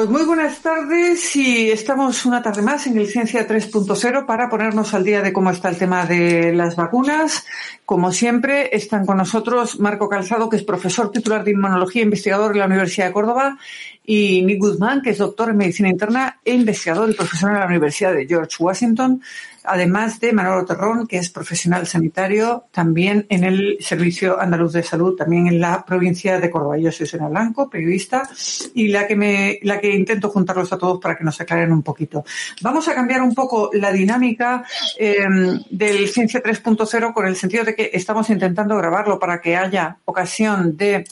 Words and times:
Pues 0.00 0.08
muy 0.08 0.22
buenas 0.24 0.60
tardes 0.60 1.36
y 1.36 1.70
estamos 1.70 2.24
una 2.24 2.42
tarde 2.42 2.62
más 2.62 2.86
en 2.86 2.96
el 2.96 3.06
Ciencia 3.06 3.46
3.0 3.46 4.24
para 4.24 4.48
ponernos 4.48 4.94
al 4.94 5.04
día 5.04 5.20
de 5.20 5.30
cómo 5.30 5.50
está 5.50 5.68
el 5.68 5.76
tema 5.76 6.06
de 6.06 6.54
las 6.54 6.74
vacunas. 6.74 7.44
Como 7.84 8.10
siempre, 8.10 8.74
están 8.74 9.04
con 9.04 9.18
nosotros 9.18 9.78
Marco 9.78 10.08
Calzado, 10.08 10.48
que 10.48 10.56
es 10.56 10.64
profesor 10.64 11.12
titular 11.12 11.44
de 11.44 11.50
inmunología 11.50 12.00
e 12.00 12.06
investigador 12.06 12.52
en 12.52 12.60
la 12.60 12.64
Universidad 12.64 13.08
de 13.08 13.12
Córdoba, 13.12 13.58
y 14.06 14.40
Nick 14.42 14.60
Guzmán, 14.60 15.02
que 15.02 15.10
es 15.10 15.18
doctor 15.18 15.50
en 15.50 15.58
medicina 15.58 15.90
interna 15.90 16.40
e 16.46 16.54
investigador 16.54 17.10
y 17.10 17.12
profesor 17.12 17.50
en 17.50 17.58
la 17.58 17.66
Universidad 17.66 18.14
de 18.14 18.26
George 18.26 18.56
Washington, 18.58 19.20
además 19.64 20.20
de 20.20 20.32
Manolo 20.32 20.64
Terrón, 20.64 21.06
que 21.06 21.18
es 21.18 21.30
profesional 21.30 21.86
sanitario 21.86 22.64
también 22.70 23.26
en 23.28 23.44
el 23.44 23.76
Servicio 23.80 24.40
Andaluz 24.40 24.72
de 24.72 24.82
Salud, 24.82 25.16
también 25.16 25.46
en 25.46 25.60
la 25.60 25.84
provincia 25.84 26.40
de 26.40 26.50
Córdoba. 26.50 26.78
Yo 26.78 26.92
soy 26.92 27.06
Sena 27.06 27.28
Blanco, 27.28 27.68
periodista, 27.68 28.28
y 28.74 28.88
la 28.88 29.06
que 29.06 29.16
me, 29.16 29.58
la 29.62 29.80
que 29.80 29.94
intento 29.94 30.30
juntarlos 30.30 30.72
a 30.72 30.78
todos 30.78 31.00
para 31.00 31.16
que 31.16 31.24
nos 31.24 31.40
aclaren 31.40 31.72
un 31.72 31.82
poquito. 31.82 32.24
Vamos 32.62 32.88
a 32.88 32.94
cambiar 32.94 33.22
un 33.22 33.34
poco 33.34 33.70
la 33.72 33.92
dinámica 33.92 34.64
eh, 34.98 35.26
del 35.70 36.08
Ciencia 36.08 36.42
3.0 36.42 37.12
con 37.12 37.26
el 37.26 37.36
sentido 37.36 37.64
de 37.64 37.74
que 37.74 37.90
estamos 37.92 38.30
intentando 38.30 38.76
grabarlo 38.76 39.18
para 39.18 39.40
que 39.40 39.56
haya 39.56 39.98
ocasión 40.04 40.76
de 40.76 41.04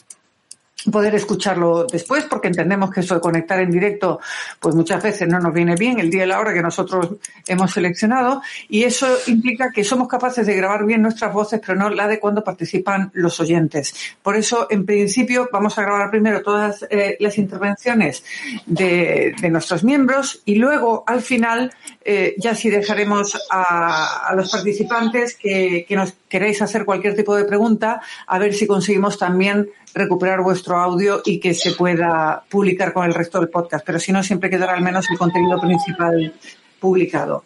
poder 0.91 1.15
escucharlo 1.15 1.85
después, 1.85 2.23
porque 2.25 2.47
entendemos 2.47 2.91
que 2.91 3.01
eso 3.01 3.15
de 3.15 3.21
conectar 3.21 3.59
en 3.59 3.71
directo, 3.71 4.19
pues 4.59 4.75
muchas 4.75 5.03
veces 5.03 5.27
no 5.27 5.39
nos 5.39 5.53
viene 5.53 5.75
bien 5.75 5.99
el 5.99 6.09
día 6.09 6.23
y 6.23 6.27
la 6.27 6.39
hora 6.39 6.53
que 6.53 6.61
nosotros 6.61 7.15
hemos 7.47 7.71
seleccionado, 7.71 8.41
y 8.69 8.83
eso 8.83 9.07
implica 9.27 9.71
que 9.71 9.83
somos 9.83 10.07
capaces 10.07 10.45
de 10.47 10.55
grabar 10.55 10.85
bien 10.85 11.01
nuestras 11.01 11.33
voces, 11.33 11.59
pero 11.65 11.77
no 11.77 11.89
la 11.89 12.07
de 12.07 12.19
cuando 12.19 12.43
participan 12.43 13.11
los 13.13 13.39
oyentes. 13.39 13.93
Por 14.21 14.35
eso, 14.35 14.67
en 14.69 14.85
principio, 14.85 15.49
vamos 15.51 15.77
a 15.77 15.81
grabar 15.81 16.09
primero 16.09 16.41
todas 16.41 16.85
eh, 16.89 17.17
las 17.19 17.37
intervenciones 17.37 18.23
de, 18.65 19.35
nuestros 19.49 19.83
miembros 19.83 20.41
y 20.45 20.55
luego, 20.55 21.03
al 21.07 21.21
final, 21.21 21.73
eh, 22.05 22.35
ya 22.37 22.53
sí 22.53 22.69
dejaremos 22.69 23.37
a, 23.49 24.31
los 24.35 24.51
participantes 24.51 25.35
que, 25.35 25.85
que 25.87 25.95
nos 25.95 26.13
queréis 26.29 26.61
hacer 26.61 26.85
cualquier 26.85 27.15
tipo 27.15 27.35
de 27.35 27.45
pregunta, 27.45 27.99
a 28.27 28.37
ver 28.37 28.53
si 28.53 28.67
conseguimos 28.67 29.17
también 29.17 29.69
recuperar 29.93 30.41
vuestro 30.41 30.77
audio 30.77 31.21
y 31.25 31.39
que 31.39 31.53
se 31.53 31.71
pueda 31.71 32.43
publicar 32.49 32.93
con 32.93 33.05
el 33.05 33.13
resto 33.13 33.39
del 33.39 33.49
podcast, 33.49 33.85
pero 33.85 33.99
si 33.99 34.11
no, 34.11 34.23
siempre 34.23 34.49
quedará 34.49 34.73
al 34.73 34.81
menos 34.81 35.05
el 35.09 35.17
contenido 35.17 35.59
principal 35.59 36.33
publicado. 36.79 37.43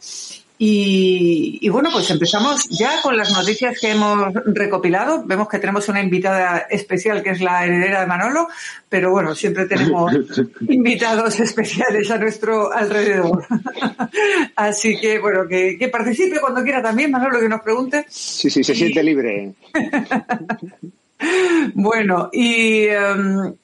Y, 0.66 1.68
bueno, 1.68 1.90
pues 1.92 2.10
empezamos 2.10 2.70
ya 2.70 3.02
con 3.02 3.18
las 3.18 3.34
noticias 3.34 3.78
que 3.82 3.92
hemos 3.92 4.34
recopilado. 4.46 5.24
Vemos 5.26 5.50
que 5.50 5.60
tenemos 5.60 5.90
una 5.90 6.02
invitada 6.02 6.60
especial 6.70 7.22
que 7.22 7.32
es 7.32 7.42
la 7.42 7.66
heredera 7.66 8.00
de 8.00 8.08
Manolo, 8.08 8.48
pero 8.88 9.12
bueno, 9.12 9.36
siempre 9.36 9.66
tenemos 9.66 10.14
invitados 10.70 11.38
especiales 11.42 12.10
a 12.12 12.18
nuestro 12.18 12.72
alrededor. 12.72 13.46
Así 14.56 14.98
que 15.02 15.20
bueno, 15.20 15.48
que, 15.50 15.78
que, 15.78 15.90
participe 15.90 16.40
cuando 16.40 16.64
quiera 16.64 16.82
también, 16.82 17.12
Manolo, 17.12 17.42
que 17.42 17.50
nos 17.50 17.62
pregunte. 17.62 18.06
Sí, 18.08 18.50
sí, 18.50 18.64
se 18.64 18.74
siente 18.74 19.04
libre. 19.04 19.54
Bueno, 21.74 22.30
y, 22.32 22.86
em, 22.86 23.56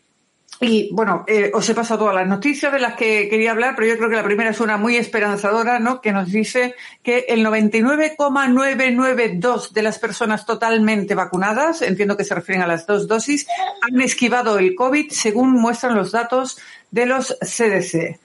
bueno, 0.91 1.23
eh, 1.27 1.51
os 1.53 1.69
he 1.69 1.73
pasado 1.73 1.99
todas 1.99 2.15
las 2.15 2.27
noticias 2.27 2.73
de 2.73 2.79
las 2.79 2.95
que 2.95 3.29
quería 3.29 3.51
hablar, 3.51 3.75
pero 3.75 3.87
yo 3.87 3.95
creo 3.97 4.09
que 4.09 4.17
la 4.17 4.23
primera 4.23 4.49
es 4.49 4.59
una 4.59 4.75
muy 4.77 4.97
esperanzadora, 4.97 5.79
¿no? 5.79 6.01
Que 6.01 6.11
nos 6.11 6.29
dice 6.31 6.75
que 7.01 7.25
el 7.29 7.43
99,992 7.43 9.73
de 9.73 9.81
las 9.81 9.99
personas 9.99 10.45
totalmente 10.45 11.15
vacunadas, 11.15 11.81
entiendo 11.81 12.17
que 12.17 12.25
se 12.25 12.35
refieren 12.35 12.63
a 12.63 12.67
las 12.67 12.85
dos 12.85 13.07
dosis, 13.07 13.47
han 13.81 14.01
esquivado 14.01 14.59
el 14.59 14.75
COVID, 14.75 15.11
según 15.11 15.53
muestran 15.53 15.95
los 15.95 16.11
datos 16.11 16.59
de 16.91 17.05
los 17.05 17.37
CDC. 17.39 18.19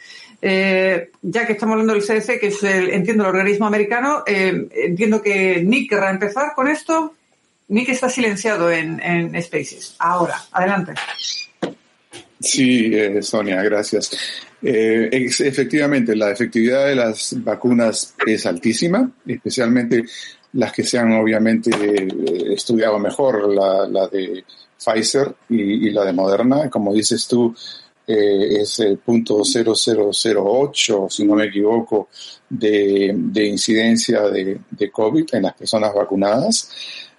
Eh, 0.46 1.10
ya 1.22 1.46
que 1.46 1.54
estamos 1.54 1.72
hablando 1.74 1.94
del 1.94 2.02
CDC, 2.02 2.38
que 2.38 2.48
es 2.48 2.62
el, 2.64 2.90
entiendo 2.90 3.24
el 3.24 3.30
organismo 3.30 3.66
americano, 3.66 4.24
eh, 4.26 4.68
entiendo 4.74 5.22
que 5.22 5.62
Nick 5.64 5.88
querrá 5.88 6.10
empezar 6.10 6.52
con 6.54 6.68
esto. 6.68 7.14
Nick 7.68 7.88
está 7.88 8.08
silenciado 8.08 8.70
en, 8.70 9.00
en 9.00 9.42
Spaces. 9.42 9.96
Ahora, 9.98 10.36
adelante. 10.52 10.92
Sí, 12.40 12.90
eh, 12.94 13.22
Sonia, 13.22 13.62
gracias. 13.62 14.10
Eh, 14.62 15.08
efectivamente, 15.12 16.16
la 16.16 16.30
efectividad 16.30 16.86
de 16.86 16.94
las 16.94 17.34
vacunas 17.42 18.14
es 18.26 18.46
altísima, 18.46 19.10
especialmente 19.26 20.04
las 20.54 20.72
que 20.72 20.84
se 20.84 20.98
han 20.98 21.12
obviamente 21.12 21.70
eh, 21.70 22.54
estudiado 22.54 22.98
mejor, 22.98 23.52
la, 23.52 23.86
la 23.88 24.08
de 24.08 24.44
Pfizer 24.78 25.34
y, 25.48 25.90
la 25.90 26.04
de 26.04 26.12
Moderna. 26.12 26.70
Como 26.70 26.94
dices 26.94 27.26
tú, 27.26 27.54
eh, 28.06 28.60
es 28.60 28.78
el 28.80 28.98
punto 28.98 29.42
0008, 29.44 31.06
si 31.10 31.24
no 31.26 31.34
me 31.34 31.46
equivoco, 31.46 32.08
de, 32.48 33.12
de 33.14 33.46
incidencia 33.46 34.22
de, 34.22 34.60
de 34.70 34.90
COVID 34.90 35.26
en 35.32 35.42
las 35.42 35.54
personas 35.54 35.92
vacunadas. 35.94 36.70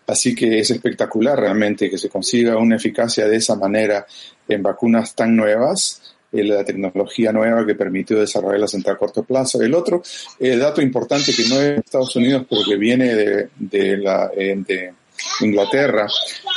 Así 0.08 0.36
que 0.36 0.60
es 0.60 0.70
espectacular 0.72 1.40
realmente 1.40 1.90
que 1.90 1.98
se 1.98 2.10
consiga 2.10 2.58
una 2.58 2.76
eficacia 2.76 3.28
de 3.28 3.38
esa 3.38 3.56
manera 3.56 4.06
en 4.48 4.62
vacunas 4.62 5.16
tan 5.16 5.36
nuevas, 5.36 6.16
la 6.32 6.64
tecnología 6.64 7.32
nueva 7.32 7.66
que 7.66 7.76
permitió 7.76 8.20
desarrollarlas 8.20 8.74
en 8.74 8.84
tan 8.84 8.98
corto 8.98 9.24
plazo. 9.24 9.62
El 9.62 9.74
otro 9.74 10.04
el 10.40 10.60
dato 10.60 10.82
importante 10.82 11.34
que 11.34 11.48
no 11.48 11.56
es 11.56 11.62
de 11.62 11.76
Estados 11.78 12.16
Unidos, 12.16 12.46
pero 12.50 12.62
que 12.68 12.76
viene 12.76 13.16
de, 13.16 13.50
de, 13.58 13.98
la, 13.98 14.30
eh, 14.36 14.56
de 14.58 14.94
Inglaterra, 15.42 16.08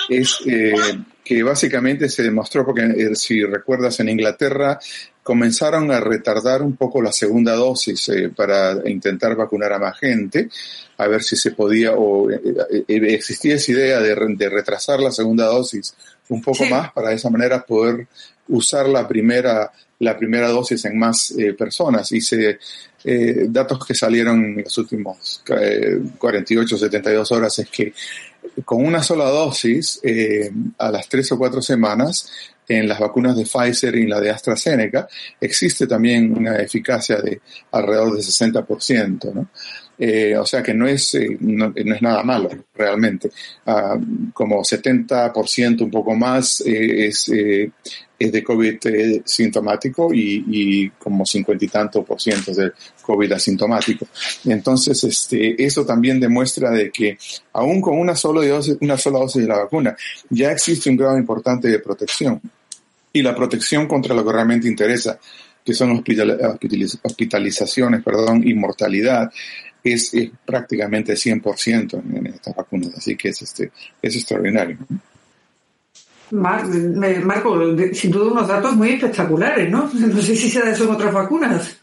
es 0.09 0.39
eh, 0.47 0.75
que 1.25 1.43
básicamente 1.43 2.09
se 2.09 2.23
demostró, 2.23 2.65
porque 2.65 2.83
eh, 2.83 3.15
si 3.15 3.43
recuerdas 3.45 4.01
en 4.01 4.09
Inglaterra 4.09 4.79
comenzaron 5.29 5.91
a 5.91 6.01
retardar 6.01 6.63
un 6.63 6.75
poco 6.75 7.03
la 7.03 7.13
segunda 7.13 7.55
dosis 7.55 8.09
eh, 8.09 8.31
para 8.35 8.89
intentar 8.89 9.37
vacunar 9.37 9.75
a 9.75 9.79
más 9.79 9.99
gente, 9.99 10.49
a 10.97 11.07
ver 11.07 11.23
si 11.23 11.37
se 11.37 11.51
podía, 11.51 11.93
o 11.93 12.31
eh, 12.31 12.41
existía 12.89 13.57
esa 13.57 13.73
idea 13.73 14.01
de, 14.01 14.17
de, 14.17 14.49
retrasar 14.49 15.01
la 15.01 15.11
segunda 15.11 15.45
dosis 15.45 15.95
un 16.31 16.41
poco 16.41 16.65
sí. 16.65 16.71
más 16.71 16.93
para 16.93 17.11
de 17.11 17.17
esa 17.17 17.29
manera 17.29 17.63
poder 17.63 18.07
usar 18.49 18.89
la 18.89 19.07
primera, 19.07 19.71
la 19.99 20.17
primera 20.17 20.49
dosis 20.49 20.83
en 20.87 20.99
más 20.99 21.35
personas. 21.59 22.11
Y 22.13 22.23
se, 22.23 22.59
datos 23.49 23.85
que 23.85 23.95
salieron 23.95 24.43
en 24.43 24.63
los 24.65 24.79
últimos 24.79 25.43
48, 26.17 26.79
72 26.79 27.33
horas 27.33 27.59
es 27.59 27.69
que 27.69 27.93
con 28.65 28.85
una 28.85 29.03
sola 29.03 29.25
dosis, 29.25 30.01
eh, 30.03 30.51
a 30.79 30.91
las 30.91 31.09
tres 31.09 31.31
o 31.33 31.39
cuatro 31.39 31.63
semanas, 31.63 32.31
en 32.69 32.87
las 32.87 32.99
vacunas 32.99 33.37
de 33.37 33.45
Pfizer 33.45 33.97
y 33.97 34.07
la 34.07 34.21
de 34.21 34.31
AstraZeneca, 34.31 35.09
existe 35.41 35.87
también 35.87 36.37
una 36.37 36.57
eficacia 36.59 37.17
de 37.17 37.41
alrededor 37.73 38.13
del 38.13 38.23
60%, 38.23 39.33
¿no? 39.33 39.49
Eh, 39.99 40.37
o 40.37 40.47
sea 40.47 40.63
que 40.63 40.73
no 40.73 40.87
es, 40.87 41.15
eh, 41.15 41.37
no, 41.41 41.73
es 41.75 42.01
nada 42.03 42.23
malo 42.23 42.49
realmente. 42.75 43.31
Uh, 43.67 44.31
como 44.33 44.63
70%, 44.63 45.83
un 45.83 45.91
poco 45.91 46.15
más, 46.15 46.61
eh, 46.61 47.07
es, 47.07 47.29
es 47.29 48.33
de 48.33 48.45
COVID 48.45 48.79
sintomático 49.25 50.13
y, 50.15 50.45
y, 50.49 50.91
como 50.91 51.27
50 51.27 51.65
y 51.65 51.69
tanto 51.69 52.05
por 52.05 52.21
ciento 52.21 52.53
de 52.53 52.73
COVID 53.03 53.33
asintomático. 53.33 54.07
Entonces, 54.45 55.03
este, 55.03 55.63
eso 55.65 55.85
también 55.85 56.21
demuestra 56.21 56.71
de 56.71 56.91
que 56.91 57.19
aún 57.53 57.81
con 57.81 57.99
una 57.99 58.15
sola 58.15 58.47
dosis, 58.47 58.77
una 58.81 58.97
sola 58.97 59.19
dosis 59.19 59.43
de 59.43 59.49
la 59.49 59.59
vacuna, 59.59 59.97
ya 60.31 60.53
existe 60.53 60.91
un 60.91 60.97
grado 60.97 61.19
importante 61.19 61.69
de 61.69 61.81
protección. 61.81 62.41
Y 63.13 63.23
la 63.23 63.35
protección 63.35 63.89
contra 63.89 64.15
lo 64.15 64.25
que 64.25 64.33
realmente 64.33 64.69
interesa, 64.69 65.19
que 65.69 65.75
son 65.75 66.03
hospitalizaciones, 67.03 68.03
perdón, 68.03 68.43
y 68.43 68.55
mortalidad, 68.55 69.31
es, 69.85 70.15
es 70.15 70.31
prácticamente 70.47 71.13
100% 71.13 71.93
en, 71.93 72.17
en, 72.17 72.27
estas 72.29 72.57
vacunas, 72.57 72.95
así 72.97 73.15
que 73.17 73.29
es, 73.29 73.43
este, 73.43 73.71
es 74.01 74.17
extraordinario. 74.17 74.79
Mar, 76.31 76.67
Marco, 77.23 77.77
sin 77.93 78.11
duda 78.11 78.33
unos 78.33 78.49
datos 78.49 78.75
muy 78.77 78.93
espectaculares, 78.93 79.71
¿no? 79.71 79.91
No 79.95 80.23
sé 80.23 80.37
si 80.37 80.49
se 80.49 80.61
da 80.61 80.71
eso 80.71 80.85
en 80.85 80.91
otras 80.91 81.13
vacunas. 81.13 81.77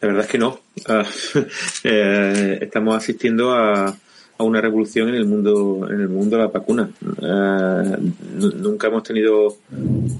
La 0.00 0.08
verdad 0.08 0.24
es 0.24 0.30
que 0.30 0.38
no. 0.38 0.60
Uh, 0.88 1.02
eh, 1.84 2.58
estamos 2.62 2.96
asistiendo 2.96 3.52
a, 3.52 3.96
a, 4.38 4.44
una 4.44 4.60
revolución 4.60 5.08
en 5.08 5.14
el 5.14 5.26
mundo 5.26 5.86
en 5.90 6.00
el 6.00 6.08
mundo 6.08 6.36
de 6.36 6.42
la 6.42 6.48
vacuna. 6.48 6.90
Uh, 7.02 8.12
nunca 8.56 8.88
hemos 8.88 9.02
tenido 9.02 9.56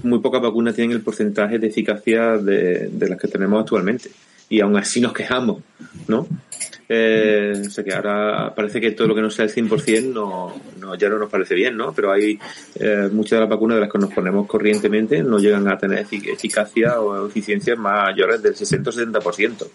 muy 0.03 0.19
pocas 0.19 0.41
vacunas 0.41 0.75
tienen 0.75 0.95
el 0.95 1.03
porcentaje 1.03 1.59
de 1.59 1.67
eficacia 1.67 2.37
de, 2.37 2.89
de 2.89 3.09
las 3.09 3.19
que 3.19 3.27
tenemos 3.27 3.61
actualmente 3.61 4.09
y 4.49 4.61
aún 4.61 4.77
así 4.77 5.01
nos 5.01 5.13
quejamos, 5.13 5.61
¿no? 6.07 6.27
Eh, 6.87 7.63
o 7.65 7.69
sea 7.69 7.83
que 7.83 7.93
ahora 7.93 8.53
parece 8.55 8.79
que 8.79 8.91
todo 8.91 9.07
lo 9.07 9.15
que 9.15 9.21
no 9.21 9.31
sea 9.31 9.45
el 9.45 9.51
100% 9.51 10.13
no, 10.13 10.53
no, 10.79 10.95
ya 10.95 11.09
no 11.09 11.17
nos 11.17 11.31
parece 11.31 11.55
bien, 11.55 11.75
¿no? 11.75 11.93
Pero 11.93 12.11
hay 12.11 12.39
eh, 12.75 13.09
muchas 13.11 13.37
de 13.37 13.39
las 13.41 13.49
vacunas 13.49 13.75
de 13.75 13.81
las 13.81 13.91
que 13.91 13.97
nos 13.97 14.13
ponemos 14.13 14.47
corrientemente 14.47 15.23
no 15.23 15.39
llegan 15.39 15.67
a 15.67 15.77
tener 15.77 15.99
efic 15.99 16.27
eficacia 16.27 16.99
o 17.01 17.27
eficiencias 17.27 17.77
mayores 17.77 18.41
del 18.41 18.55
60 18.55 18.89
o 18.89 18.93
70%. 18.93 19.67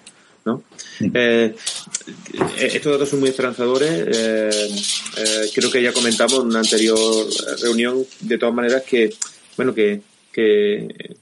¿No? 0.44 0.62
Eh, 1.00 1.54
estos 2.58 2.92
datos 2.92 3.08
son 3.08 3.20
muy 3.20 3.28
esperanzadores. 3.28 3.90
Eh, 3.90 4.70
eh, 5.18 5.50
creo 5.54 5.70
que 5.70 5.82
ya 5.82 5.92
comentamos 5.92 6.40
en 6.40 6.46
una 6.46 6.60
anterior 6.60 6.98
reunión, 7.62 8.04
de 8.20 8.38
todas 8.38 8.54
maneras, 8.54 8.82
que, 8.82 9.12
bueno, 9.56 9.74
que, 9.74 10.02
que 10.32 11.16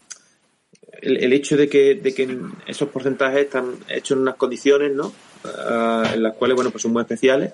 el, 1.00 1.32
hecho 1.32 1.56
de 1.56 1.68
que, 1.68 1.94
de 1.94 2.14
que 2.14 2.38
esos 2.66 2.88
porcentajes 2.88 3.44
están 3.44 3.76
hechos 3.88 4.16
en 4.16 4.22
unas 4.22 4.36
condiciones, 4.36 4.92
¿no? 4.94 5.12
Ah, 5.44 6.10
en 6.14 6.22
las 6.22 6.34
cuales, 6.34 6.56
bueno, 6.56 6.70
pues 6.70 6.82
son 6.82 6.92
muy 6.92 7.02
especiales. 7.02 7.52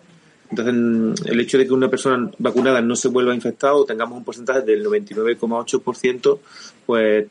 Entonces, 0.50 1.26
el 1.26 1.40
hecho 1.40 1.58
de 1.58 1.66
que 1.66 1.72
una 1.72 1.88
persona 1.88 2.30
vacunada 2.38 2.80
no 2.80 2.96
se 2.96 3.08
vuelva 3.08 3.34
infectada 3.34 3.74
o 3.74 3.84
tengamos 3.84 4.18
un 4.18 4.24
porcentaje 4.24 4.62
del 4.62 4.84
99,8%, 4.84 6.38
pues, 6.86 7.26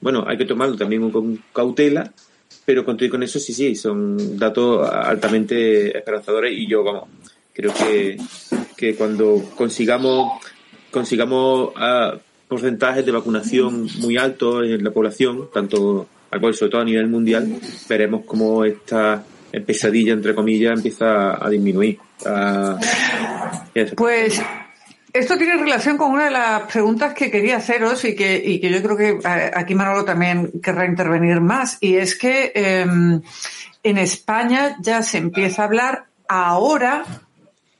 bueno, 0.00 0.24
hay 0.26 0.38
que 0.38 0.44
tomarlo 0.44 0.76
también 0.76 1.10
con 1.10 1.42
cautela, 1.52 2.12
pero 2.64 2.84
con 2.84 2.96
con 2.96 3.22
eso 3.22 3.38
sí, 3.38 3.52
sí, 3.52 3.74
son 3.74 4.38
datos 4.38 4.88
altamente 4.88 5.96
esperanzadores 5.96 6.52
y 6.56 6.66
yo, 6.66 6.84
vamos, 6.84 7.08
creo 7.52 7.72
que, 7.74 8.16
que 8.76 8.94
cuando 8.94 9.42
consigamos, 9.56 10.40
consigamos 10.90 11.70
uh, 11.74 12.18
porcentajes 12.48 13.04
de 13.04 13.12
vacunación 13.12 13.88
muy 13.98 14.16
altos 14.16 14.64
en 14.64 14.84
la 14.84 14.90
población, 14.90 15.48
tanto 15.52 16.06
sobre 16.30 16.70
todo 16.70 16.80
a 16.80 16.84
nivel 16.84 17.08
mundial, 17.08 17.60
veremos 17.88 18.24
cómo 18.24 18.64
esta 18.64 19.22
pesadilla, 19.66 20.14
entre 20.14 20.34
comillas, 20.34 20.76
empieza 20.76 21.44
a 21.44 21.50
disminuir. 21.50 21.98
pues 23.96 24.40
esto 25.12 25.36
tiene 25.36 25.56
relación 25.56 25.98
con 25.98 26.10
una 26.10 26.24
de 26.24 26.30
las 26.30 26.62
preguntas 26.62 27.12
que 27.14 27.30
quería 27.30 27.58
haceros 27.58 28.04
y 28.04 28.14
que, 28.14 28.42
y 28.44 28.60
que 28.60 28.70
yo 28.70 28.82
creo 28.82 28.96
que 28.96 29.28
eh, 29.28 29.50
aquí 29.54 29.74
Manolo 29.74 30.04
también 30.04 30.52
querrá 30.62 30.86
intervenir 30.86 31.40
más, 31.40 31.78
y 31.80 31.96
es 31.96 32.16
que 32.16 32.52
em, 32.54 33.20
en 33.82 33.98
España 33.98 34.76
ya 34.80 35.02
se 35.02 35.18
empieza 35.18 35.62
a 35.62 35.64
hablar 35.66 36.06
ahora 36.28 37.04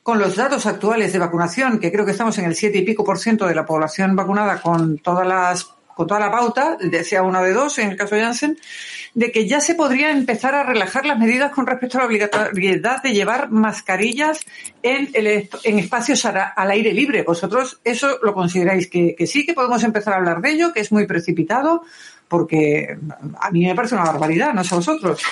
con 0.02 0.18
los 0.18 0.36
datos 0.36 0.66
actuales 0.66 1.12
de 1.12 1.18
vacunación, 1.18 1.78
que 1.78 1.92
creo 1.92 2.04
que 2.04 2.10
estamos 2.10 2.36
en 2.38 2.44
el 2.44 2.56
siete 2.56 2.78
y 2.78 2.82
pico 2.82 3.04
por 3.04 3.18
ciento 3.18 3.46
de 3.46 3.54
la 3.54 3.64
población 3.64 4.16
vacunada 4.16 4.60
con 4.60 4.98
todas 4.98 5.26
las 5.26 5.72
con 5.94 6.06
toda 6.06 6.20
la 6.20 6.30
pauta, 6.30 6.76
decía 6.80 7.22
una 7.22 7.42
de 7.42 7.52
dos 7.52 7.78
en 7.78 7.90
el 7.90 7.96
caso 7.96 8.14
de 8.14 8.22
Janssen, 8.22 8.58
de 9.14 9.30
que 9.30 9.46
ya 9.46 9.60
se 9.60 9.74
podría 9.74 10.10
empezar 10.10 10.54
a 10.54 10.62
relajar 10.62 11.04
las 11.04 11.18
medidas 11.18 11.52
con 11.52 11.66
respecto 11.66 11.98
a 11.98 12.02
la 12.02 12.06
obligatoriedad 12.06 13.02
de 13.02 13.12
llevar 13.12 13.50
mascarillas 13.50 14.40
en, 14.82 15.10
el, 15.14 15.48
espacios 15.64 16.24
al 16.24 16.70
aire 16.70 16.92
libre. 16.92 17.22
¿Vosotros 17.22 17.80
eso 17.84 18.18
lo 18.22 18.34
consideráis 18.34 18.88
que, 18.88 19.14
que 19.14 19.26
sí, 19.26 19.44
que 19.44 19.54
podemos 19.54 19.82
empezar 19.84 20.14
a 20.14 20.16
hablar 20.16 20.40
de 20.40 20.50
ello, 20.50 20.72
que 20.72 20.80
es 20.80 20.92
muy 20.92 21.06
precipitado? 21.06 21.82
Porque 22.28 22.96
a 23.40 23.50
mí 23.50 23.66
me 23.66 23.74
parece 23.74 23.94
una 23.94 24.04
barbaridad, 24.04 24.54
no 24.54 24.64
sé 24.64 24.74
vosotros 24.74 25.22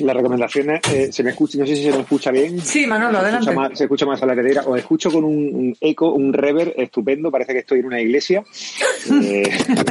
las 0.00 0.16
recomendaciones, 0.16 0.80
eh, 0.92 1.12
se 1.12 1.22
me 1.22 1.30
escucha, 1.30 1.58
no 1.58 1.66
sé 1.66 1.76
si 1.76 1.84
se 1.84 1.92
me 1.92 2.00
escucha 2.00 2.30
bien. 2.30 2.60
Sí, 2.60 2.86
Manolo, 2.86 3.18
adelante. 3.18 3.44
Se 3.44 3.50
escucha 3.50 3.68
más, 3.68 3.78
se 3.78 3.84
escucha 3.84 4.06
más 4.06 4.22
a 4.22 4.26
la 4.26 4.32
heredera. 4.32 4.62
Os 4.66 4.78
escucho 4.78 5.10
con 5.10 5.24
un, 5.24 5.76
eco, 5.80 6.12
un 6.12 6.32
rever 6.32 6.74
estupendo, 6.76 7.30
parece 7.30 7.52
que 7.52 7.60
estoy 7.60 7.80
en 7.80 7.86
una 7.86 8.00
iglesia. 8.00 8.42
Eh, 9.24 9.48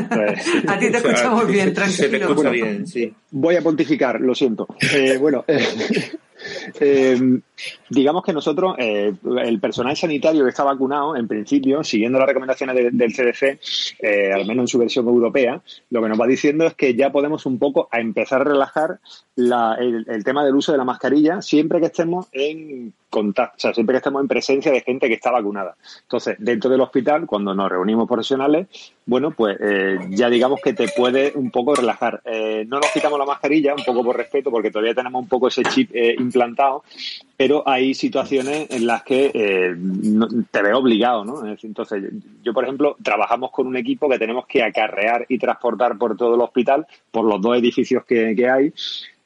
pues, 0.10 0.46
a 0.68 0.78
ti 0.80 0.92
te 0.92 0.98
escuchamos 0.98 1.48
bien, 1.48 1.74
tranquilo. 1.74 2.36
Se 2.36 2.50
bien, 2.50 2.88
sí. 2.88 3.14
Voy 3.32 3.56
a 3.56 3.62
pontificar, 3.62 4.20
lo 4.20 4.34
siento. 4.34 4.68
Eh, 4.94 5.18
bueno, 5.18 5.46
eh, 6.80 7.40
digamos 7.90 8.24
que 8.24 8.34
nosotros, 8.34 8.76
eh, 8.78 9.14
el 9.44 9.60
personal 9.60 9.96
sanitario 9.96 10.44
que 10.44 10.50
está 10.50 10.64
vacunado, 10.64 11.16
en 11.16 11.28
principio, 11.28 11.84
siguiendo 11.84 12.20
las 12.20 12.28
recomendaciones 12.28 12.76
del 12.92 13.14
CDC, 13.14 13.60
eh, 14.00 14.32
al 14.34 14.46
menos 14.46 14.64
en 14.64 14.68
su 14.68 14.80
versión 14.80 15.08
europea, 15.08 15.62
lo 15.90 16.02
que 16.02 16.10
nos 16.10 16.20
va 16.20 16.28
diciendo 16.28 16.66
es 16.66 16.74
que 16.74 16.96
ya 16.96 17.12
podemos 17.12 17.46
un 17.46 17.60
poco 17.60 17.88
a 17.92 18.00
empezar 18.00 18.42
a 18.42 18.46
relajar 18.46 19.00
el, 19.36 20.24
tema 20.24 20.44
del 20.44 20.56
uso 20.56 20.72
de 20.72 20.78
la 20.78 20.84
mascarilla 20.84 21.42
siempre 21.42 21.80
que 21.80 21.88
estemos 21.88 22.28
en 22.32 22.94
contacto, 23.10 23.56
o 23.58 23.60
sea, 23.60 23.74
siempre 23.74 23.94
que 23.94 23.98
estemos 23.98 24.22
en 24.22 24.28
presencia 24.28 24.72
de 24.72 24.82
gente 24.82 25.08
que 25.08 25.16
está 25.16 25.32
vacunada. 25.32 25.76
Entonces, 26.02 26.36
dentro 26.40 26.70
del 26.70 26.82
hospital, 26.82 27.28
cuando 27.28 27.54
nos 27.54 27.70
reunimos 27.70 28.08
profesionales, 28.08 28.68
bueno, 29.06 29.32
pues 29.32 29.58
eh, 29.60 30.00
ya 30.10 30.30
digamos 30.30 30.62
que 30.62 30.74
te 30.74 30.88
puede 30.88 31.32
un 31.36 31.52
poco 31.52 31.76
relajar. 31.76 32.22
no 32.68 32.80
nos 32.80 32.92
quitamos 32.92 33.20
la 33.20 33.26
mascarilla, 33.26 33.76
un 33.76 33.84
poco 33.84 34.04
por 34.04 34.18
respeto, 34.18 34.50
porque 34.50 34.72
todavía 34.72 34.96
tenemos 34.96 35.22
un 35.22 35.28
poco 35.28 35.48
ese 35.48 35.64
chip 35.64 35.92
implantado, 36.18 36.84
pero 37.36 37.68
hay 37.68 37.94
situaciones 37.94 38.70
en 38.70 38.86
las 38.86 39.04
que 39.04 39.32
eh, 39.34 39.76
te 40.52 40.62
veo 40.62 40.78
obligado, 40.78 41.26
¿no? 41.26 41.46
Entonces, 41.46 42.04
yo, 42.44 42.54
por 42.54 42.64
ejemplo, 42.64 42.96
trabajamos 43.02 43.52
con 43.52 43.68
un 43.68 43.76
equipo 43.76 44.08
que 44.08 44.20
tenemos 44.20 44.46
que 44.46 44.64
acarrear 44.64 45.26
y 45.28 45.40
transportar 45.40 45.98
por 45.98 46.16
todo 46.16 46.36
el 46.36 46.42
hospital, 46.42 46.86
por 47.12 47.26
los 47.26 47.42
dos 47.42 47.58
edificios 47.58 48.06
que, 48.06 48.36
que 48.36 48.50
hay, 48.50 48.74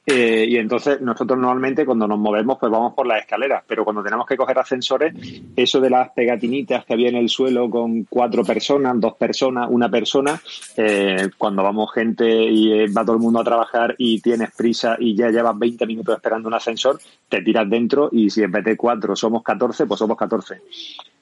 eh, 0.09 0.45
y 0.48 0.56
entonces 0.56 1.01
nosotros 1.01 1.38
normalmente 1.38 1.86
cuando 1.86 2.07
nos 2.07 2.18
movemos 2.18 2.57
pues 2.57 2.71
vamos 2.71 2.94
por 2.94 3.06
las 3.06 3.19
escaleras, 3.19 3.62
pero 3.68 3.83
cuando 3.83 4.01
tenemos 4.01 4.25
que 4.25 4.38
coger 4.38 4.57
ascensores, 4.57 5.13
eso 5.54 5.81
de 5.81 5.89
las 5.89 6.12
pegatinitas 6.12 6.86
que 6.86 6.94
había 6.94 7.09
en 7.09 7.18
el 7.18 7.27
suelo 7.27 7.69
con 7.69 8.06
cuatro 8.06 8.45
personas, 8.45 8.98
dos 9.01 9.15
personas, 9.15 9.68
una 9.69 9.89
persona, 9.89 10.42
eh, 10.77 11.27
cuando 11.38 11.62
vamos 11.62 11.92
gente 11.92 12.25
y 12.25 12.71
eh, 12.71 12.88
va 12.88 13.04
todo 13.04 13.18
el 13.18 13.21
mundo 13.21 13.42
a 13.42 13.44
trabajar 13.44 13.95
y 13.98 14.21
tienes 14.21 14.51
prisa 14.56 14.95
y 14.98 15.13
ya 15.13 15.30
llevas 15.30 15.59
20 15.59 15.86
minutos 15.86 16.15
esperando 16.15 16.48
un 16.48 16.54
ascensor, 16.54 16.98
te 17.27 17.42
tiras 17.42 17.69
dentro 17.69 18.07
y 18.09 18.30
si 18.30 18.44
en 18.44 18.51
vez 18.54 18.63
de 18.63 18.77
cuatro 18.77 19.13
somos 19.13 19.44
14, 19.44 19.88
pues 19.88 20.00
somos 20.00 20.15
14 20.15 20.62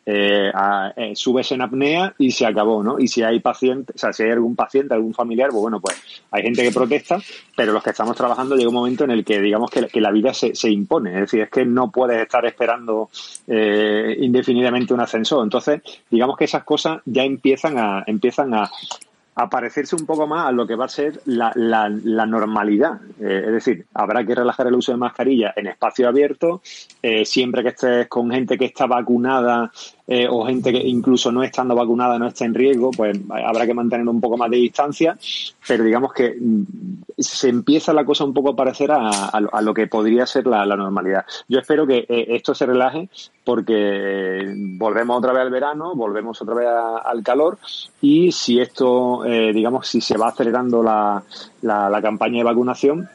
eh, 0.06 0.52
eh, 0.98 1.16
subes 1.16 1.52
en 1.52 1.62
apnea 1.62 2.14
y 2.20 2.30
se 2.30 2.46
acabó, 2.46 2.84
¿no? 2.84 3.00
Y 3.00 3.08
si 3.08 3.24
hay 3.24 3.40
paciente, 3.40 3.94
o 3.96 3.98
sea, 3.98 4.14
si 4.14 4.24
hay 4.24 4.32
algún 4.32 4.56
paciente, 4.56 4.94
algún 4.94 5.14
familiar, 5.14 5.50
pues 5.50 5.62
bueno, 5.62 5.82
pues 5.82 6.00
hay 6.30 6.44
gente 6.44 6.62
que 6.62 6.72
protesta, 6.72 7.20
pero 7.58 7.74
los 7.74 7.84
que 7.84 7.90
estamos 7.90 8.16
trabajando 8.16 8.56
llega 8.56 8.70
momento 8.75 9.04
en 9.04 9.12
el 9.12 9.25
que 9.25 9.42
digamos 9.42 9.72
que, 9.72 10.01
la 10.01 10.12
vida 10.12 10.33
se, 10.33 10.69
impone, 10.69 11.13
es 11.13 11.22
decir, 11.22 11.42
es 11.42 11.50
que 11.50 11.66
no 11.66 11.92
puedes 11.92 12.22
estar 12.22 12.45
esperando 12.45 13.10
eh, 13.48 14.16
indefinidamente 14.19 14.94
un 14.94 15.01
ascensor. 15.01 15.44
Entonces, 15.44 15.81
digamos 16.10 16.38
que 16.38 16.45
esas 16.45 16.63
cosas 16.63 17.01
ya 17.06 17.24
empiezan 17.24 17.77
a, 17.77 18.04
empiezan 18.06 18.54
a, 18.54 18.69
a 19.36 19.50
parecerse 19.50 19.95
un 19.95 20.06
poco 20.06 20.27
más 20.27 20.48
a 20.48 20.51
lo 20.51 20.66
que 20.66 20.75
va 20.75 20.86
a 20.86 20.89
ser 20.89 21.19
la, 21.25 21.51
la, 21.56 21.89
la 21.89 22.25
normalidad. 22.25 23.01
Eh, 23.19 23.44
es 23.48 23.51
decir, 23.51 23.86
habrá 23.94 24.25
que 24.25 24.33
relajar 24.33 24.68
el 24.68 24.75
uso 24.75 24.94
de 24.94 24.98
mascarilla 24.98 25.54
en 25.56 25.68
espacio 25.68 26.07
abierto, 26.07 26.62
eh, 27.01 27.25
siempre 27.25 27.62
que 27.62 27.69
estés 27.69 28.07
con 28.07 28.31
gente 28.31 28.57
que 28.57 28.66
está 28.66 28.86
vacunada 28.86 29.72
eh, 30.07 30.28
o 30.30 30.46
gente 30.46 30.72
que 30.72 30.78
incluso 30.78 31.31
no 31.31 31.42
estando 31.42 31.74
vacunada 31.74 32.19
no 32.19 32.28
está 32.28 32.46
en 32.46 32.54
riesgo, 32.54 32.92
pues 32.92 33.18
habrá 33.30 33.66
que 33.66 33.74
mantener 33.74 34.07
un 34.07 34.22
poco 34.22 34.38
más 34.38 34.52
de 34.52 34.57
distancia, 34.57 35.18
pero 35.68 35.84
digamos 35.84 36.13
que 36.13 36.38
mm, 36.40 36.63
se 37.18 37.50
empieza 37.50 37.92
la 37.92 38.06
cosa 38.06 38.24
un 38.24 38.34
poco 38.34 38.52
a 38.52 38.56
parecer 38.56 38.92
a, 38.92 39.30
a, 39.30 39.62
lo 39.62 39.74
que 39.74 39.88
podría 39.88 40.28
ser 40.28 40.46
la, 40.46 40.66
normalidad. 40.66 41.25
Yo 41.48 41.60
espero 41.60 41.88
que 41.88 42.06
eh, 42.07 42.28
esto 42.30 42.54
se 42.54 42.68
relaje 42.68 43.10
porque 43.44 44.54
volvemos 44.78 45.18
otra 45.18 45.34
vez 45.34 45.41
al 45.41 45.51
verano, 45.51 45.96
volvemos 45.96 46.39
otra 46.41 46.56
vez 46.56 46.68
al 47.03 47.24
calor 47.24 47.58
y 48.01 48.32
si 48.32 48.60
esto, 48.60 49.25
eh, 49.25 49.53
digamos, 49.53 49.88
si 49.88 50.01
se 50.01 50.18
va 50.18 50.27
acelerando 50.27 50.84
la, 50.84 51.24
la 51.62 52.01
campaña 52.01 52.38
de 52.38 52.44
vacunación, 52.44 53.10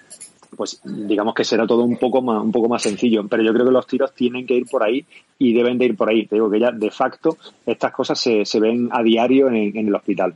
pues 0.60 0.78
digamos 0.84 1.34
que 1.34 1.42
será 1.42 1.66
todo 1.66 1.84
un 1.84 1.96
poco 1.96 2.20
más, 2.20 2.44
un 2.44 2.52
poco 2.52 2.68
más 2.68 2.82
sencillo. 2.82 3.26
Pero 3.26 3.42
yo 3.42 3.50
creo 3.54 3.64
que 3.64 3.72
los 3.72 3.86
tiros 3.86 4.14
tienen 4.14 4.46
que 4.46 4.56
ir 4.56 4.66
por 4.66 4.82
ahí 4.82 5.06
y 5.38 5.54
deben 5.54 5.78
de 5.78 5.86
ir 5.86 5.96
por 5.96 6.10
ahí. 6.10 6.26
Te 6.26 6.34
digo 6.34 6.50
que 6.50 6.60
ya 6.60 6.70
de 6.70 6.90
facto 6.90 7.38
estas 7.64 7.90
cosas 7.92 8.20
se, 8.20 8.44
se 8.44 8.60
ven 8.60 8.90
a 8.92 9.02
diario 9.02 9.48
en, 9.48 9.74
el 9.74 9.94
hospital. 9.94 10.34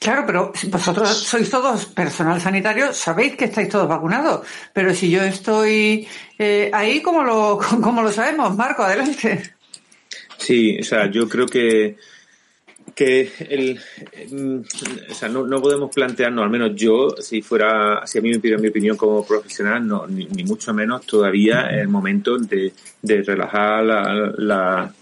Claro, 0.00 0.24
pero 0.26 0.52
vosotros 0.68 1.08
sois 1.16 1.48
todos 1.48 1.86
personal 1.86 2.40
sanitario, 2.40 2.92
sabéis 2.92 3.36
que 3.36 3.44
estáis 3.44 3.68
todos 3.68 3.86
vacunados, 3.86 4.44
pero 4.72 4.92
si 4.92 5.08
yo 5.08 5.22
estoy 5.22 6.08
eh, 6.36 6.68
ahí, 6.74 7.00
¿cómo 7.00 7.22
lo, 7.22 7.60
¿cómo 7.80 8.02
lo 8.02 8.10
sabemos? 8.10 8.56
Marco, 8.56 8.82
adelante. 8.82 9.54
Sí, 10.38 10.76
o 10.80 10.82
sea, 10.82 11.08
yo 11.08 11.28
creo 11.28 11.46
que 11.46 11.98
que 12.94 13.32
el, 13.48 13.80
mm, 14.30 14.60
o 15.10 15.14
sea, 15.14 15.28
no, 15.28 15.46
no, 15.46 15.60
podemos 15.60 15.94
plantearnos, 15.94 16.44
al 16.44 16.50
menos 16.50 16.72
yo, 16.74 17.10
si 17.18 17.42
fuera, 17.42 18.06
si 18.06 18.18
a 18.18 18.20
mí 18.20 18.30
me 18.30 18.38
pidieran 18.38 18.62
mi 18.62 18.68
opinión 18.68 18.96
como 18.96 19.26
profesional, 19.26 19.86
no, 19.86 20.06
ni, 20.06 20.26
mucho 20.44 20.72
menos 20.74 21.06
todavía 21.06 21.68
el 21.70 21.88
momento 21.88 22.38
de, 22.38 22.72
de 23.00 23.22
relajar 23.22 23.84
la, 23.84 24.32
la, 24.36 24.94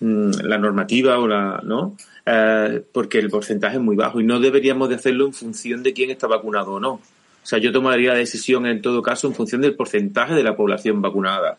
mm, 0.00 0.30
la, 0.42 0.58
normativa 0.58 1.18
o 1.18 1.26
la, 1.26 1.60
¿no? 1.64 1.96
Eh, 2.24 2.84
porque 2.92 3.18
el 3.18 3.30
porcentaje 3.30 3.76
es 3.76 3.82
muy 3.82 3.96
bajo 3.96 4.20
y 4.20 4.24
no 4.24 4.38
deberíamos 4.38 4.88
de 4.88 4.94
hacerlo 4.94 5.26
en 5.26 5.32
función 5.32 5.82
de 5.82 5.92
quién 5.92 6.10
está 6.10 6.26
vacunado 6.26 6.74
o 6.74 6.80
no. 6.80 6.92
O 6.92 7.46
sea, 7.46 7.58
yo 7.58 7.72
tomaría 7.72 8.12
la 8.12 8.18
decisión 8.18 8.66
en 8.66 8.80
todo 8.80 9.02
caso 9.02 9.26
en 9.26 9.34
función 9.34 9.60
del 9.60 9.74
porcentaje 9.74 10.34
de 10.34 10.44
la 10.44 10.54
población 10.54 11.02
vacunada. 11.02 11.58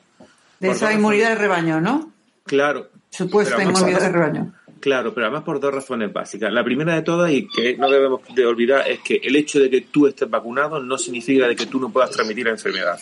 De 0.60 0.70
esa 0.70 0.94
inmunidad 0.94 1.30
de 1.30 1.36
rebaño, 1.36 1.82
¿no? 1.82 2.14
Claro. 2.46 2.88
Supuesta 3.10 3.62
inmunidad 3.62 4.00
de 4.00 4.10
rebaño. 4.10 4.54
Claro, 4.84 5.14
pero 5.14 5.28
además 5.28 5.46
por 5.46 5.62
dos 5.62 5.74
razones 5.74 6.12
básicas. 6.12 6.52
La 6.52 6.62
primera 6.62 6.94
de 6.94 7.04
todas, 7.04 7.32
y 7.32 7.48
que 7.48 7.78
no 7.78 7.90
debemos 7.90 8.20
de 8.36 8.46
olvidar, 8.46 8.86
es 8.86 9.00
que 9.00 9.16
el 9.24 9.34
hecho 9.38 9.58
de 9.62 9.70
que 9.70 9.80
tú 9.80 10.08
estés 10.08 10.30
vacunado 10.30 10.84
no 10.84 10.98
significa 10.98 11.48
de 11.48 11.56
que 11.56 11.68
tú 11.68 11.80
no 11.80 11.90
puedas 11.90 12.12
transmitir 12.12 12.48
la 12.48 12.52
enfermedad. 12.52 13.00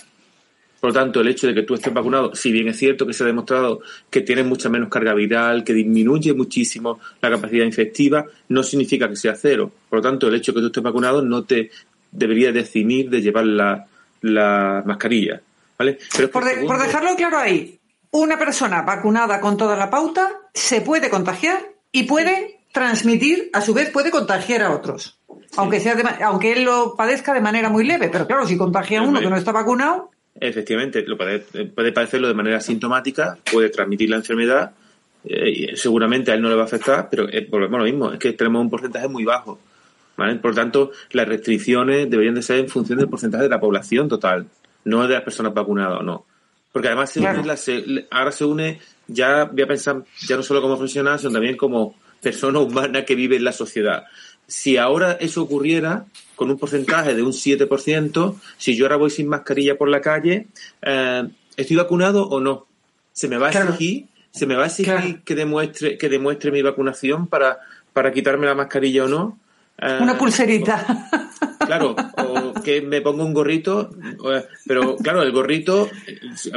Por 0.79 0.91
lo 0.91 0.93
tanto, 0.93 1.21
el 1.21 1.29
hecho 1.29 1.47
de 1.47 1.55
que 1.55 1.63
tú 1.63 1.73
estés 1.73 1.91
vacunado, 1.91 2.35
si 2.35 2.51
bien 2.51 2.67
es 2.67 2.77
cierto 2.77 3.07
que 3.07 3.13
se 3.13 3.23
ha 3.23 3.25
demostrado 3.25 3.81
que 4.11 4.21
tienes 4.21 4.45
mucha 4.45 4.69
menos 4.69 4.89
carga 4.89 5.15
viral, 5.15 5.63
que 5.63 5.73
disminuye 5.73 6.35
muchísimo 6.35 6.99
la 7.19 7.31
capacidad 7.31 7.65
infectiva, 7.65 8.27
no 8.49 8.61
significa 8.61 9.09
que 9.09 9.15
sea 9.15 9.33
cero. 9.33 9.71
Por 9.89 9.97
lo 9.97 10.03
tanto, 10.03 10.27
el 10.27 10.35
hecho 10.35 10.51
de 10.51 10.57
que 10.57 10.61
tú 10.61 10.67
estés 10.67 10.83
vacunado 10.83 11.23
no 11.23 11.45
te 11.45 11.71
debería 12.11 12.51
definir 12.51 13.09
de 13.09 13.23
llevar 13.23 13.47
la, 13.47 13.87
la 14.21 14.83
mascarilla. 14.85 15.41
¿vale? 15.79 15.97
Pero 16.15 16.29
por, 16.29 16.43
por 16.43 16.79
dejarlo 16.79 17.15
claro 17.15 17.39
ahí, 17.39 17.79
una 18.11 18.37
persona 18.37 18.81
vacunada 18.81 19.39
con 19.39 19.57
toda 19.57 19.75
la 19.75 19.89
pauta 19.89 20.31
se 20.53 20.81
puede 20.81 21.09
contagiar 21.09 21.61
y 21.91 22.03
puede 22.03 22.59
transmitir, 22.71 23.49
a 23.53 23.61
su 23.61 23.73
vez 23.73 23.89
puede 23.89 24.11
contagiar 24.11 24.61
a 24.61 24.71
otros. 24.71 25.17
Aunque, 25.57 25.79
sea 25.79 25.95
aunque 26.23 26.53
él 26.53 26.63
lo 26.63 26.95
padezca 26.95 27.33
de 27.33 27.41
manera 27.41 27.69
muy 27.69 27.85
leve, 27.85 28.09
pero 28.09 28.27
claro, 28.27 28.45
si 28.45 28.57
contagia 28.57 28.99
a 28.99 29.03
uno 29.03 29.19
que 29.19 29.29
no 29.29 29.35
está 29.35 29.51
vacunado. 29.51 30.11
Efectivamente, 30.39 31.03
lo 31.05 31.17
puede, 31.17 31.39
puede 31.39 31.91
padecerlo 31.91 32.27
de 32.27 32.33
manera 32.33 32.61
sintomática, 32.61 33.37
puede 33.51 33.69
transmitir 33.69 34.09
la 34.09 34.15
enfermedad, 34.17 34.71
eh, 35.25 35.75
seguramente 35.75 36.31
a 36.31 36.35
él 36.35 36.41
no 36.41 36.49
le 36.49 36.55
va 36.55 36.63
a 36.63 36.65
afectar, 36.65 37.09
pero 37.09 37.27
eh, 37.29 37.47
volvemos 37.49 37.75
a 37.75 37.79
lo 37.79 37.83
mismo, 37.83 38.11
es 38.13 38.19
que 38.19 38.33
tenemos 38.33 38.61
un 38.61 38.69
porcentaje 38.69 39.07
muy 39.07 39.25
bajo. 39.25 39.59
¿vale? 40.15 40.35
Por 40.35 40.55
tanto, 40.55 40.91
las 41.11 41.27
restricciones 41.27 42.09
deberían 42.09 42.35
de 42.35 42.41
ser 42.41 42.59
en 42.59 42.69
función 42.69 42.99
del 42.99 43.09
porcentaje 43.09 43.43
de 43.43 43.49
la 43.49 43.59
población 43.59 44.07
total, 44.07 44.47
no 44.85 45.05
de 45.07 45.15
las 45.15 45.23
personas 45.23 45.53
vacunadas 45.53 45.99
o 45.99 46.03
no. 46.03 46.25
Porque 46.71 46.87
además 46.87 47.09
se 47.09 47.19
une 47.19 48.07
ahora 48.11 48.31
se 48.31 48.45
une, 48.45 48.79
ya 49.07 49.45
voy 49.45 49.63
a 49.63 49.67
pensar, 49.67 50.03
ya 50.27 50.37
no 50.37 50.43
solo 50.43 50.61
como 50.61 50.77
profesional, 50.77 51.19
sino 51.19 51.31
también 51.31 51.57
como 51.57 51.95
persona 52.21 52.59
humana 52.59 53.03
que 53.03 53.15
vive 53.15 53.35
en 53.35 53.43
la 53.43 53.51
sociedad. 53.51 54.05
Si 54.47 54.77
ahora 54.77 55.13
eso 55.13 55.41
ocurriera, 55.41 56.05
con 56.35 56.49
un 56.49 56.57
porcentaje 56.57 57.13
de 57.13 57.23
un 57.23 57.31
7%, 57.31 58.35
si 58.57 58.75
yo 58.75 58.85
ahora 58.85 58.97
voy 58.97 59.09
sin 59.09 59.27
mascarilla 59.27 59.77
por 59.77 59.89
la 59.89 60.01
calle, 60.01 60.47
eh, 60.81 61.27
¿estoy 61.57 61.75
vacunado 61.75 62.27
o 62.27 62.39
no? 62.39 62.67
¿Se 63.13 63.27
me 63.27 63.37
va 63.37 63.49
a 63.49 63.51
exigir, 63.51 64.07
se 64.31 64.45
me 64.45 64.55
va 64.55 64.63
a 64.63 64.67
exigir 64.67 65.21
que 65.23 65.35
demuestre, 65.35 65.97
que 65.97 66.09
demuestre 66.09 66.51
mi 66.51 66.61
vacunación 66.61 67.27
para, 67.27 67.59
para 67.93 68.11
quitarme 68.11 68.45
la 68.45 68.55
mascarilla 68.55 69.05
o 69.05 69.07
no? 69.07 69.39
Eh, 69.81 69.99
Una 69.99 70.17
pulserita. 70.17 71.09
claro, 71.65 71.95
o 72.17 72.53
que 72.61 72.81
me 72.81 73.01
ponga 73.01 73.23
un 73.23 73.33
gorrito, 73.33 73.89
pero 74.67 74.95
claro, 74.97 75.23
el 75.23 75.31
gorrito, 75.31 75.89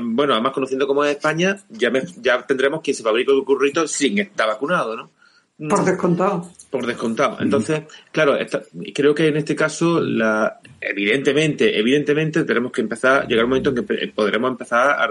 bueno, 0.02 0.34
además 0.34 0.52
conociendo 0.52 0.86
cómo 0.86 1.04
es 1.04 1.16
España, 1.16 1.56
ya, 1.70 1.90
ya 2.20 2.46
tendremos 2.46 2.82
que 2.82 2.92
se 2.92 3.02
fabrica 3.02 3.32
el 3.32 3.42
gorrito 3.42 3.88
sin 3.88 4.18
estar 4.18 4.46
vacunado, 4.46 4.96
¿no? 4.96 5.10
Por 5.56 5.84
descontado. 5.84 6.50
Por 6.68 6.84
descontado. 6.84 7.38
Entonces, 7.40 7.82
claro, 8.10 8.36
creo 8.92 9.14
que 9.14 9.28
en 9.28 9.36
este 9.36 9.54
caso, 9.54 10.00
la, 10.00 10.58
evidentemente, 10.80 11.78
evidentemente 11.78 12.42
tenemos 12.42 12.72
que 12.72 12.80
empezar, 12.80 13.28
llegar 13.28 13.44
un 13.44 13.50
momento 13.50 13.70
en 13.70 13.76
que 13.76 14.08
podremos 14.08 14.50
empezar 14.50 14.90
a, 14.90 15.06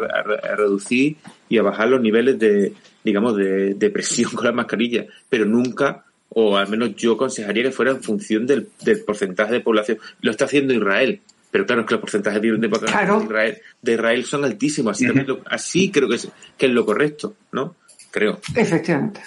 reducir 0.56 1.16
y 1.48 1.58
a 1.58 1.64
bajar 1.64 1.88
los 1.88 2.02
niveles 2.02 2.38
de, 2.38 2.74
digamos, 3.06 3.38
de, 3.38 3.74
de 3.74 3.90
presión 3.90 4.32
con 4.36 4.46
las 4.46 4.54
mascarillas, 4.54 5.08
pero 5.30 5.46
nunca 5.46 6.04
o 6.36 6.58
al 6.58 6.68
menos 6.68 6.96
yo 6.96 7.14
aconsejaría 7.14 7.64
que 7.64 7.72
fuera 7.72 7.92
en 7.92 8.02
función 8.02 8.48
del, 8.48 8.68
porcentaje 9.06 9.54
de 9.54 9.60
población. 9.62 10.00
Lo 10.22 10.32
está 10.32 10.46
haciendo 10.46 10.74
Israel, 10.74 11.22
pero 11.52 11.66
claro, 11.66 11.82
es 11.82 11.88
que 11.88 11.94
los 11.94 12.02
porcentajes 12.02 12.42
de, 12.42 12.52
de, 12.52 12.68
Israel, 12.68 13.62
de 13.82 13.94
Israel 13.94 14.26
son 14.26 14.44
altísimos, 14.44 14.98
así, 14.98 15.08
así 15.46 15.92
creo 15.92 16.10
que 16.10 16.16
es, 16.16 16.28
que 16.58 16.66
es 16.66 16.72
lo 16.72 16.86
correcto, 16.86 17.36
¿no? 17.52 17.76
Creo. 18.12 18.40
Efectivamente. 18.56 19.22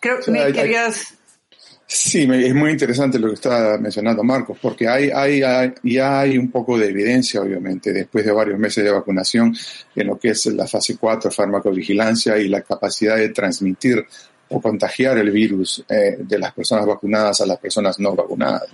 Creo 0.00 0.18
que 0.20 0.52
querías... 0.52 1.14
Sí, 1.92 2.22
es 2.30 2.54
muy 2.54 2.70
interesante 2.70 3.18
lo 3.18 3.28
que 3.28 3.34
está 3.34 3.76
mencionando 3.76 4.22
Marcos, 4.22 4.56
porque 4.62 4.86
hay, 4.86 5.10
hay, 5.10 5.42
hay, 5.42 5.74
ya 5.82 6.20
hay 6.20 6.38
un 6.38 6.48
poco 6.48 6.78
de 6.78 6.88
evidencia, 6.88 7.42
obviamente, 7.42 7.92
después 7.92 8.24
de 8.24 8.30
varios 8.30 8.60
meses 8.60 8.84
de 8.84 8.92
vacunación, 8.92 9.52
en 9.96 10.06
lo 10.06 10.16
que 10.16 10.28
es 10.28 10.46
la 10.46 10.68
fase 10.68 10.96
4, 10.96 11.32
farmacovigilancia 11.32 12.38
y 12.38 12.46
la 12.46 12.62
capacidad 12.62 13.16
de 13.16 13.30
transmitir 13.30 14.06
o 14.50 14.60
contagiar 14.60 15.18
el 15.18 15.30
virus 15.30 15.84
eh, 15.88 16.18
de 16.18 16.38
las 16.38 16.52
personas 16.52 16.86
vacunadas 16.86 17.40
a 17.40 17.46
las 17.46 17.58
personas 17.58 17.98
no 17.98 18.14
vacunadas. 18.14 18.68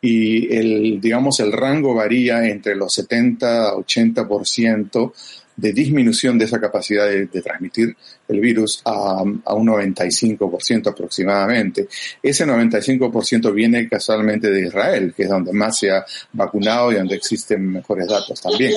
Y 0.00 0.52
el, 0.52 1.00
digamos, 1.00 1.38
el 1.40 1.52
rango 1.52 1.94
varía 1.94 2.48
entre 2.48 2.74
los 2.74 2.92
70 2.94 3.68
a 3.68 3.74
80% 3.74 5.12
de 5.56 5.72
disminución 5.72 6.38
de 6.38 6.46
esa 6.46 6.60
capacidad 6.60 7.06
de, 7.08 7.26
transmitir 7.26 7.96
el 8.28 8.40
virus 8.40 8.80
a, 8.84 9.22
un 9.22 9.42
95% 9.44 10.88
aproximadamente. 10.88 11.88
Ese 12.22 12.46
95% 12.46 13.52
viene 13.52 13.88
casualmente 13.88 14.50
de 14.50 14.66
Israel, 14.66 15.12
que 15.16 15.24
es 15.24 15.28
donde 15.28 15.52
más 15.52 15.78
se 15.78 15.90
ha 15.90 16.04
vacunado 16.32 16.92
y 16.92 16.96
donde 16.96 17.16
existen 17.16 17.70
mejores 17.70 18.08
datos 18.08 18.40
también. 18.40 18.72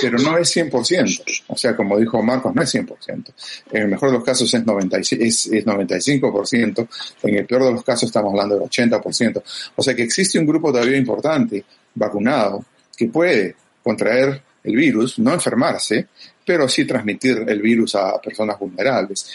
Pero 0.00 0.18
no 0.18 0.36
es 0.38 0.56
100%. 0.56 1.42
O 1.48 1.56
sea, 1.56 1.76
como 1.76 1.98
dijo 1.98 2.22
Marcos, 2.22 2.54
no 2.54 2.62
es 2.62 2.74
100%. 2.74 3.32
En 3.72 3.82
el 3.82 3.88
mejor 3.88 4.10
de 4.10 4.16
los 4.16 4.24
casos 4.24 4.52
es, 4.52 4.64
95, 4.64 5.24
es, 5.24 5.46
es 5.46 5.64
95%. 5.64 6.88
En 7.22 7.34
el 7.36 7.46
peor 7.46 7.64
de 7.64 7.72
los 7.72 7.84
casos 7.84 8.04
estamos 8.04 8.30
hablando 8.30 8.58
del 8.58 8.68
80%. 8.68 9.42
O 9.76 9.82
sea 9.82 9.94
que 9.94 10.02
existe 10.02 10.38
un 10.38 10.46
grupo 10.46 10.72
todavía 10.72 10.96
importante 10.96 11.64
vacunado 11.94 12.64
que 12.96 13.08
puede 13.08 13.54
contraer 13.82 14.42
el 14.66 14.76
virus, 14.76 15.18
no 15.18 15.32
enfermarse, 15.32 16.08
pero 16.44 16.68
sí 16.68 16.84
transmitir 16.84 17.44
el 17.46 17.62
virus 17.62 17.94
a 17.94 18.20
personas 18.20 18.58
vulnerables. 18.58 19.30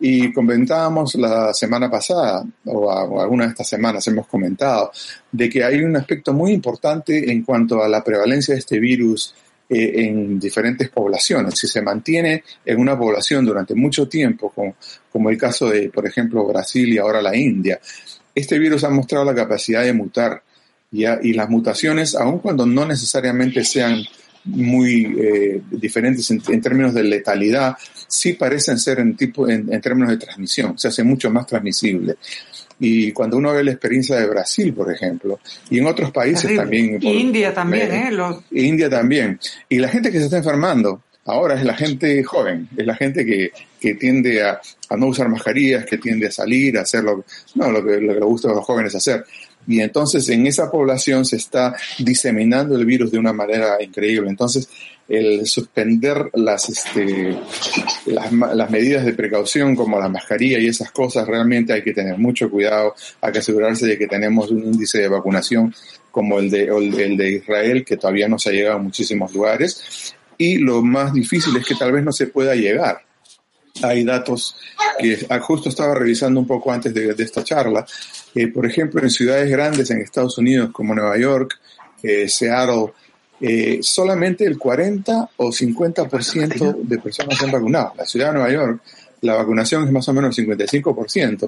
Y 0.00 0.32
comentábamos 0.32 1.14
la 1.14 1.54
semana 1.54 1.90
pasada, 1.90 2.44
o, 2.66 3.20
alguna 3.20 3.44
de 3.44 3.50
estas 3.50 3.68
semanas 3.68 4.06
hemos 4.08 4.26
comentado, 4.26 4.92
de 5.32 5.48
que 5.48 5.64
hay 5.64 5.80
un 5.82 5.96
aspecto 5.96 6.32
muy 6.32 6.52
importante 6.52 7.30
en 7.30 7.42
cuanto 7.42 7.82
a 7.82 7.88
la 7.88 8.02
prevalencia 8.02 8.54
de 8.54 8.60
este 8.60 8.78
virus 8.78 9.34
eh, 9.68 10.04
en 10.04 10.38
diferentes 10.38 10.90
poblaciones. 10.90 11.58
Si 11.58 11.66
se 11.68 11.80
mantiene 11.80 12.44
en 12.64 12.78
una 12.78 12.98
población 12.98 13.46
durante 13.46 13.74
mucho 13.74 14.08
tiempo, 14.08 14.52
como 15.10 15.30
el 15.30 15.38
caso 15.38 15.70
de, 15.70 15.88
por 15.90 16.06
ejemplo, 16.06 16.44
Brasil 16.44 16.92
y 16.92 16.98
ahora 16.98 17.22
la 17.22 17.36
India, 17.36 17.80
este 18.34 18.58
virus 18.58 18.84
ha 18.84 18.90
mostrado 18.90 19.24
la 19.24 19.34
capacidad 19.34 19.82
de 19.82 19.92
mutar. 19.92 20.42
Y 20.90 21.32
las 21.32 21.50
mutaciones, 21.50 22.14
aun 22.14 22.38
cuando 22.38 22.66
no 22.66 22.86
necesariamente 22.86 23.64
sean 23.64 24.04
muy 24.44 25.14
eh, 25.18 25.62
diferentes 25.70 26.30
en, 26.30 26.40
términos 26.60 26.94
de 26.94 27.02
letalidad, 27.04 27.76
sí 28.06 28.34
parecen 28.34 28.78
ser 28.78 29.00
en, 29.00 29.16
tipo, 29.16 29.48
en, 29.48 29.80
términos 29.80 30.10
de 30.10 30.18
transmisión, 30.18 30.78
se 30.78 30.88
hace 30.88 31.02
mucho 31.02 31.30
más 31.30 31.46
transmisible. 31.46 32.16
Y 32.80 33.12
cuando 33.12 33.36
uno 33.36 33.52
ve 33.52 33.64
la 33.64 33.70
experiencia 33.70 34.16
de 34.16 34.26
Brasil, 34.26 34.74
por 34.74 34.92
ejemplo, 34.92 35.38
y 35.70 35.78
en 35.78 35.86
otros 35.86 36.10
países 36.10 36.54
también. 36.56 36.98
Y 37.00 37.08
India 37.08 37.54
también, 37.54 37.92
¿eh? 37.92 38.10
India 38.50 38.90
también. 38.90 39.38
Y 39.68 39.78
la 39.78 39.88
gente 39.88 40.10
que 40.10 40.18
se 40.18 40.24
está 40.24 40.38
enfermando 40.38 41.02
ahora 41.26 41.54
es 41.54 41.64
la 41.64 41.74
gente 41.74 42.22
joven, 42.22 42.68
es 42.76 42.86
la 42.86 42.94
gente 42.96 43.24
que, 43.24 43.52
que 43.80 43.94
tiende 43.94 44.42
a, 44.42 44.60
a, 44.88 44.96
no 44.96 45.06
usar 45.06 45.28
mascarillas, 45.28 45.86
que 45.86 45.98
tiende 45.98 46.26
a 46.26 46.30
salir, 46.30 46.76
a 46.76 46.82
hacer 46.82 47.04
lo, 47.04 47.24
no, 47.54 47.70
lo, 47.70 47.84
que, 47.84 48.00
lo 48.00 48.14
que 48.14 48.20
le 48.20 48.26
gusta 48.26 48.50
a 48.50 48.54
los 48.54 48.64
jóvenes 48.64 48.94
hacer 48.94 49.24
y 49.66 49.80
entonces 49.80 50.28
en 50.28 50.46
esa 50.46 50.70
población 50.70 51.24
se 51.24 51.36
está 51.36 51.74
diseminando 51.98 52.76
el 52.76 52.84
virus 52.84 53.10
de 53.10 53.18
una 53.18 53.32
manera 53.32 53.82
increíble. 53.82 54.28
Entonces, 54.28 54.68
el 55.08 55.46
suspender 55.46 56.30
las, 56.34 56.68
este, 56.68 57.36
las, 58.06 58.32
las, 58.32 58.70
medidas 58.70 59.04
de 59.04 59.12
precaución 59.12 59.76
como 59.76 59.98
la 59.98 60.08
mascarilla 60.08 60.58
y 60.58 60.68
esas 60.68 60.90
cosas, 60.90 61.26
realmente 61.26 61.72
hay 61.72 61.82
que 61.82 61.92
tener 61.92 62.16
mucho 62.18 62.50
cuidado, 62.50 62.94
hay 63.20 63.32
que 63.32 63.38
asegurarse 63.40 63.86
de 63.86 63.98
que 63.98 64.06
tenemos 64.06 64.50
un 64.50 64.64
índice 64.64 64.98
de 64.98 65.08
vacunación 65.08 65.74
como 66.10 66.38
el 66.38 66.50
de, 66.50 66.64
el 66.64 67.16
de 67.16 67.32
Israel, 67.32 67.84
que 67.84 67.96
todavía 67.96 68.28
no 68.28 68.38
se 68.38 68.50
ha 68.50 68.52
llegado 68.52 68.76
a 68.76 68.82
muchísimos 68.82 69.34
lugares. 69.34 70.14
Y 70.38 70.58
lo 70.58 70.82
más 70.82 71.12
difícil 71.12 71.56
es 71.56 71.66
que 71.66 71.74
tal 71.74 71.92
vez 71.92 72.04
no 72.04 72.12
se 72.12 72.28
pueda 72.28 72.54
llegar 72.54 73.02
hay 73.82 74.04
datos 74.04 74.56
que 74.98 75.26
justo 75.40 75.68
estaba 75.68 75.94
revisando 75.94 76.40
un 76.40 76.46
poco 76.46 76.72
antes 76.72 76.94
de, 76.94 77.14
esta 77.18 77.42
charla. 77.42 77.84
Eh, 78.34 78.48
por 78.48 78.66
ejemplo, 78.66 79.00
en 79.02 79.10
ciudades 79.10 79.50
grandes 79.50 79.90
en 79.90 80.00
Estados 80.00 80.38
Unidos 80.38 80.70
como 80.72 80.94
Nueva 80.94 81.16
York, 81.18 81.58
eh, 82.02 82.28
Seattle, 82.28 82.92
eh, 83.40 83.78
solamente 83.82 84.44
el 84.44 84.58
40 84.58 85.30
o 85.36 85.52
50% 85.52 86.76
de 86.82 86.98
personas 86.98 87.38
se 87.38 87.44
han 87.44 87.52
vacunado. 87.52 87.92
La 87.96 88.04
ciudad 88.04 88.28
de 88.28 88.32
Nueva 88.34 88.52
York, 88.52 88.82
la 89.20 89.34
vacunación 89.34 89.84
es 89.84 89.92
más 89.92 90.08
o 90.08 90.12
menos 90.12 90.38
el 90.38 90.46
55%. 90.46 91.46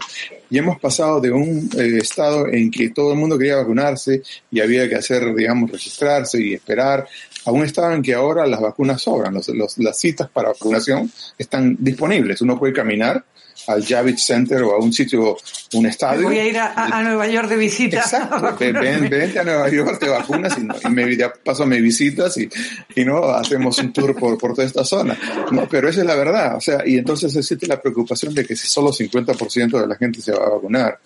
Y 0.50 0.58
hemos 0.58 0.78
pasado 0.80 1.20
de 1.20 1.30
un 1.30 1.68
estado 1.76 2.48
en 2.48 2.70
que 2.70 2.90
todo 2.90 3.12
el 3.12 3.18
mundo 3.18 3.38
quería 3.38 3.56
vacunarse 3.56 4.22
y 4.50 4.60
había 4.60 4.88
que 4.88 4.96
hacer, 4.96 5.34
digamos, 5.34 5.70
registrarse 5.70 6.40
y 6.40 6.54
esperar 6.54 7.06
Aún 7.46 7.64
estaban 7.64 8.02
que 8.02 8.12
ahora 8.12 8.44
las 8.44 8.60
vacunas 8.60 9.00
sobran, 9.00 9.40
las 9.76 9.98
citas 9.98 10.28
para 10.28 10.48
vacunación 10.48 11.10
están 11.38 11.76
disponibles. 11.78 12.40
Uno 12.42 12.58
puede 12.58 12.72
caminar 12.72 13.24
al 13.66 13.84
Javits 13.84 14.24
Center 14.24 14.62
o 14.62 14.74
a 14.74 14.78
un 14.78 14.92
sitio, 14.92 15.36
un 15.74 15.86
estadio. 15.86 16.24
Voy 16.24 16.38
a 16.38 16.46
ir 16.46 16.58
a, 16.58 17.02
Nueva 17.02 17.26
York 17.26 17.48
de 17.48 17.56
visita. 17.56 17.98
Exacto, 17.98 18.56
ven, 18.60 19.08
vente 19.08 19.38
a 19.38 19.44
Nueva 19.44 19.70
York, 19.70 19.98
te 19.98 20.08
vacunas 20.08 20.56
y, 20.58 20.88
me, 20.88 21.28
paso 21.44 21.66
mis 21.66 21.82
visitas 21.82 22.36
y, 22.38 22.48
y, 22.94 23.04
no 23.04 23.24
hacemos 23.30 23.78
un 23.78 23.92
tour 23.92 24.14
por, 24.16 24.38
por 24.38 24.54
toda 24.54 24.66
esta 24.66 24.84
zona. 24.84 25.18
No, 25.50 25.68
pero 25.68 25.88
esa 25.88 26.00
es 26.00 26.06
la 26.06 26.14
verdad. 26.14 26.56
O 26.56 26.60
sea, 26.60 26.82
y 26.86 26.96
entonces 26.98 27.34
existe 27.34 27.66
la 27.66 27.80
preocupación 27.80 28.34
de 28.34 28.44
que 28.44 28.56
si 28.56 28.66
solo 28.66 28.92
50% 28.92 29.80
de 29.80 29.86
la 29.86 29.96
gente 29.96 30.20
se 30.20 30.32
va 30.32 30.46
a 30.46 30.50
vacunar, 30.50 31.00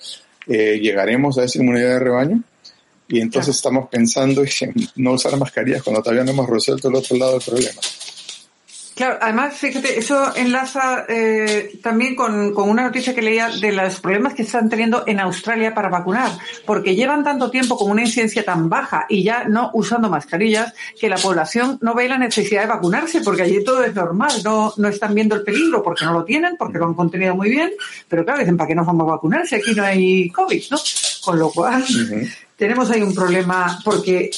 eh, 0.47 0.79
¿llegaremos 0.81 1.39
a 1.39 1.45
esa 1.45 1.59
inmunidad 1.59 1.91
de 1.91 1.99
rebaño? 1.99 2.43
Y 3.09 3.21
entonces 3.21 3.57
estamos 3.57 3.89
pensando 3.89 4.43
en 4.43 4.75
no 4.97 5.13
usar 5.13 5.37
mascarillas 5.37 5.83
cuando 5.83 6.01
todavía 6.01 6.23
no 6.23 6.31
hemos 6.31 6.49
resuelto 6.49 6.89
el 6.89 6.95
otro 6.95 7.17
lado 7.17 7.33
del 7.33 7.43
problema. 7.43 7.81
Claro, 9.01 9.17
además, 9.19 9.57
fíjate, 9.57 9.99
eso 9.99 10.37
enlaza 10.37 11.07
eh, 11.09 11.79
también 11.83 12.15
con, 12.15 12.55
una 12.55 12.83
noticia 12.83 13.15
que 13.15 13.23
leía 13.23 13.49
de 13.49 13.73
los 13.73 13.99
problemas 13.99 14.35
que 14.35 14.43
están 14.43 14.69
teniendo 14.69 15.05
en 15.07 15.21
Australia 15.21 15.73
para 15.73 15.89
vacunar, 15.89 16.31
porque 16.67 16.95
llevan 16.95 17.25
tanto 17.25 17.51
tiempo 17.51 17.79
con 17.79 17.91
una 17.91 18.03
incidencia 18.03 18.45
tan 18.45 18.69
baja 18.69 19.07
y 19.09 19.23
ya 19.23 19.45
no 19.45 19.71
usando 19.73 20.11
mascarillas 20.11 20.75
que 21.01 21.09
la 21.09 21.17
población 21.17 21.79
no 21.81 21.95
ve 21.95 22.11
la 22.11 22.19
necesidad 22.19 22.61
de 22.61 22.67
vacunarse, 22.67 23.23
porque 23.23 23.41
allí 23.41 23.65
todo 23.65 23.83
es 23.85 23.95
normal, 23.95 24.33
no, 24.45 24.75
no 24.77 24.89
están 24.89 25.15
viendo 25.15 25.35
el 25.35 25.45
peligro 25.45 25.83
porque 25.83 26.05
no 26.05 26.13
lo 26.13 26.23
tienen, 26.23 26.59
porque 26.59 26.77
lo 26.77 26.85
han 26.85 26.93
contenido 26.93 27.35
muy 27.35 27.49
bien, 27.49 27.71
pero 28.07 28.23
claro, 28.23 28.41
dicen, 28.41 28.59
¿para 28.59 28.69
qué 28.69 28.75
nos 28.75 28.87
vamos 28.87 29.09
a 29.09 29.13
vacunar 29.13 29.47
si 29.47 29.55
aquí 29.55 29.73
no 29.75 29.83
hay 29.83 30.29
COVID, 30.29 30.63
no? 30.73 30.77
Con 31.25 31.39
lo 31.39 31.51
cual, 31.51 31.83
tenemos 32.61 32.91
ahí 32.91 33.01
un 33.01 33.15
problema 33.15 33.81
porque 33.83 34.31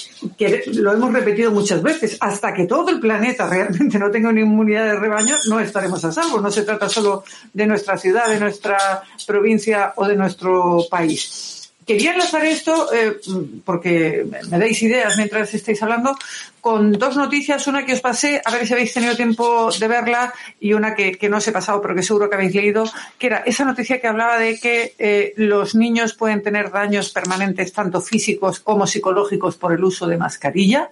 lo 0.66 0.92
hemos 0.92 1.12
repetido 1.12 1.50
muchas 1.50 1.82
veces. 1.82 2.16
Hasta 2.20 2.54
que 2.54 2.66
todo 2.66 2.88
el 2.90 3.00
planeta 3.00 3.48
realmente 3.50 3.98
no 3.98 4.12
tenga 4.12 4.28
una 4.28 4.40
inmunidad 4.40 4.84
de 4.84 4.94
rebaño, 5.00 5.34
no 5.48 5.58
estaremos 5.58 6.04
a 6.04 6.12
salvo. 6.12 6.40
No 6.40 6.48
se 6.48 6.62
trata 6.62 6.88
solo 6.88 7.24
de 7.52 7.66
nuestra 7.66 7.98
ciudad, 7.98 8.28
de 8.28 8.38
nuestra 8.38 9.02
provincia 9.26 9.92
o 9.96 10.06
de 10.06 10.14
nuestro 10.14 10.86
país. 10.88 11.72
Quería 11.84 12.12
enlazar 12.12 12.44
esto, 12.46 12.92
eh, 12.94 13.18
porque 13.64 14.24
me 14.48 14.56
dais 14.56 14.80
ideas 14.82 15.16
mientras 15.16 15.52
estáis 15.52 15.82
hablando, 15.82 16.16
con 16.62 16.92
dos 16.92 17.16
noticias, 17.16 17.66
una 17.66 17.84
que 17.84 17.92
os 17.92 18.00
pasé, 18.00 18.40
a 18.44 18.52
ver 18.52 18.64
si 18.64 18.72
habéis 18.72 18.94
tenido 18.94 19.16
tiempo 19.16 19.68
de 19.72 19.88
verla, 19.88 20.32
y 20.60 20.74
una 20.74 20.94
que, 20.94 21.18
no 21.28 21.38
os 21.38 21.48
he 21.48 21.50
pasado, 21.50 21.82
pero 21.82 21.92
que 21.92 22.04
seguro 22.04 22.30
que 22.30 22.36
habéis 22.36 22.54
leído, 22.54 22.84
que 23.18 23.26
era 23.26 23.38
esa 23.38 23.64
noticia 23.64 24.00
que 24.00 24.06
hablaba 24.06 24.38
de 24.38 24.60
que 24.60 24.94
eh, 24.96 25.34
los 25.36 25.74
niños 25.74 26.14
pueden 26.14 26.40
tener 26.40 26.70
daños 26.70 27.10
permanentes, 27.10 27.72
tanto 27.72 28.00
físicos 28.00 28.60
como 28.60 28.86
psicológicos, 28.86 29.56
por 29.56 29.72
el 29.72 29.82
uso 29.82 30.06
de 30.06 30.16
mascarilla. 30.16 30.88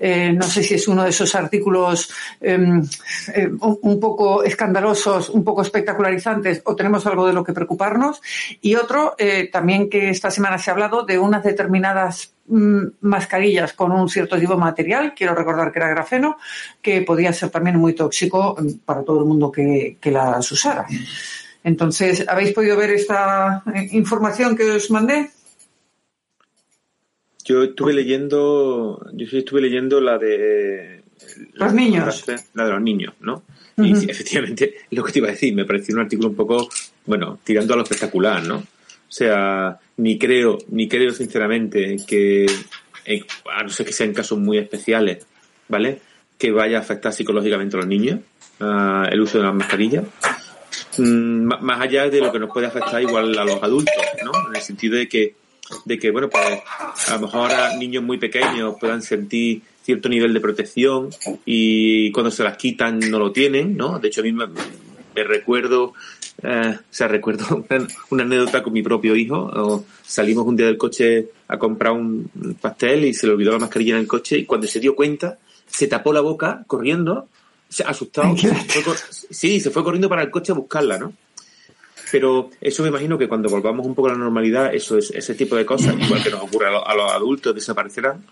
Eh, 0.00 0.32
no 0.32 0.44
sé 0.44 0.62
si 0.62 0.76
es 0.76 0.88
uno 0.88 1.04
de 1.04 1.10
esos 1.10 1.34
artículos 1.34 2.10
em, 2.40 2.82
un 3.60 4.00
poco 4.00 4.42
escandalosos, 4.42 5.28
un 5.28 5.44
poco 5.44 5.60
espectacularizantes, 5.60 6.62
o 6.64 6.74
tenemos 6.74 7.04
algo 7.04 7.26
de 7.26 7.34
lo 7.34 7.44
que 7.44 7.52
preocuparnos. 7.52 8.22
Y 8.62 8.76
otro, 8.76 9.14
también 9.52 9.90
que 9.90 10.08
esta 10.08 10.30
semana 10.30 10.56
se 10.56 10.70
ha 10.70 10.72
hablado 10.72 11.02
de 11.02 11.18
unas 11.18 11.44
determinadas 11.44 12.32
mascarillas 12.48 13.72
con 13.72 13.92
un 13.92 14.08
cierto 14.08 14.38
tipo 14.38 14.52
de 14.52 14.58
material, 14.58 15.14
quiero 15.14 15.34
recordar 15.34 15.72
que 15.72 15.78
era 15.78 15.88
grafeno, 15.88 16.36
que 16.80 17.02
podía 17.02 17.32
ser 17.32 17.50
también 17.50 17.76
muy 17.76 17.94
tóxico 17.94 18.56
mm, 18.58 18.84
para 18.84 19.02
todo 19.02 19.20
el 19.20 19.26
mundo 19.26 19.50
que, 19.50 19.98
las 20.04 20.50
usara. 20.52 20.86
Entonces, 21.64 22.24
¿habéis 22.28 22.52
podido 22.52 22.76
ver 22.76 22.90
esta 22.90 23.62
eh, 23.74 23.88
información 23.92 24.56
que 24.56 24.70
os 24.72 24.90
mandé? 24.90 25.30
Yo 27.44 27.62
estuve 27.64 27.92
leyendo, 27.92 29.04
yo 29.12 29.38
estuve 29.38 29.60
leyendo 29.60 30.00
la 30.00 30.18
de 30.18 31.02
los 31.54 31.72
niños, 31.72 32.24
la 32.54 32.64
de 32.64 32.70
los 32.70 32.82
niños, 32.82 33.14
¿no? 33.20 33.42
Y 33.76 33.92
efectivamente, 34.10 34.74
lo 34.90 35.02
que 35.02 35.12
te 35.12 35.18
iba 35.20 35.28
a 35.28 35.32
decir, 35.32 35.54
me 35.54 35.64
pareció 35.64 35.94
un 35.94 36.02
artículo 36.02 36.28
un 36.28 36.36
poco, 36.36 36.68
bueno, 37.06 37.38
tirando 37.42 37.74
a 37.74 37.76
lo 37.76 37.82
espectacular, 37.84 38.42
¿no? 38.44 38.62
O 39.12 39.14
sea, 39.14 39.78
ni 39.98 40.18
creo, 40.18 40.56
ni 40.70 40.88
creo 40.88 41.10
sinceramente 41.10 41.98
que, 42.06 42.46
eh, 43.04 43.20
a 43.54 43.62
no 43.62 43.68
ser 43.68 43.84
que 43.84 43.92
sean 43.92 44.14
casos 44.14 44.38
muy 44.38 44.56
especiales, 44.56 45.26
¿vale? 45.68 46.00
Que 46.38 46.50
vaya 46.50 46.78
a 46.78 46.80
afectar 46.80 47.12
psicológicamente 47.12 47.76
a 47.76 47.80
los 47.80 47.88
niños 47.88 48.20
el 48.58 49.20
uso 49.20 49.36
de 49.36 49.44
las 49.44 49.54
mascarillas. 49.54 50.04
Mm, 50.96 51.44
más 51.44 51.80
allá 51.82 52.08
de 52.08 52.20
lo 52.20 52.32
que 52.32 52.38
nos 52.38 52.50
puede 52.50 52.68
afectar 52.68 53.02
igual 53.02 53.38
a 53.38 53.44
los 53.44 53.62
adultos, 53.62 53.94
¿no? 54.24 54.32
En 54.48 54.56
el 54.56 54.62
sentido 54.62 54.96
de 54.96 55.06
que, 55.06 55.34
de 55.84 55.98
que 55.98 56.10
bueno, 56.10 56.30
pues 56.30 56.62
a 57.08 57.14
lo 57.16 57.20
mejor 57.20 57.50
niños 57.78 58.02
muy 58.02 58.16
pequeños 58.16 58.76
puedan 58.80 59.02
sentir 59.02 59.60
cierto 59.82 60.08
nivel 60.08 60.32
de 60.32 60.40
protección 60.40 61.10
y 61.44 62.10
cuando 62.12 62.30
se 62.30 62.44
las 62.44 62.56
quitan 62.56 62.98
no 62.98 63.18
lo 63.18 63.30
tienen, 63.30 63.76
¿no? 63.76 63.98
De 63.98 64.08
hecho, 64.08 64.22
a 64.22 64.24
mí 64.24 64.32
me 64.32 65.24
recuerdo 65.24 65.92
eh, 66.42 66.76
o 66.78 66.82
sea, 66.90 67.08
recuerdo 67.08 67.64
una, 68.10 68.24
anécdota 68.24 68.62
con 68.62 68.72
mi 68.72 68.82
propio 68.82 69.14
hijo. 69.14 69.84
salimos 70.02 70.46
un 70.46 70.56
día 70.56 70.66
del 70.66 70.78
coche 70.78 71.28
a 71.48 71.58
comprar 71.58 71.92
un 71.92 72.30
pastel 72.60 73.04
y 73.04 73.14
se 73.14 73.26
le 73.26 73.34
olvidó 73.34 73.52
la 73.52 73.58
mascarilla 73.58 73.94
en 73.94 74.00
el 74.00 74.08
coche 74.08 74.38
y 74.38 74.44
cuando 74.44 74.66
se 74.66 74.80
dio 74.80 74.94
cuenta 74.96 75.38
se 75.66 75.86
tapó 75.86 76.12
la 76.12 76.20
boca 76.20 76.64
corriendo, 76.66 77.28
se 77.68 77.82
asustado. 77.84 78.34
sí, 79.30 79.60
se 79.60 79.70
fue 79.70 79.82
corriendo 79.82 80.08
para 80.08 80.22
el 80.22 80.30
coche 80.30 80.52
a 80.52 80.54
buscarla, 80.54 80.98
¿no? 80.98 81.12
Pero 82.10 82.50
eso 82.60 82.82
me 82.82 82.90
imagino 82.90 83.16
que 83.16 83.26
cuando 83.26 83.48
volvamos 83.48 83.86
un 83.86 83.94
poco 83.94 84.08
a 84.08 84.12
la 84.12 84.18
normalidad, 84.18 84.74
eso 84.74 84.98
es, 84.98 85.10
ese 85.12 85.34
tipo 85.34 85.56
de 85.56 85.64
cosas, 85.64 85.94
igual 85.98 86.22
que 86.22 86.30
nos 86.30 86.42
ocurre 86.42 86.66
a, 86.66 86.94
los 86.94 87.10
adultos, 87.10 87.54
desaparecerán. 87.54 88.22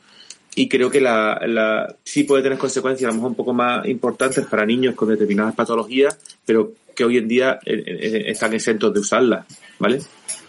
Y 0.60 0.68
creo 0.68 0.90
que 0.90 1.00
la, 1.00 1.96
sí 2.04 2.24
puede 2.24 2.42
tener 2.42 2.58
consecuencias 2.58 3.08
a 3.08 3.12
lo 3.12 3.14
mejor 3.14 3.30
un 3.30 3.34
poco 3.34 3.54
más 3.54 3.86
importantes 3.86 4.44
para 4.44 4.66
niños 4.66 4.94
con 4.94 5.08
determinadas 5.08 5.54
patologías, 5.54 6.18
pero 6.44 6.72
que 6.94 7.02
hoy 7.02 7.16
en 7.16 7.26
día 7.26 7.58
eh, 7.64 7.82
eh, 7.86 8.24
están 8.26 8.52
exentos 8.52 8.92
de 8.92 9.00
usarla, 9.00 9.46
¿vale? 9.78 10.02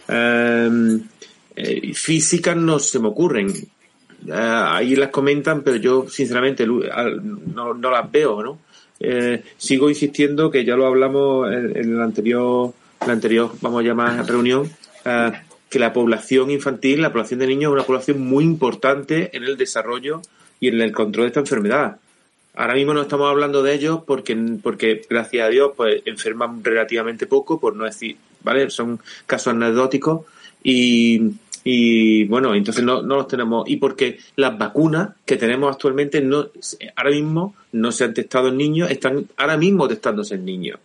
Em, 0.10 1.02
eh, 1.56 1.94
físicas 1.94 2.58
no 2.58 2.78
se 2.78 3.00
me 3.00 3.08
ocurren. 3.08 3.54
ahí 4.34 4.98
las 4.98 5.12
comentan, 5.12 5.62
pero 5.62 5.78
yo 5.78 6.10
sinceramente 6.10 6.68
no, 6.68 7.74
las 7.74 8.12
veo, 8.12 8.44
¿no? 8.44 8.60
sigo 9.58 9.90
insistiendo 9.90 10.52
que 10.52 10.66
ya 10.66 10.76
lo 10.76 10.88
hablamos 10.88 11.50
en, 11.54 11.78
en 11.78 11.94
el 11.94 12.02
anterior, 12.02 12.74
la 13.08 13.14
anterior, 13.14 13.50
vamos 13.62 13.80
a 13.80 13.88
llamar 13.88 14.28
reunión, 14.28 14.70
que 15.72 15.80
la 15.80 15.94
población 15.94 16.52
infantil, 16.52 17.02
la 17.02 17.14
población 17.14 17.40
de 17.40 17.48
niños 17.48 17.70
es 17.70 17.74
una 17.76 17.86
población 17.86 18.20
muy 18.20 18.44
importante 18.44 19.36
en 19.36 19.46
el 19.46 19.56
desarrollo 19.56 20.22
y 20.60 20.68
en 20.68 20.82
el 20.82 20.92
control 20.92 21.24
de 21.24 21.28
esta 21.30 21.40
enfermedad. 21.40 21.98
Ahora 22.56 22.74
mismo 22.74 22.94
no 22.94 23.04
estamos 23.04 23.30
hablando 23.30 23.64
de 23.64 23.74
ellos 23.74 24.02
porque, 24.06 24.36
porque 24.62 25.02
gracias 25.10 25.48
a 25.48 25.50
Dios, 25.50 25.72
pues 25.78 26.02
enferman 26.04 26.62
relativamente 26.62 27.26
poco, 27.26 27.58
por 27.58 27.78
no 27.78 27.86
decir, 27.86 28.18
¿vale? 28.44 28.70
Son 28.70 29.00
casos 29.26 29.54
anecdóticos 29.54 30.26
y, 30.62 31.36
y 31.64 32.26
bueno, 32.26 32.54
entonces 32.54 32.84
no, 32.84 33.02
no 33.02 33.16
los 33.16 33.30
tenemos. 33.30 33.70
Y 33.70 33.78
porque 33.78 34.20
las 34.36 34.58
vacunas 34.58 35.12
que 35.24 35.38
tenemos 35.38 35.72
actualmente 35.72 36.20
no, 36.20 36.50
ahora 36.98 37.12
mismo 37.12 37.56
no 37.72 37.94
se 37.94 38.04
han 38.04 38.14
testado 38.14 38.50
en 38.50 38.58
niños, 38.58 38.92
están 38.92 39.26
ahora 39.38 39.56
mismo 39.56 39.88
testándose 39.88 40.36
en 40.36 40.44
niños. 40.44 40.80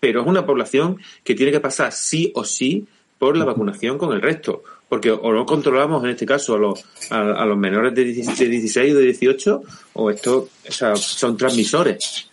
Pero 0.00 0.22
es 0.22 0.26
una 0.26 0.44
población 0.44 0.98
que 1.22 1.36
tiene 1.36 1.52
que 1.52 1.60
pasar 1.60 1.92
sí 1.92 2.32
o 2.34 2.42
sí 2.42 2.88
por 3.22 3.36
la 3.36 3.44
vacunación 3.44 3.98
con 3.98 4.12
el 4.12 4.20
resto 4.20 4.64
porque 4.88 5.12
o 5.12 5.32
no 5.32 5.46
controlamos 5.46 6.02
en 6.02 6.10
este 6.10 6.26
caso 6.26 6.56
a 6.56 6.58
los, 6.58 6.84
a, 7.08 7.46
los 7.46 7.56
menores 7.56 7.94
de 7.94 8.02
16, 8.02 8.92
o 8.92 8.98
de 8.98 9.04
18 9.04 9.62
o 9.92 10.10
estos 10.10 10.50
son 10.96 11.36
transmisores. 11.36 12.28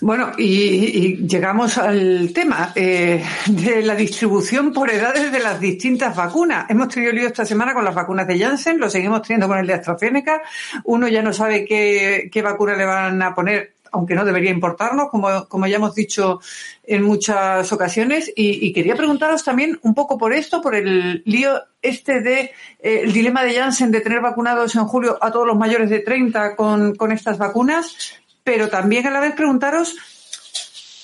Bueno, 0.00 0.32
y, 0.38 1.18
llegamos 1.26 1.76
al 1.76 2.32
tema 2.32 2.72
eh, 2.74 3.22
de 3.46 3.82
la 3.82 3.94
distribución 3.94 4.72
por 4.72 4.90
edades 4.90 5.30
de 5.30 5.40
las 5.40 5.60
distintas 5.60 6.16
vacunas. 6.16 6.64
Hemos 6.70 6.88
tenido 6.88 7.12
lío 7.12 7.26
esta 7.26 7.44
semana 7.44 7.74
con 7.74 7.84
las 7.84 7.94
vacunas 7.94 8.26
de 8.26 8.38
Janssen, 8.38 8.80
lo 8.80 8.88
seguimos 8.88 9.20
teniendo 9.20 9.48
con 9.48 9.58
el 9.58 9.66
de 9.66 9.74
AstraZeneca. 9.74 10.40
Uno 10.84 11.08
ya 11.08 11.22
no 11.22 11.34
sabe 11.34 11.66
qué, 11.66 12.30
qué 12.32 12.40
vacuna 12.40 12.74
le 12.74 12.86
van 12.86 13.20
a 13.20 13.34
poner 13.34 13.74
aunque 13.94 14.14
no 14.14 14.24
debería 14.24 14.50
importarnos, 14.50 15.08
como, 15.08 15.46
como 15.48 15.66
ya 15.66 15.76
hemos 15.76 15.94
dicho 15.94 16.40
en 16.82 17.02
muchas 17.02 17.72
ocasiones. 17.72 18.32
Y, 18.34 18.72
quería 18.72 18.96
preguntaros 18.96 19.44
también 19.44 19.78
un 19.82 19.94
poco 19.94 20.18
por 20.18 20.32
esto, 20.32 20.60
por 20.60 20.74
el 20.74 21.22
lío 21.24 21.62
este 21.80 22.20
de 22.20 22.40
eh, 22.80 23.00
el 23.04 23.12
dilema 23.12 23.44
de 23.44 23.54
Janssen 23.54 23.90
de 23.90 24.00
tener 24.00 24.20
vacunados 24.20 24.74
en 24.74 24.84
julio 24.84 25.16
a 25.20 25.30
todos 25.30 25.46
los 25.46 25.56
mayores 25.56 25.88
de 25.88 26.00
30 26.00 26.56
con, 26.56 26.96
con 26.96 27.12
estas 27.12 27.38
vacunas, 27.38 27.96
pero 28.42 28.68
también 28.68 29.06
a 29.06 29.10
la 29.10 29.20
vez 29.20 29.34
preguntaros 29.34 29.96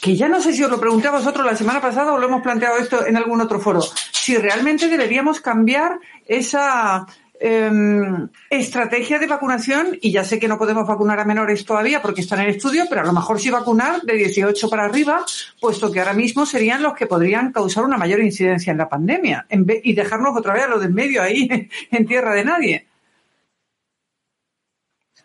que 0.00 0.16
ya 0.16 0.29
no 0.29 0.40
sé 0.40 0.53
si 0.53 0.64
os 0.64 0.70
lo 0.70 0.81
pregunté 0.81 1.09
a 1.09 1.12
vosotros 1.12 1.44
la 1.44 1.57
semana 1.57 1.81
pasada 1.81 2.12
o 2.12 2.18
lo 2.18 2.26
hemos 2.26 2.42
planteado 2.42 2.79
esto 2.79 3.07
en 3.07 3.16
algún 3.16 3.40
otro 3.40 3.61
foro, 3.61 3.83
si 4.12 4.37
realmente 4.37 4.88
deberíamos 4.88 5.40
cambiar 5.40 5.98
esa, 6.26 7.07
Em, 7.42 8.29
estrategia 8.50 9.18
de 9.18 9.26
vacunación, 9.26 9.96
y 10.03 10.12
ya 10.12 10.24
sé 10.24 10.38
que 10.38 10.46
no 10.46 10.59
podemos 10.59 10.87
vacunar 10.87 11.18
a 11.20 11.24
menores 11.24 11.64
todavía 11.64 12.03
porque 12.03 12.20
están 12.20 12.40
en 12.40 12.50
estudio, 12.50 12.85
pero 12.87 13.00
a 13.00 13.05
lo 13.05 13.14
mejor 13.14 13.40
sí 13.40 13.48
vacunar 13.48 14.03
de 14.03 14.12
18 14.12 14.68
para 14.68 14.85
arriba, 14.85 15.24
puesto 15.59 15.90
que 15.90 16.00
ahora 16.00 16.12
mismo 16.12 16.44
serían 16.44 16.83
los 16.83 16.92
que 16.92 17.07
podrían 17.07 17.50
causar 17.50 17.85
una 17.85 17.96
mayor 17.96 18.20
incidencia 18.20 18.72
en 18.72 18.76
la 18.76 18.90
pandemia, 18.90 19.46
y 19.48 19.94
dejarnos 19.94 20.37
otra 20.37 20.53
vez 20.53 20.64
a 20.64 20.68
lo 20.68 20.79
de 20.79 20.87
en 20.87 20.94
medio 20.94 21.22
ahí, 21.22 21.48
en 21.90 22.07
tierra 22.07 22.35
de 22.35 22.44
nadie. 22.44 22.87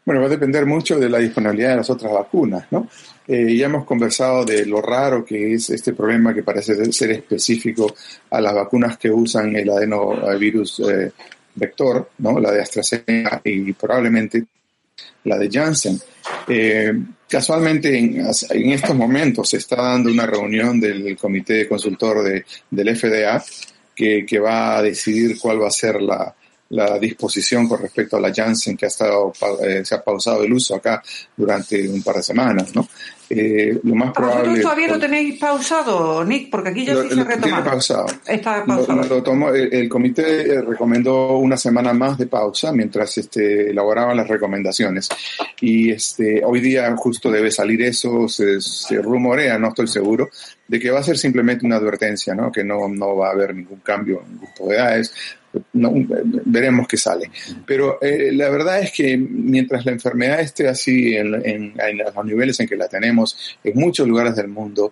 Bueno, 0.05 0.21
va 0.21 0.27
a 0.27 0.29
depender 0.29 0.65
mucho 0.67 0.97
de 0.99 1.09
la 1.09 1.17
disponibilidad 1.17 1.71
de 1.71 1.77
las 1.77 1.89
otras 1.89 2.13
vacunas, 2.13 2.67
¿no? 2.69 2.87
Eh, 3.27 3.57
ya 3.57 3.65
hemos 3.65 3.85
conversado 3.85 4.45
de 4.45 4.63
lo 4.67 4.79
raro 4.79 5.25
que 5.25 5.55
es 5.55 5.71
este 5.71 5.93
problema 5.93 6.31
que 6.31 6.43
parece 6.43 6.91
ser 6.93 7.11
específico 7.11 7.93
a 8.29 8.39
las 8.39 8.53
vacunas 8.53 8.99
que 8.99 9.09
usan 9.09 9.55
el 9.55 9.67
adenovirus 9.67 10.79
eh, 10.81 11.11
vector, 11.55 12.11
¿no? 12.19 12.39
la 12.39 12.51
de 12.51 12.61
AstraZeneca 12.61 13.41
y 13.43 13.73
probablemente 13.73 14.43
la 15.23 15.37
de 15.37 15.49
Janssen. 15.49 15.99
Eh, 16.47 16.93
casualmente 17.27 17.97
en, 17.97 18.25
estos 18.71 18.95
momentos 18.95 19.49
se 19.49 19.57
está 19.57 19.77
dando 19.77 20.11
una 20.11 20.25
reunión 20.25 20.79
del 20.79 21.17
comité 21.17 21.67
consultor 21.67 22.23
de, 22.23 22.45
del 22.69 22.95
FDA 22.95 23.43
que, 23.95 24.39
va 24.39 24.77
a 24.77 24.81
decidir 24.81 25.37
cuál 25.39 25.61
va 25.61 25.67
a 25.67 25.71
ser 25.71 26.01
la, 26.01 26.35
la 26.69 26.97
disposición 26.97 27.67
con 27.67 27.81
respecto 27.81 28.17
a 28.17 28.19
la 28.19 28.33
Janssen 28.33 28.75
que 28.75 28.85
ha 28.85 28.87
estado, 28.87 29.31
eh, 29.63 29.85
se 29.85 29.95
ha 29.95 30.03
pausado 30.03 30.43
el 30.43 30.51
uso 30.51 30.75
acá 30.75 31.01
durante 31.37 31.87
un 31.87 32.01
par 32.01 32.15
de 32.15 32.23
semanas, 32.23 32.75
¿no? 32.75 32.87
Eh, 33.29 33.79
lo 33.83 33.95
más 33.95 34.11
probable. 34.11 34.41
¿Vosotros 34.41 34.61
todavía 34.61 34.87
lo 34.87 34.99
tenéis 34.99 35.39
pausado, 35.39 36.23
Nick? 36.23 36.49
Porque 36.51 36.69
aquí 36.69 36.85
ya 36.85 36.95
sí 37.01 37.09
se 37.09 37.23
retoma. 37.23 37.63
pausado. 37.63 38.05
Está 38.25 38.63
pausado. 38.65 39.55
el, 39.55 39.89
comité 39.89 40.41
eh, 40.41 40.61
recomendó 40.61 41.37
una 41.37 41.57
semana 41.57 41.93
más 41.93 42.17
de 42.17 42.27
pausa 42.27 42.71
mientras 42.71 43.17
este, 43.17 43.71
elaboraban 43.71 44.17
las 44.17 44.27
recomendaciones. 44.27 45.09
Y 45.59 45.91
este, 45.91 46.43
hoy 46.43 46.59
día 46.61 46.95
justo 46.95 47.31
debe 47.31 47.51
salir 47.51 47.81
eso, 47.81 48.27
se, 48.27 48.61
se, 48.61 49.01
rumorea, 49.01 49.57
no 49.57 49.69
estoy 49.69 49.87
seguro, 49.87 50.29
de 50.67 50.79
que 50.79 50.91
va 50.91 50.99
a 50.99 51.03
ser 51.03 51.17
simplemente 51.17 51.65
una 51.65 51.77
advertencia, 51.77 52.35
¿no? 52.35 52.51
Que 52.51 52.63
no, 52.63 52.87
no 52.87 53.15
va 53.15 53.29
a 53.29 53.31
haber 53.31 53.55
ningún 53.55 53.79
cambio 53.79 54.21
en 54.27 54.37
grupo 54.37 54.69
de 54.69 54.75
edades, 54.75 55.13
veremos 55.73 56.87
qué 56.87 56.97
sale. 56.97 57.31
Pero 57.65 57.99
eh, 58.01 58.31
la 58.33 58.49
verdad 58.49 58.81
es 58.81 58.91
que 58.91 59.17
mientras 59.17 59.85
la 59.85 59.91
enfermedad 59.91 60.39
esté 60.39 60.67
así 60.67 61.15
en, 61.15 61.33
en 61.43 61.97
los 61.97 62.25
niveles 62.25 62.59
en 62.59 62.67
que 62.67 62.75
la 62.75 62.87
tenemos 62.87 63.57
en 63.63 63.77
muchos 63.77 64.07
lugares 64.07 64.35
del 64.35 64.47
mundo, 64.47 64.91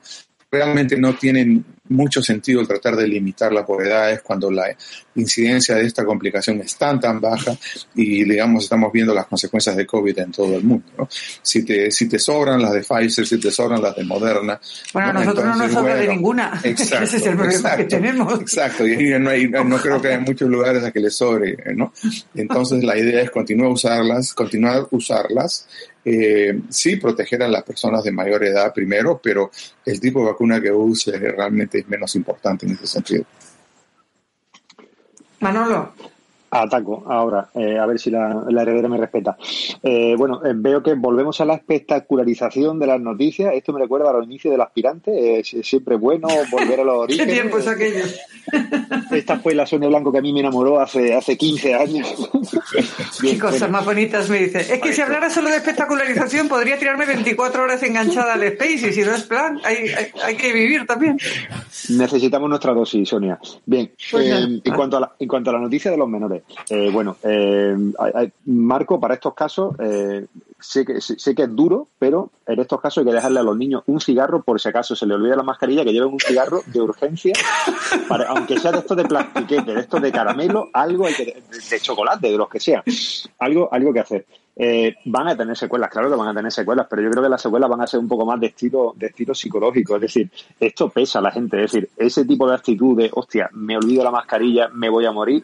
realmente 0.52 0.98
no 0.98 1.16
tienen 1.16 1.66
mucho 1.90 2.24
sentido 2.24 2.62
el 2.62 2.68
tratar 2.68 2.96
de 2.96 3.08
limitarla 3.08 3.66
por 3.66 3.86
edades 3.86 4.22
cuando 4.22 4.50
la 4.50 4.76
incidencia 5.16 5.76
de 5.76 5.86
esta 5.86 6.06
complicación 6.06 6.62
es 6.62 6.76
tan 6.78 7.00
tan 7.00 7.20
baja 7.20 7.58
y 7.94 8.24
digamos 8.24 8.64
estamos 8.64 8.92
viendo 8.92 9.14
las 9.14 9.28
consecuencias 9.28 9.76
de 9.76 9.86
COVID 9.86 10.18
en 10.20 10.32
todo 10.32 10.56
el 10.56 10.64
mundo. 10.64 10.86
¿no? 10.98 11.10
Si 11.42 11.66
te 11.66 11.92
si 11.92 12.08
te 12.08 12.18
sobran 12.20 12.62
las 12.62 12.72
de 12.72 12.82
Pfizer, 12.82 13.28
si 13.28 13.38
te 13.38 13.52
sobran 13.52 13.82
las 13.82 13.96
de 13.96 14.04
Moderna. 14.06 14.60
Bueno, 14.94 15.10
a 15.10 15.14
nosotros 15.14 15.46
no 15.46 15.56
nos 15.56 15.72
sobra 15.72 15.96
de 15.96 16.08
ninguna. 16.08 16.62
Exacto, 16.64 17.04
Ese 17.04 17.18
es 17.18 17.26
el 17.26 17.36
problema 17.36 17.76
que 17.76 17.84
tenemos. 17.84 18.40
Exacto, 18.40 18.88
y 18.88 19.20
no, 19.20 19.30
hay, 19.30 19.50
no 19.50 19.78
creo 19.78 20.02
que 20.02 20.08
haya 20.08 20.20
muchos 20.20 20.50
lugares 20.50 20.84
a 20.84 20.92
que 20.92 21.00
les 21.02 21.16
sobre, 21.16 21.58
¿no? 21.76 21.94
Entonces 22.34 22.84
la 22.84 22.98
idea 22.98 23.22
es 23.22 23.30
continuar 23.30 23.70
a 23.70 23.74
usarlas, 23.74 24.34
continuar 24.34 24.78
a 24.78 24.88
usarlas 24.92 25.68
eh, 26.06 26.62
sí 26.70 26.98
proteger 26.98 27.44
a 27.44 27.48
las 27.48 27.64
personas 27.64 28.04
de 28.04 28.12
mayor 28.12 28.44
edad 28.44 28.74
primero, 28.74 29.20
pero 29.22 29.52
el 29.86 30.00
tipo 30.00 30.20
de 30.20 30.26
vacuna 30.32 30.62
que 30.62 30.72
use 30.72 31.18
realmente 31.18 31.80
es 31.80 31.88
menos 31.88 32.16
importante 32.16 32.66
en 32.66 32.74
ese 32.74 32.88
sentido. 32.88 33.26
Manolo. 35.40 35.94
Ataco 36.54 37.04
ahora, 37.08 37.50
eh, 37.56 37.80
a 37.80 37.86
ver 37.88 38.00
si 38.00 38.12
la, 38.12 38.46
heredera 38.48 38.88
me 38.88 38.98
respeta. 38.98 39.36
Eh, 39.82 40.14
bueno, 40.16 40.46
eh, 40.46 40.54
veo 40.56 40.84
que 40.84 40.94
volvemos 40.94 41.42
a 41.42 41.46
la 41.46 41.56
espectacularización 41.56 42.78
de 42.78 42.88
las 42.88 43.02
noticias. 43.02 43.54
Esto 43.56 43.74
me 43.74 43.80
recuerda 43.80 44.12
a 44.12 44.14
los 44.14 44.26
inicios 44.26 44.52
del 44.52 44.62
aspirante. 44.62 45.40
Es 45.40 45.56
siempre 45.64 45.96
bueno 45.96 46.28
volver 46.52 46.82
a 46.82 46.84
los 46.84 46.98
orígenes. 47.04 47.28
¿Qué 47.28 47.42
tiempos 47.42 47.68
aquellos? 47.68 48.20
Esta 49.12 49.40
fue 49.40 49.56
la 49.56 49.66
Sonia 49.66 49.90
Blanco 49.90 50.12
que 50.12 50.20
a 50.20 50.22
mí 50.22 50.34
me 50.34 50.42
enamoró 50.42 50.80
hace, 50.80 51.14
hace 51.14 51.38
15 51.38 51.74
años. 51.74 52.30
Qué 53.22 53.40
cosas 53.40 53.70
más 53.70 53.86
bonitas 53.86 54.30
me 54.30 54.40
dice. 54.40 54.60
Es 54.60 54.80
que 54.80 54.94
si 54.94 55.02
hablara 55.02 55.30
solo 55.30 55.50
de 55.50 55.58
espectacularización 55.58 56.48
podría 56.48 56.78
tirarme 56.78 57.06
24 57.06 57.64
horas 57.64 57.82
enganchada 57.84 58.34
al 58.34 58.44
Space 58.44 58.90
y 58.90 58.94
si 58.94 59.02
no 59.02 59.14
es 59.14 59.24
plan, 59.24 59.60
hay, 59.64 59.90
hay, 60.24 60.36
que 60.36 60.54
vivir 60.54 60.86
también. 60.86 61.18
Necesitamos 61.90 62.50
nuestra 62.50 62.74
dosis, 62.74 63.10
Sonia. 63.10 63.40
Bien, 63.66 63.92
pues 64.12 64.30
en, 64.30 64.62
cuanto 64.76 64.98
a 64.98 65.00
la, 65.00 65.16
en 65.20 65.28
cuanto 65.28 65.50
a 65.50 65.54
la 65.54 65.60
noticia 65.60 65.92
de 65.92 65.98
los 65.98 66.08
menores, 66.08 66.43
eh, 66.70 66.90
bueno, 66.92 67.18
eh, 67.24 67.76
Marco, 68.46 69.00
para 69.00 69.16
estos 69.16 69.34
casos, 69.34 69.76
eh, 69.80 70.26
sé, 70.60 70.86
que, 70.86 71.02
sé 71.02 71.36
que 71.36 71.44
es 71.44 71.56
duro, 71.56 71.88
pero 72.00 72.30
en 72.46 72.60
estos 72.60 72.80
casos 72.80 73.00
hay 73.00 73.10
que 73.10 73.16
dejarle 73.16 73.40
a 73.40 73.44
los 73.44 73.58
niños 73.58 73.84
un 73.88 74.00
cigarro 74.00 74.44
por 74.44 74.60
si 74.60 74.70
acaso 74.70 74.96
se 74.96 75.06
le 75.06 75.16
olvida 75.16 75.36
la 75.36 75.44
mascarilla, 75.44 75.84
que 75.84 75.92
lleven 75.92 76.14
un 76.14 76.20
cigarro 76.20 76.62
de 76.68 76.82
urgencia, 76.82 77.34
aunque 78.28 78.60
sea 78.60 78.72
de 78.72 78.80
estos 78.80 78.98
de 78.98 79.06
plastiquete, 79.06 79.74
de 79.74 79.82
estos 79.82 80.02
de 80.02 80.12
caramelo, 80.12 80.70
algo 80.74 81.06
hay 81.06 81.14
que, 81.14 81.44
de, 81.70 81.80
chocolate, 81.80 82.32
de 82.32 82.38
los 82.38 82.50
que 82.50 82.60
sea, 82.60 82.84
algo, 83.40 83.70
algo 83.72 83.94
que 83.94 84.00
hacer. 84.00 84.26
Van 85.06 85.28
a 85.28 85.36
tener 85.36 85.58
secuelas, 85.58 85.90
claro 85.90 86.10
que 86.10 86.16
van 86.16 86.30
a 86.30 86.34
tener 86.34 86.52
secuelas, 86.52 86.88
pero 86.90 87.02
yo 87.02 87.10
creo 87.10 87.24
que 87.24 87.30
las 87.30 87.42
secuelas 87.42 87.70
van 87.70 87.82
a 87.82 87.88
ser 87.88 88.00
un 88.00 88.08
poco 88.08 88.26
más 88.26 88.40
de 88.40 88.48
estilo, 88.48 88.94
de 88.96 89.08
estilo 89.08 89.34
psicológico. 89.34 89.96
Es 89.96 90.02
decir, 90.02 90.30
esto 90.60 90.90
pesa 90.90 91.20
a 91.20 91.22
la 91.24 91.32
gente. 91.32 91.64
Es 91.64 91.72
decir, 91.72 91.90
ese 91.98 92.26
tipo 92.26 92.48
de 92.48 92.56
actitud 92.56 92.98
de, 92.98 93.10
hostia, 93.14 93.50
me 93.54 93.78
olvido 93.78 94.04
la 94.04 94.12
mascarilla, 94.12 94.70
me 94.70 94.90
voy 94.90 95.06
a 95.06 95.12
morir, 95.12 95.44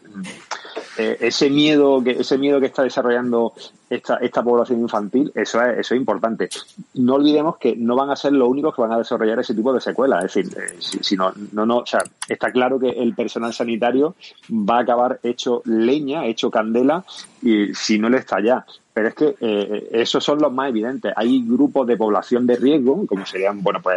eh, 0.98 1.16
ese 1.20 1.48
miedo 1.48 2.02
que 2.02 2.10
ese 2.10 2.36
miedo 2.36 2.60
que 2.60 2.66
está 2.66 2.82
desarrollando 2.82 3.54
esta, 3.88 4.16
esta 4.16 4.42
población 4.42 4.80
infantil, 4.80 5.32
eso 5.34 5.62
es, 5.62 5.78
eso 5.78 5.94
es 5.94 6.00
importante. 6.00 6.48
No 6.94 7.14
olvidemos 7.14 7.56
que 7.58 7.74
no 7.74 7.96
van 7.96 8.10
a 8.10 8.16
ser 8.16 8.32
los 8.32 8.48
únicos 8.48 8.74
que 8.74 8.82
van 8.82 8.92
a 8.92 8.98
desarrollar 8.98 9.38
ese 9.38 9.54
tipo 9.54 9.72
de 9.72 9.80
secuelas. 9.80 10.24
Es 10.24 10.34
decir, 10.34 10.58
eh, 10.58 10.76
si, 10.78 11.16
no, 11.16 11.32
no, 11.52 11.64
no, 11.64 11.78
o 11.78 11.86
sea, 11.86 12.02
está 12.28 12.52
claro 12.52 12.78
que 12.78 12.90
el 12.90 13.14
personal 13.14 13.52
sanitario 13.52 14.14
va 14.50 14.78
a 14.78 14.80
acabar 14.82 15.20
hecho 15.22 15.62
leña, 15.64 16.26
hecho 16.26 16.50
candela, 16.50 17.04
y 17.42 17.72
si 17.74 17.98
no 17.98 18.08
le 18.08 18.18
está 18.18 18.40
ya. 18.40 18.66
Pero 18.92 19.08
es 19.08 19.14
que 19.14 19.34
eh, 19.40 19.88
esos 19.92 20.24
son 20.24 20.40
los 20.40 20.52
más 20.52 20.68
evidentes. 20.68 21.12
Hay 21.16 21.44
grupos 21.46 21.86
de 21.86 21.96
población 21.96 22.46
de 22.46 22.56
riesgo, 22.56 23.06
como 23.06 23.24
serían, 23.24 23.62
bueno, 23.62 23.80
pues 23.82 23.96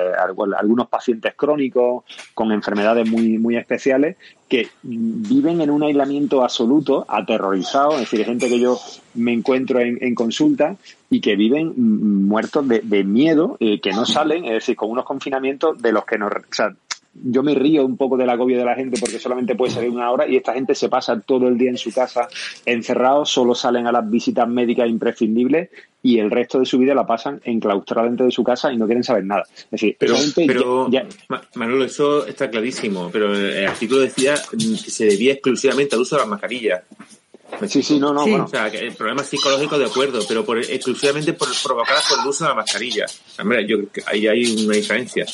algunos 0.57 0.87
pacientes 0.87 1.33
crónicos 1.35 2.03
con 2.33 2.51
enfermedades 2.51 3.09
muy, 3.09 3.37
muy 3.37 3.57
especiales, 3.57 4.17
que 4.47 4.69
viven 4.83 5.61
en 5.61 5.71
un 5.71 5.81
aislamiento 5.81 6.43
absoluto, 6.43 7.05
aterrorizados, 7.07 7.95
es 7.95 8.01
decir, 8.01 8.23
gente 8.23 8.47
que 8.49 8.59
yo 8.59 8.79
me 9.15 9.33
encuentro 9.33 9.79
en, 9.79 10.13
consulta 10.13 10.75
y 11.09 11.21
que 11.21 11.35
viven 11.35 11.73
muertos 12.27 12.67
de, 12.67 13.03
miedo, 13.03 13.57
eh, 13.59 13.81
que 13.81 13.93
no 13.93 14.05
salen, 14.05 14.45
es 14.45 14.51
decir, 14.51 14.75
con 14.75 14.91
unos 14.91 15.05
confinamientos 15.05 15.81
de 15.81 15.91
los 15.91 16.05
que 16.05 16.19
nos, 16.19 16.31
yo 17.13 17.43
me 17.43 17.53
río 17.53 17.85
un 17.85 17.95
poco 17.95 18.17
del 18.17 18.29
agobio 18.29 18.57
de 18.57 18.65
la 18.65 18.75
gente 18.75 18.99
porque 18.99 19.19
solamente 19.19 19.55
puede 19.55 19.71
salir 19.71 19.89
una 19.91 20.09
hora 20.11 20.27
y 20.27 20.35
esta 20.35 20.53
gente 20.53 20.73
se 20.73 20.89
pasa 20.89 21.19
todo 21.19 21.47
el 21.47 21.57
día 21.57 21.69
en 21.69 21.77
su 21.77 21.91
casa 21.91 22.27
encerrados, 22.65 23.29
solo 23.29 23.53
salen 23.53 23.85
a 23.87 23.91
las 23.91 24.09
visitas 24.09 24.47
médicas 24.47 24.89
imprescindibles 24.89 25.69
y 26.01 26.19
el 26.19 26.31
resto 26.31 26.59
de 26.59 26.65
su 26.65 26.79
vida 26.79 26.93
la 26.93 27.05
pasan 27.05 27.39
enclaustrada 27.45 28.07
dentro 28.07 28.25
de 28.25 28.31
su 28.31 28.43
casa 28.43 28.73
y 28.73 28.77
no 28.77 28.85
quieren 28.85 29.03
saber 29.03 29.25
nada. 29.25 29.43
Es 29.47 29.71
decir, 29.71 29.95
pero, 29.97 30.15
pero 30.35 30.89
Manolo, 31.55 31.85
eso 31.85 32.25
está 32.25 32.49
clarísimo, 32.49 33.09
pero 33.11 33.33
el 33.33 33.67
artículo 33.67 34.01
decía 34.01 34.35
que 34.51 34.57
se 34.59 35.05
debía 35.05 35.33
exclusivamente 35.33 35.95
al 35.95 36.01
uso 36.01 36.15
de 36.15 36.21
las 36.21 36.29
mascarillas. 36.29 36.81
Sí, 37.67 37.83
sí, 37.83 37.99
no, 37.99 38.13
no, 38.13 38.21
Bueno. 38.21 38.45
O 38.45 38.47
sea, 38.47 38.69
que 38.69 38.79
el 38.79 38.95
problema 38.95 39.23
psicológico, 39.23 39.77
de 39.77 39.85
acuerdo, 39.85 40.21
pero 40.27 40.45
por, 40.45 40.59
exclusivamente 40.59 41.33
por, 41.33 41.47
provocadas 41.63 42.05
por 42.09 42.19
el 42.19 42.27
uso 42.27 42.43
de 42.43 42.49
la 42.49 42.55
mascarilla. 42.55 43.05
Hombre, 43.39 43.65
yo 43.67 43.77
creo 43.77 43.91
que 43.91 44.03
ahí 44.05 44.27
hay 44.27 44.65
una 44.65 44.75
diferencia. 44.75 45.25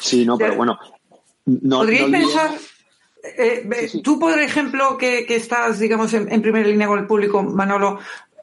Sí, 0.00 0.24
no, 0.24 0.38
pero 0.38 0.56
bueno. 0.56 0.78
No, 1.46 1.78
¿Podríais 1.78 2.10
pensar, 2.10 2.50
eh, 3.22 3.90
tú, 4.02 4.18
por 4.18 4.38
ejemplo, 4.38 4.96
que, 4.96 5.24
estás, 5.28 5.78
digamos, 5.78 6.12
en, 6.14 6.42
primera 6.42 6.66
línea 6.66 6.86
con 6.86 6.98
el 6.98 7.06
público, 7.06 7.42
Manolo, 7.42 7.98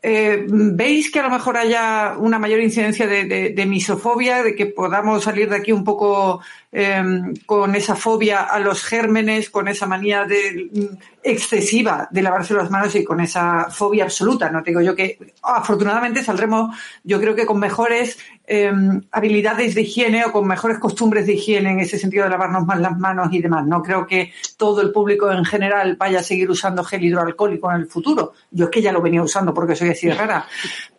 eh, 0.09 0.45
¿veis 0.47 1.11
que 1.11 1.19
a 1.19 1.23
lo 1.23 1.29
mejor 1.29 1.57
haya 1.57 2.15
una 2.17 2.39
mayor 2.39 2.61
incidencia 2.61 3.05
de, 3.05 3.65
misofobia, 3.67 4.41
de 4.41 4.55
que 4.55 4.67
podamos 4.67 5.21
salir 5.21 5.49
de 5.49 5.57
aquí 5.57 5.73
un 5.73 5.83
poco 5.83 6.39
em, 6.71 7.33
con 7.45 7.75
esa 7.75 7.93
fobia 7.93 8.43
a 8.43 8.57
los 8.59 8.85
gérmenes, 8.85 9.49
con 9.49 9.67
esa 9.67 9.85
manía 9.85 10.23
mm, 10.23 10.95
excesiva 11.23 12.07
de 12.09 12.21
lavarse 12.21 12.53
las 12.53 12.71
manos 12.71 12.95
y 12.95 13.03
con 13.03 13.19
esa 13.19 13.67
fobia 13.69 14.05
absoluta? 14.05 14.49
No 14.49 14.61
digo 14.61 14.79
yo 14.79 14.95
que 14.95 15.19
afortunadamente 15.43 16.23
saldremos, 16.23 16.73
yo 17.03 17.19
creo 17.19 17.35
que 17.35 17.45
con 17.45 17.59
mejores 17.59 18.17
em, 18.45 19.01
habilidades 19.11 19.75
de 19.75 19.81
higiene 19.81 20.23
o 20.23 20.31
con 20.31 20.47
mejores 20.47 20.79
costumbres 20.79 21.25
de 21.25 21.33
higiene 21.33 21.71
en 21.71 21.81
ese 21.81 21.99
sentido 21.99 22.23
de 22.23 22.29
lavarnos 22.29 22.65
más 22.65 22.79
las 22.79 22.97
manos 22.97 23.27
y 23.33 23.41
demás. 23.41 23.67
No 23.67 23.83
creo 23.83 24.07
que 24.07 24.31
todo 24.55 24.79
el 24.79 24.93
público 24.93 25.29
en 25.29 25.43
general 25.43 25.97
vaya 25.97 26.19
a 26.19 26.23
seguir 26.23 26.49
usando 26.49 26.81
gel 26.85 27.03
hidroalcohólico 27.03 27.69
en 27.71 27.81
el 27.81 27.87
futuro. 27.87 28.31
Yo 28.51 28.65
es 28.65 28.71
que 28.71 28.81
ya 28.81 28.93
lo 28.93 29.01
venía 29.01 29.21
usando 29.21 29.53
porque 29.53 29.75
soy 29.75 29.89
rara. 30.05 30.47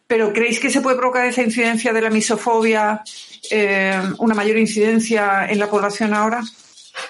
Pero 0.07 0.33
¿creéis 0.33 0.59
que 0.59 0.71
se 0.71 0.81
puede 0.81 0.97
provocar 0.97 1.27
esa 1.27 1.43
incidencia 1.43 1.93
de 1.93 2.01
la 2.01 2.11
misofobia, 2.11 3.03
eh, 3.51 4.01
una 4.19 4.35
mayor 4.35 4.57
incidencia 4.57 5.47
en 5.49 5.59
la 5.59 5.69
población 5.69 6.15
ahora? 6.15 6.43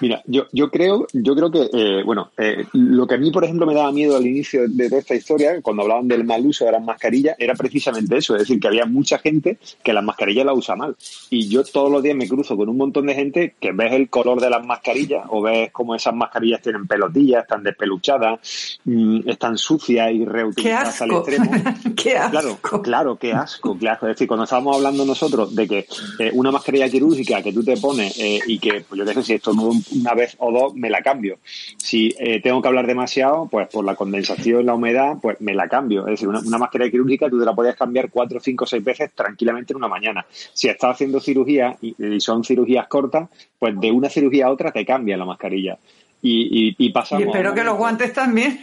Mira, 0.01 0.22
yo, 0.27 0.46
yo 0.53 0.70
creo, 0.70 1.07
yo 1.12 1.35
creo 1.35 1.51
que, 1.51 1.68
eh, 1.72 2.03
bueno, 2.05 2.31
eh, 2.37 2.66
lo 2.72 3.07
que 3.07 3.14
a 3.14 3.18
mí, 3.18 3.31
por 3.31 3.44
ejemplo, 3.44 3.66
me 3.66 3.74
daba 3.74 3.92
miedo 3.92 4.16
al 4.16 4.27
inicio 4.27 4.68
de 4.68 4.88
toda 4.88 5.01
esta 5.01 5.14
historia, 5.14 5.61
cuando 5.62 5.83
hablaban 5.83 6.09
del 6.09 6.24
mal 6.24 6.44
uso 6.46 6.64
de 6.64 6.72
las 6.72 6.83
mascarillas, 6.83 7.37
era 7.38 7.55
precisamente 7.55 8.16
eso, 8.16 8.35
es 8.35 8.42
decir, 8.42 8.61
que 8.61 8.68
había 8.68 8.87
mucha 8.87 9.18
gente 9.18 9.59
que 9.83 9.92
las 9.92 10.05
mascarillas 10.05 10.46
las 10.46 10.57
usa 10.57 10.77
mal. 10.77 10.96
Y 11.31 11.48
yo 11.48 11.64
todos 11.64 11.90
los 11.90 12.03
días 12.03 12.16
me 12.16 12.29
cruzo 12.29 12.57
con 12.57 12.68
un 12.68 12.77
montón 12.77 13.07
de 13.07 13.14
gente 13.14 13.55
que 13.61 13.72
ves 13.72 13.92
el 13.92 14.09
color 14.09 14.40
de 14.40 14.51
las 14.51 14.64
mascarillas 14.64 15.24
o 15.29 15.42
ves 15.42 15.70
cómo 15.72 15.94
esas 15.94 16.14
mascarillas 16.14 16.62
tienen 16.62 16.87
pelotillas, 16.87 17.42
están 17.42 17.62
despeluchadas, 17.62 18.79
mm, 18.85 19.29
están 19.29 19.59
sucias 19.59 20.12
y 20.12 20.24
reutilizadas 20.24 21.03
al 21.03 21.12
extremo. 21.12 21.51
qué 21.96 22.16
asco. 22.16 22.31
Claro, 22.31 22.83
claro, 22.83 23.16
qué 23.16 23.33
asco, 23.33 23.79
qué 23.79 23.88
asco. 23.88 24.07
Es 24.07 24.14
decir, 24.14 24.29
cuando 24.29 24.44
estábamos 24.44 24.77
hablando 24.77 25.05
nosotros 25.05 25.55
de 25.55 25.66
que 25.66 25.87
eh, 26.18 26.31
una 26.35 26.51
mascarilla 26.51 26.88
quirúrgica 26.88 27.42
que 27.42 27.53
tú 27.53 27.64
te 27.64 27.77
pones 27.77 28.16
y 28.18 28.59
que, 28.59 28.85
pues 28.88 28.98
yo 28.98 29.05
qué 29.05 29.14
sé, 29.14 29.22
si 29.22 29.33
esto 29.35 29.53
no 29.53 29.77
una 29.92 30.14
vez 30.14 30.36
o 30.38 30.52
dos 30.52 30.74
me 30.74 30.90
la 30.90 31.02
cambio. 31.02 31.38
Si 31.76 32.14
eh, 32.18 32.40
tengo 32.40 32.60
que 32.62 32.68
hablar 32.68 32.86
demasiado, 32.86 33.48
pues 33.50 33.68
por 33.68 33.84
la 33.84 33.94
condensación, 33.94 34.66
la 34.66 34.74
humedad, 34.74 35.16
pues 35.20 35.40
me 35.40 35.54
la 35.54 35.68
cambio. 35.68 36.02
Es 36.06 36.12
decir, 36.12 36.28
una, 36.28 36.40
una 36.40 36.58
mascarilla 36.58 36.90
quirúrgica 36.90 37.28
tú 37.28 37.38
te 37.38 37.44
la 37.44 37.54
podías 37.54 37.76
cambiar 37.76 38.10
cuatro, 38.10 38.40
cinco, 38.40 38.66
seis 38.66 38.82
veces 38.82 39.10
tranquilamente 39.14 39.72
en 39.72 39.78
una 39.78 39.88
mañana. 39.88 40.24
Si 40.52 40.68
estás 40.68 40.94
haciendo 40.94 41.20
cirugía 41.20 41.76
y, 41.80 41.94
son 42.20 42.44
cirugías 42.44 42.86
cortas, 42.88 43.28
pues 43.58 43.78
de 43.80 43.90
una 43.90 44.08
cirugía 44.08 44.46
a 44.46 44.50
otra 44.50 44.72
te 44.72 44.84
cambia 44.84 45.16
la 45.16 45.24
mascarilla. 45.24 45.78
Y, 46.20 46.68
y, 46.68 46.74
y 46.78 46.90
pasamos. 46.90 47.24
Y 47.24 47.28
espero 47.28 47.54
que 47.54 47.62
los 47.62 47.76
guantes 47.76 48.12
también. 48.12 48.60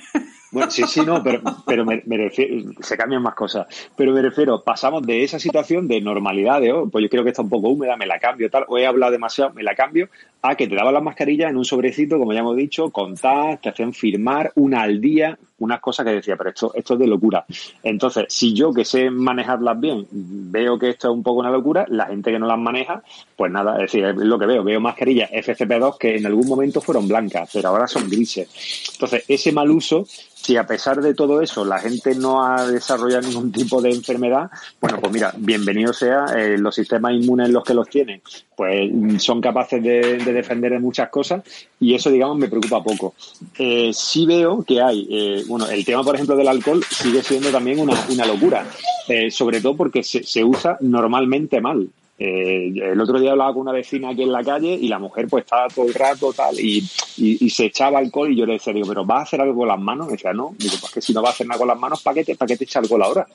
Bueno, 0.56 0.71
sí, 0.71 0.84
sí, 0.88 1.01
no, 1.01 1.21
pero, 1.21 1.41
pero 1.65 1.84
me, 1.84 2.01
refiero, 2.06 2.71
se 2.80 2.95
cambian 2.95 3.21
más 3.21 3.36
cosas. 3.36 3.67
Pero 3.93 4.13
me 4.13 4.21
refiero, 4.21 4.63
pasamos 4.63 5.06
de 5.06 5.21
esa 5.21 5.38
situación 5.38 5.86
de 5.86 5.99
normalidad, 5.99 6.62
de, 6.62 6.71
oh, 6.71 6.89
pues 6.89 7.04
yo 7.04 7.10
creo 7.10 7.23
que 7.25 7.32
está 7.32 7.41
un 7.41 7.49
poco 7.49 7.67
húmeda, 7.67 7.97
me 7.97 8.06
la 8.06 8.19
cambio, 8.19 8.49
tal, 8.49 8.63
o 8.69 8.78
he 8.78 8.86
hablado 8.86 9.12
demasiado, 9.12 9.51
me 9.51 9.63
la 9.63 9.75
cambio, 9.75 10.08
a 10.51 10.55
que 10.55 10.67
te 10.67 10.75
daban 10.75 10.93
las 10.93 11.03
mascarillas 11.03 11.49
en 11.49 11.58
un 11.58 11.65
sobrecito, 11.65 12.17
como 12.17 12.34
ya 12.34 12.39
hemos 12.39 12.55
dicho, 12.55 12.89
con 12.89 13.15
te 13.15 13.69
hacían 13.69 13.93
firmar 13.93 14.51
una 14.55 14.81
al 14.81 14.99
día, 15.01 15.38
unas 15.60 15.79
cosas 15.79 16.05
que 16.05 16.13
decía, 16.13 16.36
pero 16.36 16.49
esto, 16.49 16.71
esto 16.75 16.93
es 16.93 16.99
de 16.99 17.08
locura. 17.08 17.45
Entonces, 17.84 18.25
si 18.29 18.53
yo 18.53 18.73
que 18.73 18.86
sé 18.86 19.10
manejarlas 19.10 19.79
bien, 19.79 20.05
veo 20.12 20.77
que 20.77 20.89
esto 20.89 21.10
es 21.10 21.13
un 21.13 21.23
poco 21.23 21.39
una 21.39 21.49
locura, 21.49 21.86
la 21.89 22.08
gente 22.08 22.31
que 22.31 22.39
no 22.39 22.47
las 22.47 22.60
maneja, 22.60 23.01
pues 23.36 23.51
nada, 23.51 23.75
es 23.75 23.91
decir, 23.91 24.05
es 24.05 24.15
lo 24.15 24.38
que 24.38 24.45
veo, 24.45 24.63
veo 24.63 24.79
mascarillas 24.79 25.31
FCP2 25.31 25.97
que 25.97 26.17
en 26.17 26.25
algún 26.25 26.47
momento 26.47 26.81
fueron 26.81 27.08
blancas, 27.08 27.49
pero 27.53 27.69
ahora 27.69 27.88
son 27.88 28.10
grises. 28.10 28.91
Entonces, 28.93 29.23
ese 29.27 29.51
mal 29.51 29.71
uso 29.71 30.05
si 30.45 30.58
a 30.58 30.67
pesar 30.67 31.01
de 31.01 31.15
todo 31.15 31.41
eso 31.41 31.65
la 31.65 31.79
gente 31.79 32.13
no 32.13 32.43
ha 32.43 32.67
desarrollado 32.69 33.27
ningún 33.27 33.51
tipo 33.51 33.81
de 33.81 33.89
enfermedad, 33.89 34.51
bueno, 34.79 34.99
pues 34.99 35.12
mira, 35.12 35.34
bienvenido 35.36 35.91
sea, 35.91 36.25
eh, 36.38 36.55
los 36.60 36.75
sistemas 36.75 37.13
inmunes 37.13 37.49
los 37.49 37.63
que 37.63 37.73
los 37.73 37.89
tienen, 37.89 38.21
pues 38.55 38.91
son 39.23 39.41
capaces 39.41 39.81
de, 39.81 40.19
defender 40.36 40.71
de 40.71 40.80
muchas 40.80 41.10
cosas 41.10 41.43
y 41.80 41.93
eso, 41.93 42.12
digamos, 42.12 42.38
me 42.38 42.48
preocupa 42.48 42.84
poco. 42.84 43.13
Eh, 43.58 43.91
sí 43.93 44.26
veo 44.26 44.63
que 44.63 44.82
hay, 44.82 45.08
eh, 45.10 45.43
bueno, 45.48 45.67
el 45.67 45.84
tema, 45.84 46.04
por 46.04 46.15
ejemplo, 46.15 46.36
del 46.36 46.48
alcohol 46.48 46.84
sigue 46.89 47.24
siendo 47.24 47.50
también 47.50 47.80
una, 47.80 47.93
una 48.10 48.26
locura, 48.26 48.65
eh, 49.08 49.32
sobre 49.32 49.62
todo 49.62 49.76
porque 49.76 50.04
se, 50.04 50.24
se 50.24 50.43
usa 50.43 50.78
normalmente 50.82 51.62
mal. 51.62 51.88
Eh, 52.17 52.71
el 52.73 53.01
otro 53.01 53.19
día 53.19 53.32
hablaba 53.32 53.51
con 53.51 53.63
una 53.63 53.73
vecina 53.73 54.10
aquí 54.10 54.23
en 54.23 54.32
la 54.32 54.41
calle 54.41 54.73
y 54.73 54.88
la 54.88 54.99
mujer 54.99 55.28
pues 55.30 55.43
estaba 55.43 55.67
todo 55.67 55.86
el 55.86 55.93
rato 55.93 56.32
tal 56.32 56.58
y, 56.58 56.82
y, 57.17 57.49
se 57.49 57.65
echaba 57.65 57.99
alcohol 57.99 58.32
y 58.32 58.38
yo 58.38 58.45
le 58.45 58.54
decía, 58.54 58.71
digo, 58.71 58.88
pero 58.88 59.04
¿vas 59.04 59.19
a 59.19 59.23
hacer 59.23 59.41
algo 59.41 59.56
con 59.58 59.67
las 59.67 59.80
manos? 59.80 60.08
Y 60.08 60.12
decía, 60.12 60.32
no, 60.32 60.56
digo, 60.58 60.75
pues 60.80 60.93
que 60.93 61.01
si 61.01 61.13
no 61.13 61.21
vas 61.21 61.32
a 61.32 61.34
hacer 61.34 61.47
nada 61.47 61.60
con 61.60 61.67
las 61.67 61.78
manos, 61.78 62.01
¿para 62.01 62.15
qué 62.15 62.23
te, 62.23 62.36
para 62.36 62.47
qué 62.47 62.56
te 62.56 62.63
echa 62.63 62.80
alcohol 62.80 63.04
ahora? 63.04 63.28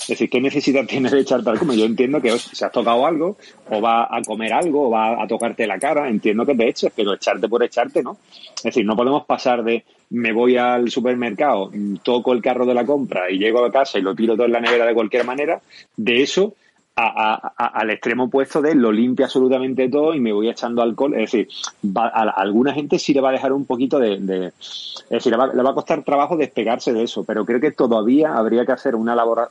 Es 0.00 0.08
decir, 0.08 0.28
¿qué 0.28 0.40
necesidad 0.40 0.84
tienes 0.88 1.12
de 1.12 1.20
echarte 1.20 1.48
alcohol? 1.48 1.76
Yo 1.76 1.84
entiendo 1.84 2.20
que 2.20 2.36
si 2.36 2.64
has 2.64 2.72
tocado 2.72 3.06
algo 3.06 3.36
o 3.70 3.80
va 3.80 4.08
a 4.10 4.20
comer 4.22 4.52
algo 4.52 4.88
o 4.88 4.90
va 4.90 5.22
a 5.22 5.28
tocarte 5.28 5.64
la 5.68 5.78
cara, 5.78 6.08
entiendo 6.08 6.44
que 6.44 6.56
te 6.56 6.68
eches, 6.68 6.92
pero 6.94 7.14
echarte 7.14 7.48
por 7.48 7.62
echarte, 7.62 8.02
¿no? 8.02 8.18
Es 8.56 8.64
decir, 8.64 8.84
no 8.84 8.96
podemos 8.96 9.24
pasar 9.26 9.62
de 9.62 9.84
me 10.10 10.32
voy 10.32 10.56
al 10.56 10.90
supermercado, 10.90 11.70
toco 12.02 12.32
el 12.32 12.42
carro 12.42 12.66
de 12.66 12.74
la 12.74 12.84
compra 12.84 13.30
y 13.30 13.38
llego 13.38 13.64
a 13.64 13.70
casa 13.70 13.98
y 13.98 14.02
lo 14.02 14.14
tiro 14.14 14.34
todo 14.34 14.46
en 14.46 14.52
la 14.52 14.60
nevera 14.60 14.86
de 14.86 14.94
cualquier 14.94 15.24
manera, 15.24 15.60
de 15.96 16.22
eso 16.22 16.54
al 16.96 17.90
extremo 17.90 18.24
opuesto 18.24 18.62
de 18.62 18.74
lo 18.74 18.92
limpia 18.92 19.26
absolutamente 19.26 19.88
todo 19.88 20.14
y 20.14 20.20
me 20.20 20.32
voy 20.32 20.48
echando 20.48 20.80
alcohol. 20.80 21.14
Es 21.14 21.32
decir, 21.32 21.48
a, 21.96 22.20
alguna 22.30 22.72
gente 22.72 22.98
sí 22.98 23.12
le 23.12 23.20
va 23.20 23.30
a 23.30 23.32
dejar 23.32 23.52
un 23.52 23.64
poquito 23.64 23.98
de. 23.98 24.14
es 24.14 25.08
decir, 25.08 25.32
le 25.32 25.38
va, 25.38 25.70
a 25.70 25.74
costar 25.74 26.04
trabajo 26.04 26.36
despegarse 26.36 26.92
de 26.92 27.02
eso, 27.02 27.24
pero 27.24 27.44
creo 27.44 27.60
que 27.60 27.72
todavía 27.72 28.34
habría 28.34 28.64
que 28.64 28.72
hacer 28.72 28.94
una 28.94 29.14
labor, 29.16 29.50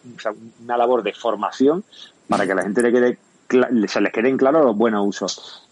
una 0.63 0.77
labor 0.77 1.03
de 1.03 1.13
formación 1.13 1.83
para 2.29 2.45
que 2.45 2.53
a 2.53 2.55
la 2.55 2.63
gente 2.63 2.81
le 2.81 2.91
quede, 2.91 3.87
se 3.87 4.01
les 4.01 4.13
queden 4.13 4.37
claros 4.37 4.65
los 4.65 4.77
buenos 4.77 5.05
usos. 5.05 5.67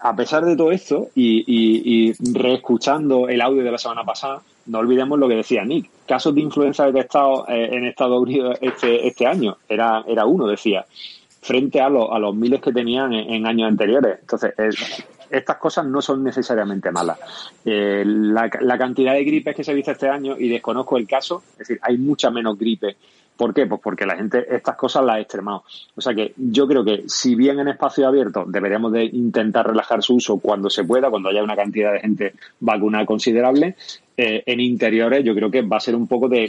A 0.00 0.14
pesar 0.16 0.44
de 0.44 0.56
todo 0.56 0.70
esto, 0.72 1.08
y, 1.14 1.44
y, 1.46 2.10
y 2.10 2.32
reescuchando 2.32 3.28
el 3.28 3.40
audio 3.40 3.62
de 3.62 3.70
la 3.70 3.78
semana 3.78 4.04
pasada, 4.04 4.42
no 4.66 4.78
olvidemos 4.78 5.18
lo 5.18 5.28
que 5.28 5.36
decía 5.36 5.64
Nick. 5.64 5.90
Casos 6.06 6.34
de 6.34 6.40
influenza 6.40 6.86
detectados 6.86 7.48
eh, 7.48 7.70
en 7.72 7.84
Estados 7.84 8.20
Unidos 8.20 8.58
este, 8.60 9.06
este 9.06 9.26
año. 9.26 9.56
Era, 9.68 10.04
era 10.06 10.26
uno, 10.26 10.46
decía, 10.46 10.84
frente 11.40 11.80
a, 11.80 11.86
a 11.86 12.18
los 12.18 12.34
miles 12.34 12.60
que 12.60 12.72
tenían 12.72 13.12
en, 13.12 13.46
años 13.46 13.68
anteriores. 13.68 14.18
Entonces, 14.20 14.54
estas 15.30 15.56
cosas 15.56 15.86
no 15.86 16.00
son 16.00 16.22
necesariamente 16.22 16.90
malas. 16.90 17.18
Eh, 17.64 18.04
la, 18.06 18.48
cantidad 18.78 19.14
de 19.14 19.24
gripes 19.24 19.54
que 19.54 19.64
se 19.64 19.70
ha 19.70 19.74
visto 19.74 19.92
este 19.92 20.08
año, 20.08 20.36
y 20.38 20.48
desconozco 20.48 20.96
el 20.96 21.06
caso, 21.06 21.42
es 21.52 21.58
decir, 21.58 21.78
hay 21.82 21.98
mucha 21.98 22.30
menos 22.30 22.58
gripe 22.58 22.96
¿Por 23.36 23.52
qué? 23.52 23.66
Pues 23.66 23.80
porque 23.82 24.06
la 24.06 24.16
gente 24.16 24.46
estas 24.54 24.76
cosas 24.76 25.04
las 25.04 25.16
ha 25.16 25.20
extremado. 25.20 25.64
O 25.96 26.00
sea 26.00 26.14
que 26.14 26.34
yo 26.36 26.68
creo 26.68 26.84
que 26.84 27.04
si 27.08 27.34
bien 27.34 27.58
en 27.58 27.68
espacio 27.68 28.06
abierto 28.06 28.44
deberíamos 28.46 28.92
de 28.92 29.04
intentar 29.04 29.66
relajar 29.66 30.02
su 30.02 30.14
uso 30.14 30.38
cuando 30.38 30.70
se 30.70 30.84
pueda, 30.84 31.10
cuando 31.10 31.30
haya 31.30 31.42
una 31.42 31.56
cantidad 31.56 31.92
de 31.92 32.00
gente 32.00 32.34
vacunada 32.60 33.04
considerable, 33.04 33.74
eh, 34.16 34.42
en 34.46 34.60
interiores 34.60 35.24
yo 35.24 35.34
creo 35.34 35.50
que 35.50 35.62
va 35.62 35.78
a 35.78 35.80
ser 35.80 35.96
un 35.96 36.06
poco 36.06 36.28
de, 36.28 36.48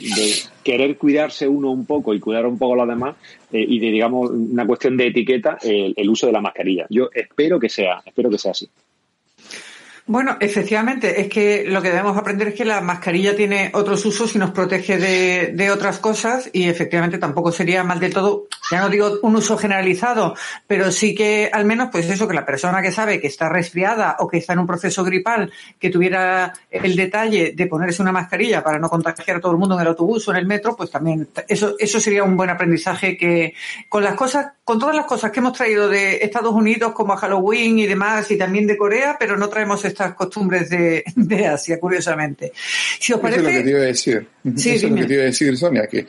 querer 0.63 0.97
cuidarse 0.97 1.47
uno 1.47 1.71
un 1.71 1.85
poco 1.85 2.13
y 2.13 2.19
cuidar 2.19 2.45
un 2.45 2.57
poco 2.57 2.73
a 2.73 2.77
los 2.77 2.87
demás 2.87 3.15
eh, 3.51 3.65
y 3.67 3.79
de, 3.79 3.91
digamos, 3.91 4.29
una 4.29 4.65
cuestión 4.67 4.97
de 4.97 5.07
etiqueta 5.07 5.57
el 5.63 6.09
uso 6.09 6.27
de 6.27 6.33
la 6.33 6.41
mascarilla. 6.41 6.85
Yo 6.89 7.09
espero 7.13 7.59
que 7.59 7.69
sea, 7.69 8.01
espero 8.05 8.29
que 8.29 8.37
sea 8.37 8.51
así. 8.51 8.69
Bueno, 10.07 10.37
efectivamente, 10.39 11.19
es 11.19 11.29
que 11.29 11.63
lo 11.65 11.81
que 11.81 11.89
debemos 11.89 12.15
aprender 12.15 12.49
es 12.49 12.53
que 12.53 12.63
la 12.63 12.79
mascarilla 12.79 13.35
tiene 13.35 13.71
otros 13.73 14.05
usos 14.05 14.35
y 14.35 14.37
nos 14.37 14.51
protege 14.51 14.99
de, 14.99 15.51
de, 15.55 15.71
otras 15.71 15.97
cosas 15.97 16.47
y 16.53 16.69
efectivamente 16.69 17.17
tampoco 17.17 17.51
sería 17.51 17.83
mal 17.83 17.99
de 17.99 18.11
todo, 18.11 18.45
ya 18.69 18.81
no 18.81 18.89
digo 18.89 19.17
un 19.23 19.35
uso 19.35 19.57
generalizado, 19.57 20.35
pero 20.67 20.91
sí 20.91 21.15
que 21.15 21.49
al 21.51 21.65
menos 21.65 21.89
pues 21.91 22.07
eso, 22.07 22.27
que 22.27 22.35
la 22.35 22.45
persona 22.45 22.83
que 22.83 22.91
sabe 22.91 23.19
que 23.19 23.25
está 23.25 23.49
resfriada 23.49 24.17
o 24.19 24.27
que 24.27 24.37
está 24.37 24.53
en 24.53 24.59
un 24.59 24.67
proceso 24.67 25.03
gripal, 25.03 25.51
que 25.79 25.89
tuviera 25.89 26.53
el 26.69 26.95
detalle 26.95 27.53
de 27.55 27.65
ponerse 27.65 28.03
una 28.03 28.11
mascarilla 28.11 28.63
para 28.63 28.77
no 28.77 28.89
contagiar 28.89 29.37
a 29.37 29.41
todo 29.41 29.53
el 29.53 29.57
mundo 29.57 29.73
en 29.73 29.81
el 29.81 29.87
autobús 29.87 30.27
o 30.27 30.31
en 30.31 30.37
el 30.37 30.45
metro, 30.45 30.75
pues 30.75 30.91
también 30.91 31.29
eso, 31.47 31.77
eso 31.79 31.99
sería 31.99 32.23
un 32.23 32.37
buen 32.37 32.51
aprendizaje 32.51 33.17
que 33.17 33.55
con 33.89 34.03
las 34.03 34.13
cosas, 34.13 34.53
con 34.65 34.79
todas 34.79 34.95
las 34.95 35.05
cosas 35.05 35.31
que 35.31 35.41
hemos 35.41 35.53
traído 35.53 35.87
de 35.87 36.17
Estados 36.17 36.51
Unidos 36.51 36.91
como 36.93 37.13
a 37.13 37.17
Halloween 37.17 37.77
y 37.77 37.85
demás 37.85 38.31
y 38.31 38.37
también 38.37 38.65
de 38.65 38.75
Corea, 38.75 39.15
pero 39.19 39.37
no 39.37 39.47
traemos 39.47 39.85
estas 39.85 40.15
costumbres 40.15 40.71
de, 40.71 41.03
de 41.15 41.47
Asia, 41.47 41.79
curiosamente. 41.79 42.51
Si 42.99 43.13
os 43.13 43.19
parece... 43.19 43.41
Eso 43.41 43.49
es 43.49 43.55
lo 43.55 43.59
que 43.59 43.63
te 43.63 43.69
iba 43.69 43.79
a 43.79 43.83
decir. 43.83 44.27
Eso 44.43 44.69
es 44.69 44.83
lo 44.83 44.95
que 44.95 45.05
te 45.05 45.13
iba 45.13 45.21
a 45.21 45.25
decir, 45.25 45.55
Sonia, 45.55 45.87
que, 45.87 46.07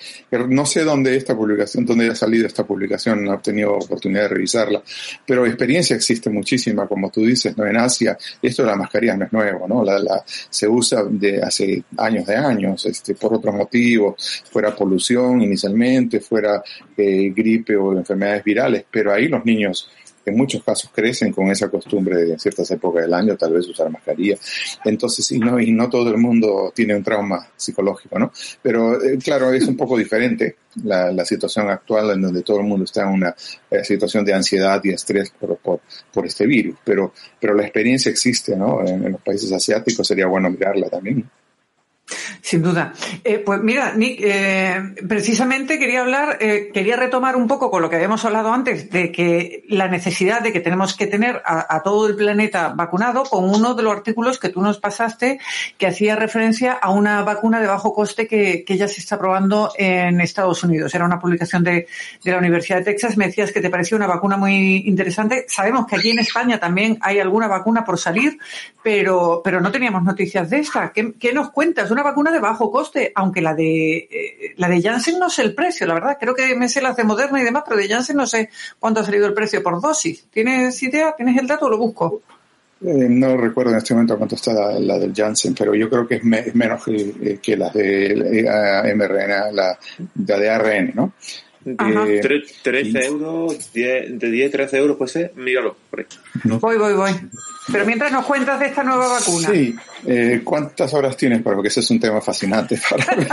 no 0.48 0.64
sé 0.64 0.84
dónde 0.84 1.14
esta 1.16 1.36
publicación, 1.36 1.84
dónde 1.84 2.08
ha 2.08 2.14
salido 2.14 2.46
esta 2.46 2.64
publicación, 2.64 3.24
no 3.24 3.34
he 3.34 3.38
tenido 3.38 3.74
oportunidad 3.74 4.22
de 4.22 4.28
revisarla, 4.28 4.82
pero 5.26 5.44
experiencia 5.44 5.94
existe 5.94 6.30
muchísima, 6.30 6.86
como 6.86 7.10
tú 7.10 7.20
dices, 7.26 7.54
¿no? 7.58 7.66
En 7.66 7.76
Asia, 7.76 8.16
esto 8.40 8.62
de 8.62 8.68
la 8.68 8.76
mascarilla 8.76 9.16
no 9.16 9.26
es 9.26 9.32
nuevo, 9.32 9.68
¿no? 9.68 9.84
La, 9.84 9.98
la, 9.98 10.24
se 10.26 10.66
usa 10.66 11.04
de 11.04 11.42
hace 11.42 11.84
años 11.98 12.26
de 12.26 12.36
años, 12.36 12.86
este, 12.86 13.14
por 13.14 13.34
otros 13.34 13.54
motivos, 13.54 14.42
fuera 14.50 14.74
polución 14.74 15.42
inicialmente, 15.42 16.20
fuera 16.20 16.62
eh, 16.96 17.32
gripe 17.34 17.76
o 17.76 17.92
enfermedades 17.92 18.45
virales, 18.46 18.84
pero 18.90 19.12
ahí 19.12 19.26
los 19.28 19.44
niños 19.44 19.90
en 20.26 20.36
muchos 20.36 20.62
casos 20.62 20.90
crecen 20.92 21.32
con 21.32 21.48
esa 21.50 21.68
costumbre 21.68 22.16
de 22.16 22.32
en 22.32 22.38
ciertas 22.38 22.68
épocas 22.72 23.04
del 23.04 23.14
año 23.14 23.36
tal 23.36 23.52
vez 23.52 23.66
usar 23.68 23.88
mascarilla. 23.90 24.36
Entonces, 24.84 25.30
y 25.30 25.38
no, 25.38 25.58
y 25.60 25.70
no 25.72 25.88
todo 25.88 26.10
el 26.10 26.18
mundo 26.18 26.72
tiene 26.74 26.96
un 26.96 27.02
trauma 27.02 27.48
psicológico, 27.56 28.18
¿no? 28.18 28.32
Pero 28.60 29.00
eh, 29.00 29.18
claro, 29.22 29.52
es 29.52 29.66
un 29.68 29.76
poco 29.76 29.96
diferente 29.96 30.56
la, 30.82 31.12
la, 31.12 31.24
situación 31.24 31.70
actual 31.70 32.10
en 32.10 32.22
donde 32.22 32.42
todo 32.42 32.58
el 32.58 32.66
mundo 32.66 32.84
está 32.84 33.02
en 33.02 33.08
una 33.08 33.34
eh, 33.70 33.84
situación 33.84 34.24
de 34.24 34.34
ansiedad 34.34 34.80
y 34.82 34.90
estrés 34.90 35.30
por, 35.30 35.56
por, 35.58 35.80
por, 36.12 36.26
este 36.26 36.44
virus. 36.46 36.76
Pero, 36.84 37.12
pero 37.40 37.54
la 37.54 37.62
experiencia 37.62 38.10
existe, 38.10 38.56
¿no? 38.56 38.80
En, 38.84 39.04
en 39.04 39.12
los 39.12 39.20
países 39.20 39.52
asiáticos 39.52 40.06
sería 40.06 40.26
bueno 40.26 40.50
mirarla 40.50 40.88
también. 40.88 41.30
Sin 42.40 42.62
duda. 42.62 42.92
Eh, 43.24 43.42
pues 43.44 43.60
mira, 43.60 43.92
Nick, 43.94 44.20
eh, 44.22 44.94
precisamente 45.08 45.80
quería 45.80 46.02
hablar, 46.02 46.38
eh, 46.40 46.70
quería 46.72 46.94
retomar 46.94 47.34
un 47.34 47.48
poco 47.48 47.72
con 47.72 47.82
lo 47.82 47.90
que 47.90 47.96
habíamos 47.96 48.24
hablado 48.24 48.52
antes, 48.52 48.88
de 48.90 49.10
que 49.10 49.64
la 49.68 49.88
necesidad 49.88 50.42
de 50.42 50.52
que 50.52 50.60
tenemos 50.60 50.96
que 50.96 51.08
tener 51.08 51.42
a, 51.44 51.82
todo 51.82 52.06
el 52.06 52.14
planeta 52.14 52.68
vacunado, 52.68 53.24
con 53.24 53.50
uno 53.50 53.74
de 53.74 53.82
los 53.82 53.92
artículos 53.92 54.38
que 54.38 54.50
tú 54.50 54.62
nos 54.62 54.78
pasaste, 54.78 55.40
que 55.76 55.88
hacía 55.88 56.14
referencia 56.14 56.74
a 56.74 56.90
una 56.90 57.22
vacuna 57.22 57.60
de 57.60 57.66
bajo 57.66 57.92
coste 57.92 58.28
que, 58.28 58.62
que 58.64 58.76
ya 58.76 58.86
se 58.86 59.00
está 59.00 59.18
probando 59.18 59.72
en 59.76 60.20
Estados 60.20 60.62
Unidos. 60.62 60.94
Era 60.94 61.04
una 61.04 61.18
publicación 61.18 61.64
de, 61.64 61.88
de, 62.22 62.30
la 62.30 62.38
Universidad 62.38 62.78
de 62.78 62.84
Texas. 62.84 63.16
Me 63.16 63.26
decías 63.26 63.50
que 63.50 63.60
te 63.60 63.70
parecía 63.70 63.96
una 63.96 64.06
vacuna 64.06 64.36
muy 64.36 64.84
interesante. 64.86 65.46
Sabemos 65.48 65.86
que 65.86 65.96
aquí 65.96 66.10
en 66.10 66.20
España 66.20 66.60
también 66.60 66.98
hay 67.00 67.18
alguna 67.18 67.48
vacuna 67.48 67.84
por 67.84 67.98
salir, 67.98 68.38
pero, 68.84 69.40
pero 69.42 69.60
no 69.60 69.72
teníamos 69.72 70.04
noticias 70.04 70.48
de 70.48 70.60
esta. 70.60 70.92
¿Qué, 70.92 71.12
qué 71.18 71.32
nos 71.32 71.50
cuentas? 71.50 71.90
Una 71.96 72.02
vacuna 72.02 72.30
de 72.30 72.40
bajo 72.40 72.70
coste, 72.70 73.10
aunque 73.14 73.40
la 73.40 73.54
de 73.54 73.96
eh, 73.96 74.54
la 74.58 74.68
de 74.68 74.82
Janssen 74.82 75.18
no 75.18 75.30
sé 75.30 75.40
el 75.40 75.54
precio, 75.54 75.86
la 75.86 75.94
verdad. 75.94 76.18
Creo 76.20 76.34
que 76.34 76.54
me 76.54 76.68
sé 76.68 76.82
las 76.82 76.94
de 76.94 77.04
Moderna 77.04 77.40
y 77.40 77.44
demás, 77.44 77.62
pero 77.66 77.80
de 77.80 77.88
Janssen 77.88 78.18
no 78.18 78.26
sé 78.26 78.50
cuánto 78.78 79.00
ha 79.00 79.04
salido 79.04 79.26
el 79.26 79.32
precio 79.32 79.62
por 79.62 79.80
dosis. 79.80 80.26
¿Tienes 80.30 80.82
idea? 80.82 81.14
¿Tienes 81.16 81.38
el 81.38 81.46
dato 81.46 81.64
o 81.64 81.70
lo 81.70 81.78
busco? 81.78 82.20
Eh, 82.82 83.06
no 83.08 83.34
recuerdo 83.38 83.72
en 83.72 83.78
este 83.78 83.94
momento 83.94 84.18
cuánto 84.18 84.34
está 84.34 84.78
la, 84.78 84.98
del 84.98 85.14
Janssen, 85.14 85.54
pero 85.54 85.74
yo 85.74 85.88
creo 85.88 86.06
que 86.06 86.16
es, 86.16 86.54
menos 86.54 86.84
que, 86.84 87.38
que 87.40 87.56
las 87.56 87.72
de 87.72 88.92
mRNA, 88.94 89.52
la, 89.52 89.78
la 90.26 90.38
de 90.38 90.50
ARN, 90.50 90.92
¿no? 90.94 91.14
De 91.64 92.44
13 92.62 93.06
euros, 93.06 93.72
10, 93.72 94.18
de 94.18 94.30
10, 94.30 94.50
13 94.50 94.76
euros, 94.76 94.98
pues 94.98 95.12
ser, 95.12 95.32
míralo, 95.34 95.74
por 95.88 96.00
ahí. 96.44 96.58
Voy, 96.58 96.78
voy, 96.78 96.92
voy. 96.94 97.12
Pero 97.72 97.84
mientras 97.84 98.12
nos 98.12 98.24
cuentas 98.24 98.60
de 98.60 98.66
esta 98.66 98.84
nueva 98.84 99.08
vacuna. 99.08 99.48
Sí, 99.50 99.74
eh, 100.06 100.40
¿cuántas 100.44 100.94
horas 100.94 101.16
tienes? 101.16 101.42
Porque 101.42 101.66
ese 101.68 101.80
es 101.80 101.90
un 101.90 101.98
tema 101.98 102.20
fascinante 102.20 102.78
para 102.90 103.16
mí. 103.16 103.26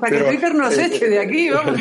para 0.00 0.18
que 0.18 0.24
Twitter 0.24 0.54
nos 0.54 0.78
eh, 0.78 0.86
eche 0.86 1.08
de 1.08 1.18
aquí, 1.18 1.50
vamos. 1.50 1.80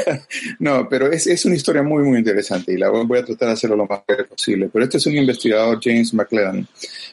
no, 0.58 0.88
pero 0.88 1.10
es, 1.12 1.28
es, 1.28 1.44
una 1.44 1.54
historia 1.54 1.84
muy, 1.84 2.02
muy 2.02 2.18
interesante 2.18 2.72
y 2.72 2.78
la 2.78 2.90
voy 2.90 3.18
a 3.18 3.24
tratar 3.24 3.48
de 3.48 3.54
hacerlo 3.54 3.76
lo 3.76 3.86
más 3.86 4.00
posible. 4.28 4.68
Pero 4.72 4.84
este 4.84 4.98
es 4.98 5.06
un 5.06 5.14
investigador, 5.14 5.78
James 5.80 6.12
McLellan, 6.14 6.66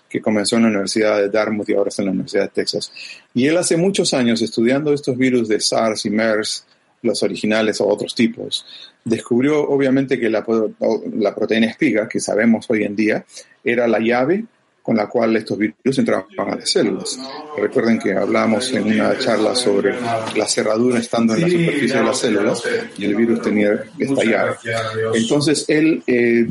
que 0.09 0.19
comenzó 0.19 0.55
en 0.55 0.63
la 0.63 0.69
Universidad 0.69 1.17
de 1.17 1.29
Dartmouth 1.29 1.69
y 1.69 1.73
ahora 1.73 1.89
está 1.89 2.01
en 2.01 2.07
la 2.07 2.13
Universidad 2.13 2.43
de 2.43 2.49
Texas. 2.49 2.91
Y 3.35 3.45
él 3.45 3.57
hace 3.57 3.77
muchos 3.77 4.15
años 4.15 4.41
estudiando 4.41 4.93
estos 4.93 5.15
virus 5.15 5.47
de 5.47 5.59
SARS 5.59 6.05
y 6.05 6.09
MERS, 6.09 6.65
los 7.03 7.21
originales 7.21 7.79
o 7.81 7.87
otros 7.87 8.15
tipos. 8.15 8.65
Descubrió 9.03 9.61
obviamente 9.69 10.19
que 10.19 10.29
la, 10.29 10.43
la 11.13 11.35
proteína 11.35 11.67
espiga, 11.67 12.07
que 12.07 12.19
sabemos 12.19 12.65
hoy 12.69 12.83
en 12.83 12.95
día, 12.95 13.25
era 13.63 13.87
la 13.87 13.99
llave 13.99 14.45
con 14.83 14.97
la 14.97 15.07
cual 15.07 15.35
estos 15.37 15.57
virus 15.57 15.97
entraban 15.97 16.25
a 16.37 16.55
las 16.55 16.69
células. 16.69 17.17
Recuerden 17.57 17.97
que 17.99 18.13
hablamos 18.13 18.69
en 18.73 18.83
una 18.83 19.17
charla 19.17 19.55
sobre 19.55 19.95
la 20.35 20.45
cerradura 20.45 20.99
estando 20.99 21.33
en 21.35 21.41
la 21.41 21.49
superficie 21.49 21.97
de 21.97 22.03
las 22.03 22.19
células 22.19 22.63
y 22.97 23.05
el 23.05 23.15
virus 23.15 23.41
tenía 23.41 23.81
esta 23.97 24.23
llave. 24.25 24.55
Entonces 25.13 25.63
él 25.69 26.03
eh, 26.05 26.49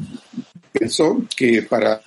pensó 0.72 1.22
que 1.36 1.62
para 1.62 2.00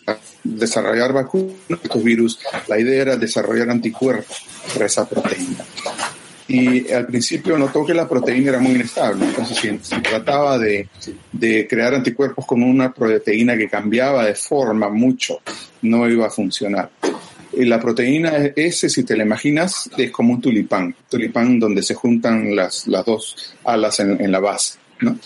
desarrollar 0.43 1.13
vacunas, 1.13 1.55
estos 1.69 2.03
virus, 2.03 2.39
la 2.67 2.79
idea 2.79 3.03
era 3.03 3.17
desarrollar 3.17 3.69
anticuerpos 3.69 4.43
para 4.73 4.87
esa 4.87 5.07
proteína 5.07 5.63
y 6.47 6.91
al 6.91 7.07
principio 7.07 7.57
notó 7.57 7.85
que 7.85 7.93
la 7.93 8.07
proteína 8.07 8.49
era 8.49 8.59
muy 8.59 8.73
inestable. 8.73 9.25
Entonces, 9.25 9.57
si 9.57 9.79
se 9.81 9.99
trataba 10.01 10.59
de, 10.59 10.87
crear 11.67 11.95
anticuerpos 11.95 12.45
con 12.45 12.61
una 12.61 12.93
proteína 12.93 13.57
que 13.57 13.67
cambiaba 13.67 14.25
de 14.25 14.35
forma 14.35 14.89
mucho, 14.89 15.39
no 15.81 16.07
iba 16.07 16.27
a 16.27 16.29
funcionar. 16.29 16.89
Y 17.53 17.65
la 17.65 17.79
proteína 17.79 18.37
S, 18.55 18.89
si 18.89 19.03
te 19.03 19.15
la 19.15 19.23
imaginas, 19.23 19.89
es 19.97 20.11
como 20.11 20.33
un 20.33 20.41
tulipán, 20.41 20.95
tulipán 21.09 21.59
donde 21.59 21.81
se 21.81 21.93
juntan 21.93 22.55
las, 22.55 22.85
dos 22.85 23.55
alas 23.63 23.99
en, 23.99 24.21
en 24.21 24.31
la 24.31 24.39
base. 24.39 24.77
¿no? 24.99 25.17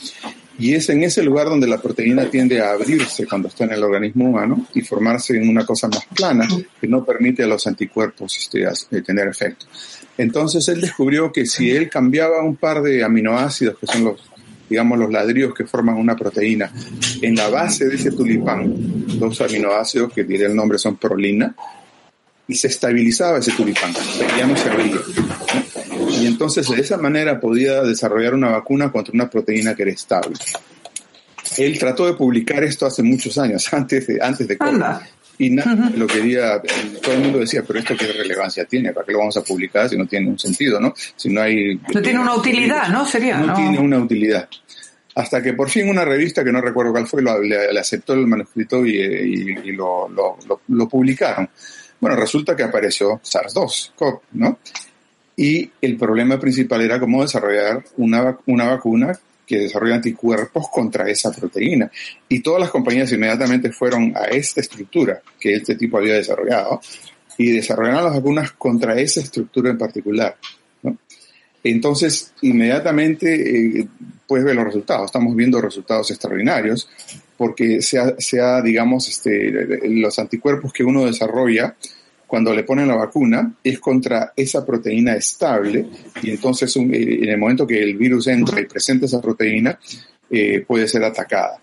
Y 0.59 0.73
es 0.73 0.89
en 0.89 1.01
ese 1.03 1.23
lugar 1.23 1.47
donde 1.47 1.67
la 1.67 1.81
proteína 1.81 2.29
tiende 2.29 2.61
a 2.61 2.71
abrirse 2.71 3.25
cuando 3.25 3.47
está 3.47 3.63
en 3.63 3.71
el 3.71 3.83
organismo 3.83 4.25
humano 4.25 4.67
y 4.73 4.81
formarse 4.81 5.37
en 5.37 5.47
una 5.47 5.65
cosa 5.65 5.87
más 5.87 6.05
plana 6.13 6.47
que 6.81 6.87
no 6.87 7.05
permite 7.05 7.43
a 7.43 7.47
los 7.47 7.65
anticuerpos 7.65 8.37
este, 8.37 8.63
eh, 8.63 9.01
tener 9.01 9.29
efecto. 9.29 9.67
Entonces 10.19 10.67
él 10.67 10.81
descubrió 10.81 11.31
que 11.31 11.45
si 11.45 11.71
él 11.71 11.89
cambiaba 11.89 12.43
un 12.43 12.57
par 12.57 12.81
de 12.81 13.05
aminoácidos, 13.05 13.77
que 13.79 13.87
son 13.87 14.03
los, 14.03 14.29
digamos, 14.69 14.99
los 14.99 15.09
ladrillos 15.09 15.53
que 15.53 15.65
forman 15.65 15.95
una 15.95 16.17
proteína, 16.17 16.69
en 17.21 17.35
la 17.35 17.47
base 17.47 17.87
de 17.87 17.95
ese 17.95 18.11
tulipán, 18.11 18.73
dos 19.17 19.39
aminoácidos 19.39 20.11
que 20.11 20.25
diré 20.25 20.47
el 20.47 20.55
nombre 20.57 20.77
son 20.77 20.97
prolina, 20.97 21.55
y 22.49 22.53
se 22.53 22.67
estabilizaba 22.67 23.37
ese 23.37 23.53
tulipán, 23.53 23.93
ya 24.37 24.45
no 24.45 24.57
se. 24.57 24.69
Y 26.21 26.27
entonces 26.27 26.67
de 26.67 26.81
esa 26.81 26.97
manera 26.97 27.39
podía 27.39 27.81
desarrollar 27.81 28.33
una 28.33 28.49
vacuna 28.49 28.91
contra 28.91 29.13
una 29.13 29.29
proteína 29.29 29.73
que 29.73 29.83
era 29.83 29.91
estable. 29.93 30.35
Él 31.57 31.79
trató 31.79 32.05
de 32.07 32.15
publicar 32.15 32.61
esto 32.65 32.85
hace 32.85 33.03
muchos 33.03 33.37
años, 33.37 33.69
antes 33.73 34.05
de, 34.07 34.19
antes 34.21 34.45
de 34.49 34.57
COVID. 34.57 34.83
Y 35.41 35.51
nada, 35.51 35.89
lo 35.95 36.05
quería, 36.05 36.61
todo 37.01 37.15
el 37.15 37.21
mundo 37.21 37.39
decía, 37.39 37.63
pero 37.65 37.79
esto 37.79 37.95
qué 37.97 38.07
relevancia 38.07 38.65
tiene, 38.65 38.91
¿para 38.91 39.05
qué 39.05 39.13
lo 39.13 39.19
vamos 39.19 39.37
a 39.37 39.41
publicar 39.41 39.87
si 39.87 39.97
no 39.97 40.05
tiene 40.05 40.27
un 40.27 40.37
sentido, 40.37 40.81
no? 40.81 40.93
Si 41.15 41.29
no 41.29 41.41
hay... 41.41 41.79
No 41.93 42.01
tiene 42.01 42.19
una 42.19 42.35
utilidad, 42.35 42.89
¿no? 42.89 43.05
Sería, 43.05 43.37
no, 43.37 43.53
tiene 43.53 43.79
una 43.79 43.99
utilidad. 43.99 44.49
Hasta 45.15 45.41
que 45.41 45.53
por 45.53 45.69
fin 45.69 45.87
una 45.87 46.03
revista, 46.03 46.43
que 46.43 46.51
no 46.51 46.59
recuerdo 46.59 46.91
cuál 46.91 47.07
fue, 47.07 47.21
lo, 47.21 47.41
le, 47.41 47.79
aceptó 47.79 48.15
el 48.15 48.27
manuscrito 48.27 48.85
y, 48.85 48.97
y, 48.97 49.71
lo, 49.71 50.09
lo, 50.09 50.37
lo, 50.67 50.89
publicaron. 50.89 51.49
Bueno, 52.01 52.17
resulta 52.17 52.53
que 52.53 52.63
apareció 52.63 53.21
SARS-2, 53.23 53.91
¿no? 54.33 54.59
Y 55.37 55.71
el 55.81 55.95
problema 55.95 56.37
principal 56.37 56.81
era 56.81 56.99
cómo 56.99 57.21
desarrollar 57.21 57.81
una, 57.95 58.37
una 58.45 58.71
vacuna 58.71 59.17
que 59.49 59.57
desarrolla 59.57 59.95
anticuerpos 59.95 60.67
contra 60.69 61.09
esa 61.09 61.31
proteína. 61.31 61.91
Y 62.29 62.41
todas 62.41 62.61
las 62.61 62.69
compañías 62.69 63.11
inmediatamente 63.11 63.71
fueron 63.71 64.13
a 64.15 64.25
esta 64.25 64.61
estructura 64.61 65.23
que 65.39 65.55
este 65.55 65.73
tipo 65.73 65.97
había 65.97 66.13
desarrollado 66.13 66.79
y 67.35 67.53
desarrollaron 67.53 68.03
las 68.03 68.13
vacunas 68.13 68.51
contra 68.51 68.99
esa 69.01 69.21
estructura 69.21 69.71
en 69.71 69.79
particular. 69.79 70.37
Entonces, 71.63 72.31
inmediatamente 72.41 73.79
eh, 73.79 73.87
puedes 74.27 74.45
ver 74.45 74.55
los 74.55 74.65
resultados. 74.65 75.07
Estamos 75.07 75.35
viendo 75.35 75.59
resultados 75.59 76.11
extraordinarios 76.11 76.87
porque 77.35 77.81
sea, 77.81 78.13
sea 78.19 78.61
digamos, 78.61 79.09
este, 79.09 79.89
los 79.89 80.19
anticuerpos 80.19 80.71
que 80.71 80.83
uno 80.83 81.05
desarrolla 81.05 81.75
cuando 82.29 82.53
le 82.53 82.63
ponen 82.63 82.87
la 82.87 82.95
vacuna 82.95 83.55
es 83.63 83.79
contra 83.79 84.33
esa 84.35 84.63
proteína 84.63 85.15
estable 85.15 85.87
y 86.21 86.29
entonces 86.29 86.75
en 86.77 87.27
el 87.27 87.37
momento 87.39 87.65
que 87.65 87.81
el 87.81 87.97
virus 87.97 88.27
entra 88.27 88.61
y 88.61 88.65
presenta 88.65 89.07
esa 89.07 89.19
proteína 89.19 89.79
eh, 90.29 90.63
puede 90.65 90.87
ser 90.87 91.03
atacada. 91.03 91.59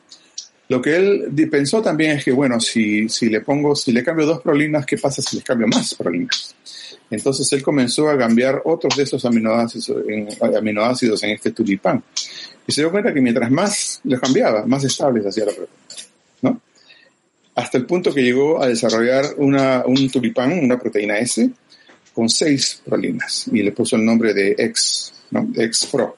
Lo 0.69 0.83
que 0.83 0.97
él 0.97 1.49
pensó 1.49 1.81
también 1.81 2.19
es 2.19 2.25
que, 2.25 2.33
bueno, 2.33 2.59
si, 2.59 3.09
si 3.09 3.29
le 3.29 3.43
pongo, 3.43 3.77
si 3.77 3.93
le 3.93 4.03
cambio 4.03 4.27
dos 4.27 4.41
prolinas, 4.41 4.85
¿qué 4.85 4.99
pasa 4.99 5.23
si 5.23 5.37
les 5.37 5.45
cambio 5.45 5.69
más 5.69 5.95
prolinas? 5.95 6.57
Entonces 7.09 7.53
él 7.53 7.63
comenzó 7.63 8.11
a 8.11 8.19
cambiar 8.19 8.63
otros 8.65 8.97
de 8.97 9.05
esos 9.05 9.25
aminoácidos 9.25 9.93
en, 10.09 10.27
aminoácidos 10.57 11.23
en 11.23 11.31
este 11.31 11.53
tulipán. 11.53 12.03
Y 12.67 12.73
se 12.73 12.81
dio 12.81 12.91
cuenta 12.91 13.15
que 13.15 13.21
mientras 13.21 13.49
más 13.53 14.01
le 14.03 14.19
cambiaba, 14.19 14.67
más 14.67 14.83
estable 14.83 15.23
se 15.23 15.29
hacía 15.29 15.45
la 15.45 15.53
proteína 15.53 16.61
hasta 17.57 17.79
el 17.79 17.87
punto 17.87 18.13
que 18.13 18.23
llegó 18.23 18.63
a 18.63 18.69
desarrollar 18.69 19.35
una, 19.39 19.83
un 19.87 20.11
tulipán, 20.11 20.53
una 20.53 20.79
proteína 20.79 21.19
S, 21.19 21.51
con 22.13 22.29
seis 22.29 22.83
prolinas, 22.85 23.49
y 23.51 23.63
le 23.63 23.73
puso 23.73 23.97
el 23.97 24.05
nombre 24.05 24.35
de 24.35 24.55
X, 24.59 25.13
¿no? 25.31 25.49
X-Pro. 25.57 26.17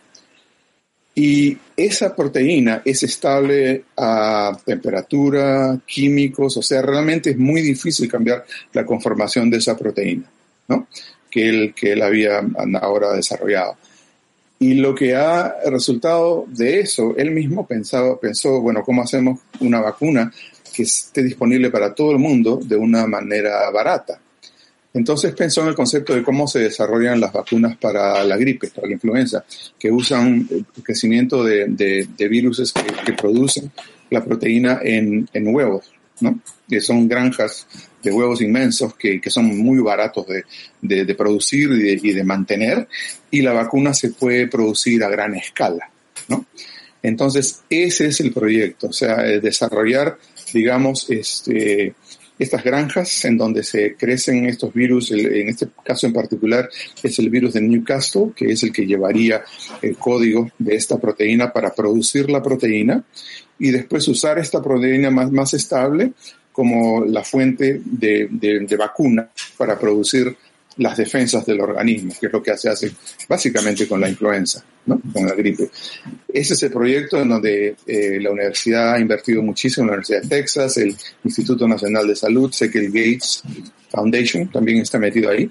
Y 1.15 1.57
esa 1.77 2.15
proteína 2.15 2.83
es 2.85 3.05
estable 3.05 3.85
a 3.97 4.57
temperatura, 4.65 5.81
químicos, 5.87 6.57
o 6.57 6.63
sea, 6.63 6.83
realmente 6.83 7.31
es 7.31 7.39
muy 7.39 7.63
difícil 7.63 8.11
cambiar 8.11 8.45
la 8.73 8.85
conformación 8.85 9.49
de 9.49 9.59
esa 9.59 9.77
proteína, 9.77 10.29
¿no? 10.67 10.89
Que 11.31 11.49
él, 11.49 11.75
que 11.75 11.93
él 11.93 12.03
había 12.03 12.41
ahora 12.81 13.13
desarrollado. 13.13 13.77
Y 14.61 14.75
lo 14.75 14.93
que 14.93 15.15
ha 15.15 15.55
resultado 15.67 16.47
de 16.49 16.81
eso, 16.81 17.15
él 17.17 17.31
mismo 17.31 17.65
pensaba, 17.65 18.19
pensó, 18.19 18.61
bueno, 18.61 18.83
¿cómo 18.83 19.03
hacemos 19.03 19.39
una 19.61 19.81
vacuna 19.81 20.33
que 20.79 20.85
esté 20.85 21.25
disponible 21.25 21.71
para 21.71 21.93
todo 21.93 22.13
el 22.13 22.21
mundo 22.21 22.61
de 22.63 22.77
una 22.77 23.05
manera 23.09 23.69
barata. 23.71 24.21
Entonces 24.95 25.35
pensó 25.35 25.63
en 25.63 25.69
el 25.69 25.75
concepto 25.75 26.15
de 26.15 26.23
cómo 26.23 26.47
se 26.47 26.61
desarrollan 26.61 27.19
las 27.19 27.33
vacunas 27.33 27.77
para 27.77 28.23
la 28.23 28.37
gripe, 28.37 28.69
para 28.69 28.87
la 28.87 28.93
influenza, 28.93 29.45
que 29.77 29.91
usan 29.91 30.47
el 30.49 30.85
crecimiento 30.85 31.43
de, 31.43 31.67
de, 31.67 32.29
virus 32.29 32.73
que, 33.05 33.13
producen 33.13 33.73
la 34.11 34.25
proteína 34.25 34.79
en, 34.81 35.29
en, 35.33 35.53
huevos, 35.53 35.91
¿no? 36.21 36.41
Que 36.69 36.81
son 36.81 37.09
granjas 37.09 37.67
de 38.01 38.13
huevos 38.13 38.41
inmensos 38.41 38.95
que, 38.95 39.21
que 39.21 39.31
son 39.31 39.47
muy 39.59 39.81
baratos 39.81 40.27
de, 40.81 41.05
de 41.05 41.15
producir 41.17 41.71
y, 41.73 42.09
y 42.09 42.13
de, 42.13 42.23
mantener, 42.23 42.87
y 43.33 43.43
la 43.43 43.53
vacuna 43.53 43.93
se 43.95 44.11
puede 44.11 44.47
producir 44.47 45.03
a 45.03 45.09
gran 45.09 45.35
escala, 45.35 45.91
¿no? 46.29 46.47
Entonces, 47.03 47.63
ese 47.69 48.07
es 48.07 48.21
el 48.21 48.33
proyecto, 48.33 48.89
o 48.89 48.93
sea, 48.93 49.17
desarrollar 49.17 50.19
digamos, 50.53 51.09
este, 51.11 51.95
estas 52.39 52.63
granjas 52.63 53.25
en 53.25 53.37
donde 53.37 53.63
se 53.63 53.95
crecen 53.97 54.47
estos 54.47 54.73
virus, 54.73 55.11
en 55.11 55.49
este 55.49 55.69
caso 55.85 56.07
en 56.07 56.13
particular 56.13 56.69
es 57.03 57.19
el 57.19 57.31
virus 57.31 57.55
de 57.55 57.63
Newcastle, 57.63 58.33
que 58.35 58.47
es 58.53 58.63
el 58.63 58.73
que 58.73 58.87
llevaría 58.87 59.43
el 59.83 59.97
código 59.97 60.51
de 60.59 60.77
esta 60.77 60.99
proteína 60.99 61.53
para 61.53 61.75
producir 61.75 62.31
la 62.31 62.43
proteína 62.43 63.05
y 63.59 63.71
después 63.71 64.07
usar 64.09 64.39
esta 64.39 64.63
proteína 64.63 65.11
más, 65.11 65.33
más 65.33 65.55
estable 65.55 66.13
como 66.53 67.05
la 67.05 67.23
fuente 67.23 67.81
de, 67.85 68.29
de 68.31 68.77
vacuna 68.77 69.31
para 69.57 69.79
producir 69.79 70.37
las 70.79 70.97
defensas 70.97 71.45
del 71.45 71.61
organismo, 71.61 72.13
que 72.19 72.27
es 72.27 72.33
lo 72.33 72.43
que 72.43 72.57
se 72.57 72.69
hace 72.69 72.91
básicamente 73.29 73.87
con 73.87 74.01
la 74.01 74.09
influenza, 74.09 74.65
¿no? 74.87 75.01
con 75.13 75.27
la 75.27 75.35
gripe. 75.35 75.69
Ese 76.33 76.55
es 76.55 76.63
el 76.63 76.71
proyecto 76.71 77.21
en 77.21 77.29
donde 77.29 77.77
eh, 77.87 78.19
la 78.21 78.31
universidad 78.31 78.95
ha 78.95 79.01
invertido 79.01 79.43
muchísimo, 79.43 79.87
la 79.87 79.95
Universidad 79.95 80.23
de 80.23 80.29
Texas, 80.29 80.77
el 80.79 80.97
Instituto 81.25 81.67
Nacional 81.67 82.07
de 82.07 82.17
Salud, 82.17 82.53
sé 82.53 82.69
Gates 82.69 83.43
Foundation 83.91 84.49
también 84.51 84.79
está 84.79 84.99
metido 84.99 85.31
ahí, 85.31 85.51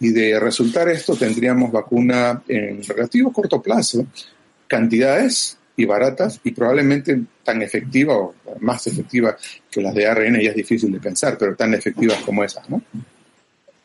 y 0.00 0.10
de 0.10 0.38
resultar 0.38 0.88
esto 0.88 1.16
tendríamos 1.16 1.72
vacuna 1.72 2.42
en 2.46 2.82
relativo 2.84 3.32
corto 3.32 3.60
plazo, 3.60 4.06
cantidades 4.66 5.58
y 5.76 5.84
baratas 5.86 6.40
y 6.44 6.52
probablemente 6.52 7.20
tan 7.42 7.62
efectiva 7.62 8.16
o 8.16 8.34
más 8.60 8.86
efectiva 8.86 9.36
que 9.70 9.80
las 9.80 9.94
de 9.94 10.06
ARN, 10.06 10.40
ya 10.40 10.50
es 10.50 10.56
difícil 10.56 10.92
de 10.92 11.00
pensar, 11.00 11.36
pero 11.38 11.56
tan 11.56 11.74
efectivas 11.74 12.18
como 12.22 12.44
esas, 12.44 12.68
¿no? 12.68 12.82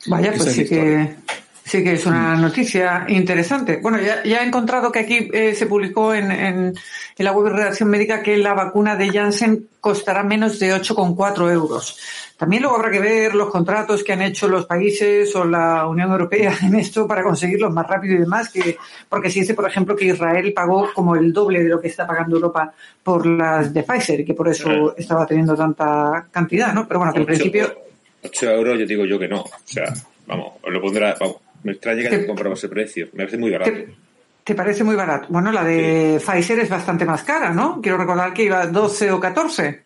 Vaya, 0.07 0.33
pues 0.35 0.53
sí 0.53 0.65
que, 0.65 1.15
sí 1.63 1.83
que 1.83 1.93
es 1.93 2.05
una 2.05 2.35
noticia 2.35 3.05
interesante. 3.07 3.77
Bueno, 3.77 3.99
ya, 3.99 4.23
ya 4.23 4.43
he 4.43 4.47
encontrado 4.47 4.91
que 4.91 4.99
aquí 4.99 5.29
eh, 5.31 5.55
se 5.55 5.65
publicó 5.65 6.13
en, 6.13 6.31
en, 6.31 6.73
la 7.17 7.31
web 7.31 7.51
de 7.51 7.57
Redacción 7.57 7.89
Médica 7.89 8.21
que 8.21 8.37
la 8.37 8.53
vacuna 8.53 8.95
de 8.95 9.09
Janssen 9.09 9.67
costará 9.79 10.23
menos 10.23 10.59
de 10.59 10.73
8,4 10.73 11.51
euros. 11.51 11.97
También 12.37 12.63
luego 12.63 12.77
habrá 12.77 12.91
que 12.91 12.99
ver 12.99 13.35
los 13.35 13.49
contratos 13.49 14.03
que 14.03 14.11
han 14.11 14.21
hecho 14.21 14.49
los 14.49 14.65
países 14.65 15.33
o 15.35 15.45
la 15.45 15.87
Unión 15.87 16.11
Europea 16.11 16.53
en 16.63 16.75
esto 16.75 17.07
para 17.07 17.23
conseguirlos 17.23 17.71
más 17.71 17.87
rápido 17.87 18.15
y 18.15 18.19
demás, 18.19 18.49
que, 18.49 18.77
porque 19.07 19.29
si 19.29 19.41
dice, 19.41 19.53
por 19.53 19.67
ejemplo, 19.67 19.95
que 19.95 20.05
Israel 20.05 20.51
pagó 20.53 20.89
como 20.93 21.15
el 21.15 21.31
doble 21.31 21.63
de 21.63 21.69
lo 21.69 21.79
que 21.79 21.87
está 21.87 22.05
pagando 22.05 22.35
Europa 22.35 22.73
por 23.01 23.25
las 23.25 23.73
de 23.73 23.83
Pfizer 23.83 24.19
y 24.19 24.25
que 24.25 24.33
por 24.33 24.49
eso 24.49 24.93
estaba 24.97 25.25
teniendo 25.25 25.55
tanta 25.55 26.27
cantidad, 26.31 26.73
¿no? 26.73 26.85
Pero 26.87 26.99
bueno, 26.99 27.13
que 27.13 27.19
en 27.19 27.25
principio 27.25 27.73
8 28.23 28.51
euros, 28.51 28.79
yo 28.79 28.85
digo 28.85 29.05
yo 29.05 29.19
que 29.19 29.27
no. 29.27 29.41
O 29.41 29.51
sea, 29.65 29.93
vamos, 30.27 30.53
os 30.61 30.71
lo 30.71 30.81
pondrá, 30.81 31.15
vamos, 31.19 31.37
me 31.63 31.73
extraña 31.73 32.09
que 32.09 32.25
comprado 32.25 32.55
ese 32.55 32.69
precio. 32.69 33.07
Me 33.13 33.19
parece 33.19 33.37
muy 33.37 33.51
barato. 33.51 33.71
¿Te 34.43 34.55
parece 34.55 34.83
muy 34.83 34.95
barato? 34.95 35.27
Bueno, 35.29 35.51
la 35.51 35.63
de 35.63 36.19
Pfizer 36.19 36.59
es 36.59 36.69
bastante 36.69 37.05
más 37.05 37.23
cara, 37.23 37.51
¿no? 37.51 37.79
Quiero 37.81 37.97
recordar 37.97 38.33
que 38.33 38.43
iba 38.43 38.61
a 38.61 38.67
12 38.67 39.11
o 39.11 39.19
14. 39.19 39.83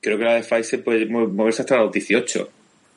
Creo 0.00 0.18
que 0.18 0.24
la 0.24 0.34
de 0.34 0.42
Pfizer 0.42 0.84
puede 0.84 1.06
moverse 1.06 1.62
hasta 1.62 1.76
los 1.78 1.90
18. 1.90 2.48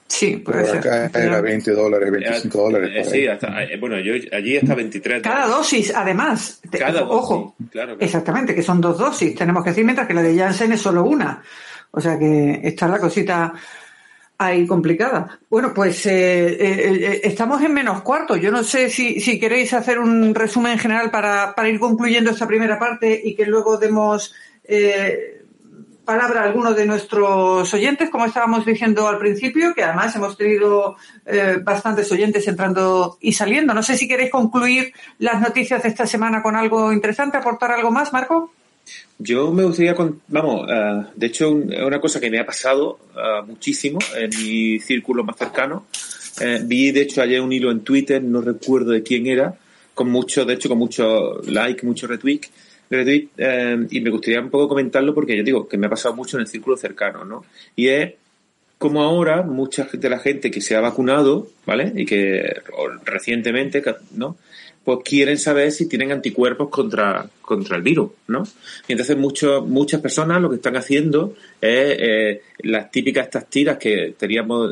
Sí, 0.08 0.38
puede 0.38 0.66
ser. 0.66 0.78
Acá 0.78 1.10
era 1.20 1.42
20 1.42 1.72
dólares, 1.72 2.12
25 2.12 2.58
dólares. 2.58 2.92
Eh, 2.94 3.10
sí, 3.10 3.28
hasta, 3.28 3.64
eh, 3.64 3.78
bueno, 3.78 4.00
yo 4.00 4.14
allí 4.32 4.58
hasta 4.58 4.76
23 4.76 5.24
Cada 5.24 5.48
dosis, 5.48 5.94
además. 5.96 6.62
Cada 6.72 7.04
Ojo, 7.04 7.56
dosis, 7.58 7.72
claro, 7.72 7.98
exactamente, 8.00 8.54
que 8.54 8.62
son 8.62 8.80
dos 8.80 9.00
dosis, 9.00 9.34
tenemos 9.34 9.64
que 9.64 9.72
decir, 9.72 9.84
mientras 9.84 10.08
que 10.08 10.14
la 10.14 10.22
de 10.22 10.38
Janssen 10.38 10.74
es 10.74 10.82
solo 10.82 11.04
una. 11.04 11.44
O 11.96 12.02
sea 12.02 12.20
que 12.20 12.60
está 12.64 12.88
la 12.88 13.00
cosita 13.00 13.54
ahí 14.38 14.68
complicada. 14.68 15.40
Bueno, 15.50 15.74
pues 15.74 16.06
eh, 16.06 17.22
estamos 17.24 17.62
en 17.64 17.74
menos 17.74 18.02
cuarto. 18.02 18.36
Yo 18.36 18.52
no 18.52 18.64
sé 18.64 18.90
si, 18.90 19.22
si 19.22 19.40
queréis 19.40 19.74
hacer 19.74 19.98
un 20.00 20.36
resumen 20.36 20.78
general 20.78 21.10
para, 21.10 21.56
para 21.56 21.70
ir 21.70 21.80
concluyendo 21.80 22.32
esta 22.32 22.46
primera 22.46 22.78
parte 22.78 23.22
y 23.24 23.34
que 23.34 23.46
luego 23.46 23.78
demos 23.78 24.34
palabra 26.06 26.42
a 26.42 26.44
algunos 26.46 26.76
de 26.76 26.86
nuestros 26.86 27.74
oyentes, 27.74 28.10
como 28.10 28.26
estábamos 28.26 28.66
diciendo 28.66 29.08
al 29.08 29.18
principio, 29.18 29.74
que 29.74 29.84
además 29.84 30.16
hemos 30.16 30.38
tenido 30.38 30.96
eh, 31.26 31.58
bastantes 31.62 32.10
oyentes 32.12 32.48
entrando 32.48 33.18
y 33.20 33.34
saliendo. 33.34 33.74
No 33.74 33.84
sé 33.84 33.98
si 33.98 34.08
queréis 34.08 34.32
concluir 34.32 34.94
las 35.18 35.42
noticias 35.42 35.82
de 35.84 35.90
esta 35.90 36.06
semana 36.06 36.42
con 36.42 36.56
algo 36.56 36.94
interesante, 36.94 37.38
aportar 37.38 37.72
algo 37.72 37.92
más, 37.92 38.14
Marco. 38.14 38.52
Yo 39.18 39.52
me 39.52 39.64
gustaría, 39.64 39.96
vamos, 40.28 40.68
uh, 40.70 41.06
de 41.16 41.28
hecho, 41.28 41.50
una 41.52 42.02
cosa 42.02 42.20
que 42.20 42.30
me 42.30 42.40
ha 42.40 42.46
pasado 42.46 43.00
uh, 43.16 43.46
muchísimo 43.46 44.00
en 44.16 44.30
mi 44.30 44.80
círculo 44.80 45.24
más 45.24 45.38
cercano. 45.38 45.86
Eh, 46.42 46.62
vi, 46.64 46.92
de 46.92 47.02
hecho, 47.02 47.22
ayer 47.22 47.40
un 47.40 47.54
hilo 47.54 47.72
en 47.72 47.82
Twitter, 47.82 48.22
no 48.22 48.42
recuerdo 48.42 48.92
de 48.92 49.04
quién 49.04 49.28
era, 49.28 49.56
con 49.94 50.10
mucho, 50.10 50.44
de 50.44 50.56
hecho, 50.56 50.68
con 50.68 50.78
mucho 50.78 51.42
like, 51.44 51.86
mucho 51.86 52.08
retweet, 52.08 52.42
eh, 52.90 53.88
y 53.90 54.02
me 54.02 54.10
gustaría 54.10 54.42
un 54.42 54.50
poco 54.50 54.68
comentarlo 54.68 55.14
porque 55.14 55.36
yo 55.36 55.44
digo 55.44 55.68
que 55.68 55.78
me 55.78 55.88
ha 55.88 55.90
pasado 55.90 56.14
mucho 56.14 56.38
en 56.38 56.42
el 56.42 56.48
círculo 56.48 56.76
cercano, 56.78 57.24
¿no? 57.24 57.46
Y 57.76 57.88
es 57.88 58.14
como 58.78 59.02
ahora 59.02 59.42
mucha 59.44 59.88
de 59.92 60.10
la 60.10 60.20
gente 60.20 60.52
que 60.52 60.62
se 60.62 60.76
ha 60.76 60.82
vacunado, 60.82 61.48
¿vale? 61.66 61.94
Y 61.96 62.06
que 62.06 62.62
recientemente, 63.06 63.82
¿no? 64.12 64.38
Pues 64.86 65.00
quieren 65.04 65.38
saber 65.38 65.72
si 65.72 65.90
tienen 65.90 66.12
anticuerpos 66.12 66.70
contra, 66.70 67.28
contra 67.42 67.76
el 67.76 67.82
virus, 67.82 68.12
¿no? 68.28 68.44
Y 68.88 68.94
entonces 68.94 69.18
muchos, 69.18 69.68
muchas 69.68 70.00
personas 70.00 70.40
lo 70.42 70.50
que 70.50 70.58
están 70.58 70.78
haciendo 70.78 71.34
es 71.60 71.98
eh, 72.00 72.42
las 72.60 72.92
típicas 72.92 73.26
estas 73.26 73.50
tiras 73.50 73.78
que 73.78 74.16
teníamos, 74.18 74.72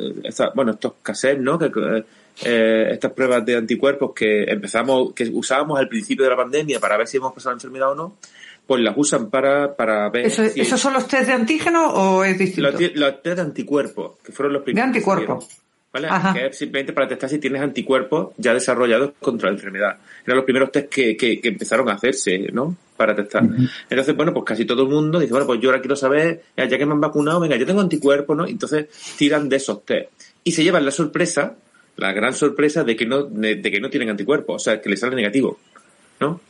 bueno, 0.55 0.73
estos 0.73 0.93
cassettes, 1.01 1.41
¿no? 1.41 1.57
Que, 1.57 2.05
eh, 2.43 2.89
estas 2.91 3.11
pruebas 3.11 3.45
de 3.45 3.57
anticuerpos 3.57 4.13
que 4.13 4.43
empezamos, 4.43 5.13
que 5.13 5.29
usábamos 5.29 5.79
al 5.79 5.87
principio 5.87 6.23
de 6.23 6.31
la 6.31 6.37
pandemia 6.37 6.79
para 6.79 6.97
ver 6.97 7.07
si 7.07 7.17
hemos 7.17 7.33
pasado 7.33 7.51
la 7.51 7.57
enfermedad 7.57 7.91
o 7.91 7.95
no, 7.95 8.17
pues 8.65 8.81
las 8.81 8.95
usan 8.97 9.29
para, 9.29 9.75
para 9.75 10.09
ver. 10.09 10.25
¿Eso, 10.25 10.43
¿Esos 10.43 10.79
son 10.79 10.93
los 10.93 11.07
test 11.07 11.27
de 11.27 11.33
antígeno 11.33 11.89
o 11.89 12.23
es 12.23 12.37
distinto? 12.37 12.71
Los, 12.71 13.21
test 13.21 13.35
de 13.35 13.41
anticuerpos, 13.41 14.19
que 14.23 14.31
fueron 14.31 14.53
los 14.53 14.63
primeros. 14.63 14.91
De 14.91 14.97
anticuerpos. 14.97 15.62
¿Vale? 15.93 16.09
Que 16.33 16.47
es 16.47 16.57
simplemente 16.57 16.91
para 16.91 17.07
testar 17.07 17.29
si 17.29 17.37
tienes 17.37 17.61
anticuerpos 17.61 18.33
ya 18.37 18.53
desarrollados 18.53 19.11
contra 19.19 19.49
la 19.49 19.55
enfermedad. 19.55 19.97
Eran 20.25 20.37
los 20.37 20.45
primeros 20.45 20.71
test 20.71 20.89
que, 20.89 21.15
que, 21.15 21.39
empezaron 21.43 21.87
a 21.87 21.93
hacerse, 21.93 22.49
¿no? 22.51 22.75
Para 22.97 23.15
testar. 23.15 23.43
Entonces, 23.89 24.15
bueno, 24.15 24.33
pues 24.33 24.43
casi 24.43 24.65
todo 24.65 24.83
el 24.83 24.89
mundo 24.89 25.19
dice, 25.19 25.31
bueno, 25.31 25.45
pues 25.45 25.61
yo 25.61 25.69
ahora 25.69 25.81
quiero 25.81 25.95
saber, 25.95 26.41
ya 26.57 26.67
que 26.67 26.85
me 26.85 26.93
han 26.93 27.01
vacunado, 27.01 27.39
venga, 27.39 27.55
yo 27.57 27.65
tengo 27.67 27.81
anticuerpos, 27.81 28.35
¿no? 28.35 28.47
Entonces 28.47 28.87
tiran 29.17 29.47
de 29.47 29.57
esos 29.57 29.85
test. 29.85 30.09
Y 30.43 30.51
se 30.51 30.63
llevan 30.63 30.83
la 30.83 30.91
sorpresa 30.91 31.55
la 31.97 32.11
gran 32.11 32.33
sorpresa 32.33 32.83
de 32.83 32.95
que 32.95 33.05
no, 33.05 33.23
de, 33.23 33.61
que 33.61 33.79
no 33.79 33.89
tienen 33.89 34.09
anticuerpos, 34.09 34.55
o 34.55 34.59
sea, 34.59 34.81
que 34.81 34.89
les 34.89 34.99
sale 34.99 35.15
negativo, 35.15 35.59
¿no? 36.19 36.41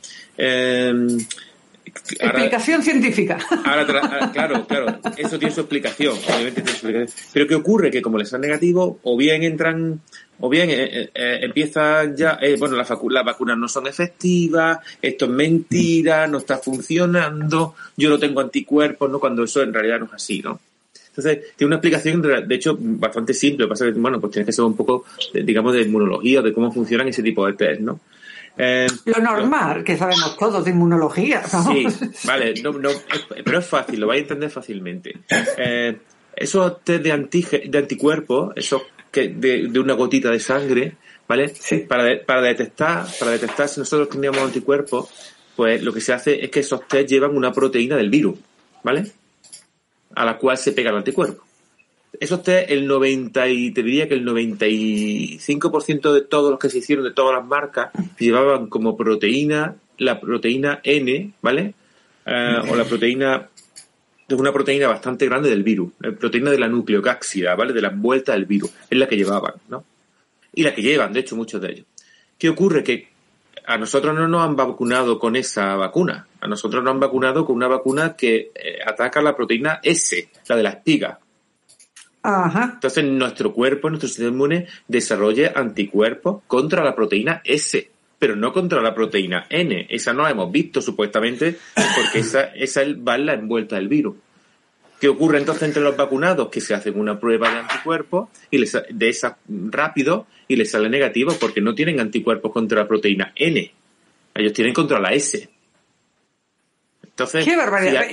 Explicación 1.85 2.81
científica. 2.81 3.37
Ahora, 3.65 3.85
claro, 4.31 4.65
claro, 4.67 4.99
eso 5.17 5.37
tiene 5.37 5.53
su 5.53 5.61
explicación, 5.61 6.15
obviamente 6.27 6.61
tiene 6.61 6.69
su 6.69 6.87
explicación. 6.87 7.29
Pero 7.33 7.47
¿qué 7.47 7.55
ocurre? 7.55 7.91
Que 7.91 8.01
como 8.01 8.17
les 8.17 8.29
sale 8.29 8.47
negativo, 8.47 8.99
o 9.03 9.17
bien 9.17 9.43
entran, 9.43 10.01
o 10.39 10.49
bien 10.49 10.69
eh, 10.69 10.83
eh, 10.83 11.09
eh 11.13 11.39
empiezan 11.41 12.15
ya, 12.15 12.37
eh, 12.41 12.55
bueno, 12.57 12.75
las, 12.75 12.89
las, 12.89 13.25
vacunas 13.25 13.57
no 13.57 13.67
son 13.67 13.87
efectivas, 13.87 14.79
esto 15.01 15.25
es 15.25 15.31
mentira, 15.31 16.27
no 16.27 16.39
está 16.39 16.57
funcionando, 16.57 17.75
yo 17.97 18.09
no 18.09 18.17
tengo 18.17 18.41
anticuerpos, 18.41 19.09
¿no? 19.09 19.19
Cuando 19.19 19.43
eso 19.43 19.61
en 19.61 19.73
realidad 19.73 19.99
no 19.99 20.05
es 20.05 20.13
así, 20.13 20.41
¿no? 20.41 20.59
Entonces, 21.15 21.53
tiene 21.55 21.67
una 21.67 21.75
explicación, 21.75 22.23
de 22.23 22.55
hecho, 22.55 22.75
bastante 22.79 23.35
simple. 23.35 23.67
Pasa 23.67 23.85
que, 23.85 23.91
bueno, 23.91 24.19
pues 24.19 24.33
tiene 24.33 24.47
que 24.47 24.51
ser 24.51 24.65
un 24.65 24.75
poco, 24.75 25.05
digamos, 25.31 25.73
de 25.73 25.83
inmunología, 25.83 26.41
de 26.41 26.51
cómo 26.51 26.71
funcionan 26.71 27.07
ese 27.07 27.21
tipo 27.21 27.45
de 27.45 27.53
test, 27.53 27.81
¿no? 27.81 27.99
Eh, 28.57 28.87
lo 29.05 29.19
normal, 29.19 29.83
que 29.83 29.97
sabemos 29.97 30.37
todos 30.37 30.63
de 30.63 30.71
inmunología. 30.71 31.43
Sí, 31.47 31.85
vale, 32.25 32.53
no, 32.61 32.71
no, 32.73 32.89
pero 33.43 33.59
es 33.59 33.65
fácil, 33.65 33.99
lo 33.99 34.07
vais 34.07 34.19
a 34.19 34.23
entender 34.23 34.49
fácilmente. 34.49 35.13
Eh, 35.57 35.97
esos 36.35 36.83
test 36.83 37.03
de, 37.03 37.69
de 37.69 37.77
anticuerpos, 37.77 38.53
esos 38.55 38.83
que 39.11 39.29
de, 39.29 39.67
de, 39.67 39.79
una 39.79 39.93
gotita 39.93 40.29
de 40.29 40.39
sangre, 40.39 40.97
¿vale? 41.27 41.49
Sí. 41.49 41.79
Para, 41.79 42.23
para 42.25 42.41
detectar, 42.41 43.05
para 43.19 43.31
detectar 43.31 43.67
si 43.67 43.79
nosotros 43.79 44.09
teníamos 44.09 44.41
anticuerpos, 44.41 45.09
pues 45.55 45.81
lo 45.81 45.93
que 45.93 46.01
se 46.01 46.13
hace 46.13 46.43
es 46.43 46.49
que 46.49 46.61
esos 46.61 46.87
test 46.87 47.09
llevan 47.09 47.35
una 47.35 47.51
proteína 47.51 47.95
del 47.95 48.09
virus, 48.09 48.37
¿vale? 48.83 49.11
a 50.15 50.25
la 50.25 50.37
cual 50.37 50.57
se 50.57 50.71
pega 50.71 50.91
el 50.91 50.97
anticuerpo. 50.97 51.43
Eso 52.19 52.41
es 52.45 52.69
el 52.69 52.87
90 52.87 53.47
y 53.49 53.71
te 53.71 53.83
diría 53.83 54.07
que 54.07 54.13
el 54.13 54.25
95% 54.25 56.13
de 56.13 56.21
todos 56.21 56.51
los 56.51 56.59
que 56.59 56.69
se 56.69 56.77
hicieron 56.77 57.03
de 57.03 57.11
todas 57.11 57.35
las 57.35 57.45
marcas 57.45 57.89
llevaban 58.19 58.67
como 58.67 58.95
proteína 58.95 59.75
la 59.97 60.19
proteína 60.19 60.79
N, 60.83 61.33
¿vale? 61.41 61.73
Eh, 62.25 62.57
o 62.69 62.75
la 62.75 62.85
proteína 62.85 63.49
de 64.27 64.35
una 64.35 64.53
proteína 64.53 64.87
bastante 64.87 65.25
grande 65.25 65.49
del 65.49 65.63
virus, 65.63 65.91
la 65.99 66.11
proteína 66.11 66.51
de 66.51 66.59
la 66.59 66.67
nucleocápsida, 66.67 67.55
¿vale? 67.55 67.73
De 67.73 67.81
la 67.81 67.89
envuelta 67.89 68.33
del 68.33 68.45
virus, 68.45 68.71
es 68.89 68.97
la 68.97 69.07
que 69.07 69.17
llevaban, 69.17 69.55
¿no? 69.69 69.83
Y 70.53 70.63
la 70.63 70.73
que 70.73 70.81
llevan, 70.81 71.13
de 71.13 71.19
hecho, 71.21 71.35
muchos 71.35 71.61
de 71.61 71.71
ellos. 71.71 71.85
¿Qué 72.37 72.49
ocurre? 72.49 72.83
Que 72.83 73.09
a 73.65 73.77
nosotros 73.77 74.15
no 74.15 74.27
nos 74.27 74.41
han 74.41 74.55
vacunado 74.55 75.19
con 75.19 75.35
esa 75.35 75.75
vacuna. 75.75 76.27
A 76.41 76.47
nosotros 76.47 76.83
nos 76.83 76.91
han 76.91 76.99
vacunado 76.99 77.45
con 77.45 77.55
una 77.55 77.67
vacuna 77.67 78.15
que 78.15 78.51
eh, 78.53 78.79
ataca 78.85 79.21
la 79.21 79.35
proteína 79.35 79.79
S, 79.83 80.29
la 80.47 80.55
de 80.55 80.63
la 80.63 80.69
espiga. 80.69 81.19
Ajá. 82.23 82.71
Entonces 82.75 83.03
nuestro 83.03 83.53
cuerpo, 83.53 83.89
nuestro 83.89 84.07
sistema 84.07 84.29
inmune 84.29 84.67
desarrolla 84.87 85.51
anticuerpos 85.55 86.41
contra 86.47 86.83
la 86.83 86.95
proteína 86.95 87.41
S, 87.43 87.89
pero 88.17 88.35
no 88.37 88.53
contra 88.53 88.81
la 88.81 88.95
proteína 88.95 89.45
N. 89.49 89.87
Esa 89.89 90.13
no 90.13 90.23
la 90.23 90.31
hemos 90.31 90.49
visto 90.51 90.81
supuestamente 90.81 91.57
porque 91.75 92.19
esa, 92.19 92.43
esa 92.55 92.81
va 93.05 93.15
en 93.15 93.25
la 93.25 93.33
envuelta 93.33 93.75
del 93.75 93.89
virus. 93.89 94.15
¿Qué 95.01 95.09
ocurre 95.09 95.37
entonces 95.37 95.63
entre 95.63 95.83
los 95.83 95.97
vacunados? 95.97 96.47
Que 96.47 96.61
se 96.61 96.73
hacen 96.73 96.97
una 96.97 97.19
prueba 97.19 97.51
de 97.51 97.59
anticuerpos 97.59 98.29
y 98.49 98.57
les, 98.57 98.77
de 98.89 99.09
esa 99.09 99.37
rápido 99.49 100.27
y 100.47 100.55
les 100.55 100.71
sale 100.71 100.89
negativo 100.89 101.35
porque 101.37 101.59
no 101.59 101.75
tienen 101.75 101.99
anticuerpos 101.99 102.53
contra 102.53 102.83
la 102.83 102.87
proteína 102.87 103.33
N. 103.35 103.69
Ellos 104.33 104.53
tienen 104.53 104.73
contra 104.73 105.01
la 105.01 105.11
S. 105.11 105.49
Entonces, 107.03 107.43
¡Qué 107.43 107.57
barbaridad! 107.57 108.05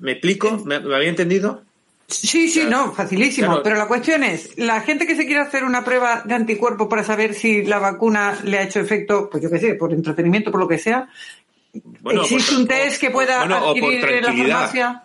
¿me 0.00 0.12
explico? 0.12 0.62
¿Me, 0.66 0.74
había 0.74 1.08
entendido? 1.08 1.62
Sí, 2.08 2.48
sí, 2.48 2.64
no, 2.64 2.92
facilísimo. 2.94 3.62
Pero 3.62 3.76
la 3.76 3.86
cuestión 3.86 4.24
es, 4.24 4.56
la 4.56 4.80
gente 4.80 5.06
que 5.06 5.14
se 5.14 5.26
quiere 5.26 5.42
hacer 5.42 5.62
una 5.62 5.84
prueba 5.84 6.22
de 6.24 6.34
anticuerpos 6.34 6.88
para 6.88 7.04
saber 7.04 7.34
si 7.34 7.64
la 7.64 7.78
vacuna 7.78 8.38
le 8.44 8.58
ha 8.58 8.62
hecho 8.62 8.80
efecto, 8.80 9.28
pues 9.30 9.42
yo 9.42 9.50
qué 9.50 9.58
sé, 9.58 9.74
por 9.74 9.92
entretenimiento, 9.92 10.50
por 10.50 10.60
lo 10.60 10.66
que 10.66 10.78
sea, 10.78 11.10
¿existe 12.10 12.56
un 12.56 12.66
test 12.66 12.98
que 12.98 13.10
pueda 13.10 13.42
adquirir 13.42 14.04
en 14.06 14.22
la 14.24 14.32
farmacia? 14.32 15.02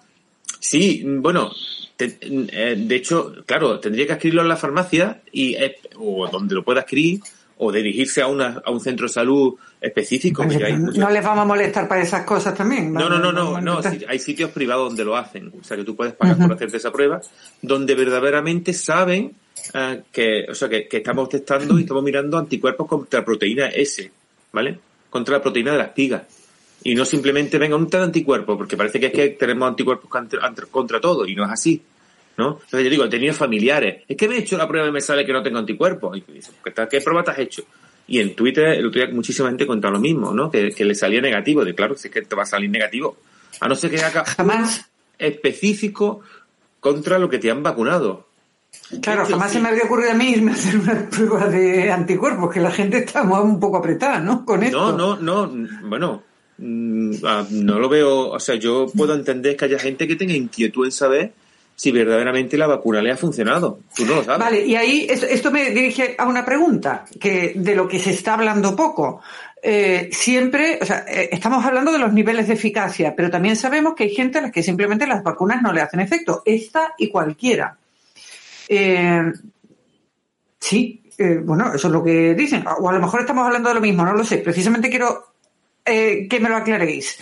Sí, 0.61 1.03
bueno, 1.05 1.51
eh, 1.99 2.75
de 2.77 2.95
hecho, 2.95 3.33
claro, 3.45 3.81
tendría 3.81 4.07
que 4.07 4.13
adquirirlo 4.13 4.41
en 4.41 4.47
la 4.47 4.55
farmacia 4.55 5.21
y 5.33 5.55
eh, 5.55 5.79
o 5.97 6.29
donde 6.29 6.55
lo 6.55 6.63
pueda 6.63 6.81
adquirir 6.81 7.19
o 7.63 7.71
dirigirse 7.71 8.21
a, 8.21 8.27
una, 8.27 8.61
a 8.63 8.71
un 8.71 8.79
centro 8.79 9.07
de 9.07 9.13
salud 9.13 9.55
específico. 9.79 10.45
no 10.45 11.09
les 11.09 11.23
vamos 11.23 11.43
a 11.43 11.45
molestar 11.45 11.87
para 11.87 12.01
esas 12.01 12.23
cosas 12.23 12.55
también. 12.55 12.93
No, 12.93 13.09
no, 13.09 13.19
no, 13.19 13.31
no, 13.31 13.59
no, 13.59 13.79
hay 14.07 14.19
sitios 14.19 14.51
privados 14.51 14.89
donde 14.89 15.05
lo 15.05 15.15
hacen, 15.15 15.51
o 15.59 15.63
sea 15.63 15.77
que 15.77 15.83
tú 15.83 15.95
puedes 15.95 16.13
pagar 16.13 16.37
por 16.37 16.53
hacerte 16.53 16.77
esa 16.77 16.91
prueba, 16.91 17.21
donde 17.61 17.95
verdaderamente 17.95 18.73
saben 18.73 19.33
eh, 19.73 20.01
que, 20.11 20.45
o 20.49 20.55
sea, 20.55 20.69
que, 20.69 20.87
que, 20.87 20.97
estamos 20.97 21.29
testando 21.29 21.77
y 21.77 21.83
estamos 21.83 22.03
mirando 22.03 22.37
anticuerpos 22.37 22.87
contra 22.87 23.19
la 23.19 23.25
proteína 23.25 23.67
S, 23.67 24.11
¿vale? 24.51 24.79
Contra 25.09 25.37
la 25.37 25.41
proteína 25.41 25.71
de 25.71 25.77
las 25.77 25.89
pigas 25.89 26.23
y 26.83 26.95
no 26.95 27.05
simplemente 27.05 27.57
venga 27.57 27.75
un 27.75 27.85
test 27.85 27.99
de 27.99 28.05
anticuerpos, 28.05 28.57
porque 28.57 28.75
parece 28.75 28.99
que 28.99 29.07
es 29.07 29.13
que 29.13 29.29
tenemos 29.29 29.69
anticuerpos 29.69 30.09
contra, 30.09 30.99
todo 30.99 31.25
y 31.25 31.35
no 31.35 31.45
es 31.45 31.51
así. 31.51 31.81
¿No? 32.37 32.59
Entonces 32.63 32.83
yo 32.83 32.89
digo, 32.89 33.05
he 33.05 33.09
tenido 33.09 33.33
familiares, 33.33 34.03
es 34.07 34.17
que 34.17 34.27
me 34.27 34.35
he 34.35 34.39
hecho 34.39 34.57
la 34.57 34.67
prueba 34.67 34.87
y 34.87 34.91
me 34.91 35.01
sale 35.01 35.25
que 35.25 35.33
no 35.33 35.43
tengo 35.43 35.59
anticuerpos. 35.59 36.17
Y 36.17 36.31
dice, 36.31 36.51
¿qué 36.89 37.01
prueba 37.01 37.23
te 37.23 37.31
has 37.31 37.39
hecho? 37.39 37.63
Y 38.07 38.19
en 38.19 38.35
Twitter 38.35 38.65
el 38.65 38.85
otro 38.85 39.01
día 39.01 39.13
muchísima 39.13 39.49
gente 39.49 39.65
contaba 39.65 39.93
lo 39.93 39.99
mismo, 39.99 40.33
¿no? 40.33 40.51
Que, 40.51 40.73
le 40.77 40.95
salía 40.95 41.21
negativo. 41.21 41.63
De 41.63 41.73
claro, 41.73 41.95
si 41.95 42.07
es 42.07 42.13
que 42.13 42.21
te 42.21 42.35
va 42.35 42.43
a 42.43 42.45
salir 42.45 42.69
negativo. 42.69 43.17
A 43.59 43.67
no 43.67 43.75
ser 43.75 43.91
que 43.91 44.01
haga 44.01 44.25
jamás 44.25 44.89
específico 45.17 46.21
contra 46.79 47.17
lo 47.17 47.29
que 47.29 47.39
te 47.39 47.49
han 47.49 47.63
vacunado. 47.63 48.27
Claro, 49.01 49.25
jamás 49.25 49.51
se 49.51 49.59
me 49.59 49.69
había 49.69 49.83
ocurrido 49.83 50.11
a 50.11 50.15
mí 50.15 50.31
irme 50.31 50.51
a 50.51 50.55
hacer 50.55 50.77
una 50.77 51.09
prueba 51.09 51.47
de 51.47 51.91
anticuerpos, 51.91 52.51
que 52.51 52.59
la 52.59 52.71
gente 52.71 52.97
está 52.97 53.21
un 53.21 53.59
poco 53.59 53.77
apretada, 53.77 54.19
¿no? 54.19 54.43
Con 54.43 54.63
esto. 54.63 54.91
No, 54.91 55.15
no, 55.15 55.47
no. 55.47 55.67
Bueno, 55.87 56.23
mm, 56.57 57.13
ah, 57.23 57.45
no 57.51 57.79
lo 57.79 57.87
veo. 57.87 58.31
O 58.31 58.39
sea, 58.39 58.55
yo 58.55 58.87
puedo 58.93 59.13
entender 59.13 59.55
que 59.55 59.65
haya 59.65 59.79
gente 59.79 60.07
que 60.07 60.15
tenga 60.15 60.33
inquietud 60.33 60.85
en 60.85 60.91
saber 60.91 61.33
si 61.75 61.91
verdaderamente 61.91 62.57
la 62.57 62.67
vacuna 62.67 63.01
le 63.01 63.11
ha 63.11 63.17
funcionado. 63.17 63.79
Tú 63.95 64.05
no 64.05 64.15
lo 64.15 64.23
sabes. 64.23 64.39
Vale, 64.39 64.65
y 64.65 64.75
ahí 64.75 65.07
esto 65.09 65.51
me 65.51 65.71
dirige 65.71 66.15
a 66.17 66.27
una 66.27 66.45
pregunta 66.45 67.05
que 67.19 67.53
de 67.55 67.75
lo 67.75 67.87
que 67.87 67.99
se 67.99 68.11
está 68.11 68.35
hablando 68.35 68.75
poco. 68.75 69.21
Eh, 69.65 70.09
siempre, 70.11 70.77
o 70.81 70.85
sea, 70.85 71.05
eh, 71.07 71.29
estamos 71.31 71.63
hablando 71.65 71.93
de 71.93 71.97
los 71.97 72.11
niveles 72.11 72.49
de 72.49 72.55
eficacia, 72.55 73.15
pero 73.15 73.29
también 73.31 73.55
sabemos 73.55 73.93
que 73.95 74.03
hay 74.03 74.13
gente 74.13 74.39
a 74.39 74.41
la 74.41 74.51
que 74.51 74.61
simplemente 74.61 75.07
las 75.07 75.23
vacunas 75.23 75.61
no 75.61 75.71
le 75.71 75.79
hacen 75.79 76.01
efecto, 76.01 76.43
esta 76.45 76.93
y 76.97 77.07
cualquiera. 77.09 77.77
Eh, 78.67 79.31
sí, 80.59 80.99
bueno, 81.43 81.73
eso 81.73 81.87
es 81.87 81.93
lo 81.93 82.03
que 82.03 82.33
dicen, 82.33 82.65
o 82.67 82.89
a 82.89 82.93
lo 82.93 82.99
mejor 82.99 83.21
estamos 83.21 83.45
hablando 83.45 83.69
de 83.69 83.75
lo 83.75 83.81
mismo, 83.81 84.03
no 84.03 84.13
lo 84.13 84.25
sé. 84.25 84.39
Precisamente 84.39 84.89
quiero 84.89 85.33
que 85.85 86.39
me 86.41 86.49
lo 86.49 86.57
aclaréis. 86.57 87.17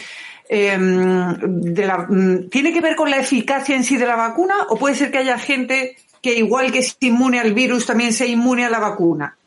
De 0.51 1.85
la, 1.85 2.07
mm, 2.09 2.49
¿Tiene 2.49 2.73
que 2.73 2.81
ver 2.81 2.97
con 2.97 3.09
la 3.09 3.17
eficacia 3.17 3.73
en 3.73 3.85
sí 3.85 3.95
de 3.95 4.05
la 4.05 4.17
vacuna 4.17 4.53
o 4.67 4.77
puede 4.77 4.95
ser 4.95 5.09
que 5.09 5.19
haya 5.19 5.39
gente 5.39 5.95
que 6.21 6.33
igual 6.33 6.73
que 6.73 6.79
es 6.79 6.97
inmune 6.99 7.39
al 7.39 7.53
virus 7.53 7.85
también 7.85 8.11
sea 8.11 8.27
inmune 8.27 8.65
a 8.65 8.69
la 8.69 8.79
vacuna? 8.79 9.37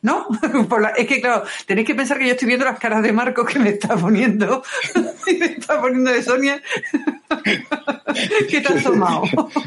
¿No? 0.00 0.26
es 0.96 1.06
que, 1.06 1.20
claro, 1.20 1.44
tenéis 1.64 1.86
que 1.86 1.94
pensar 1.94 2.18
que 2.18 2.24
yo 2.24 2.32
estoy 2.32 2.48
viendo 2.48 2.64
las 2.64 2.78
caras 2.78 3.02
de 3.02 3.12
Marco 3.12 3.44
que 3.44 3.60
me 3.60 3.68
está 3.68 3.94
poniendo, 3.94 4.64
y 5.28 5.34
me 5.34 5.46
está 5.46 5.80
poniendo 5.80 6.10
de 6.10 6.22
Sonia. 6.24 6.60
¿Qué 8.48 8.60
te 8.60 8.72
has 8.72 8.82
tomado? 8.82 9.22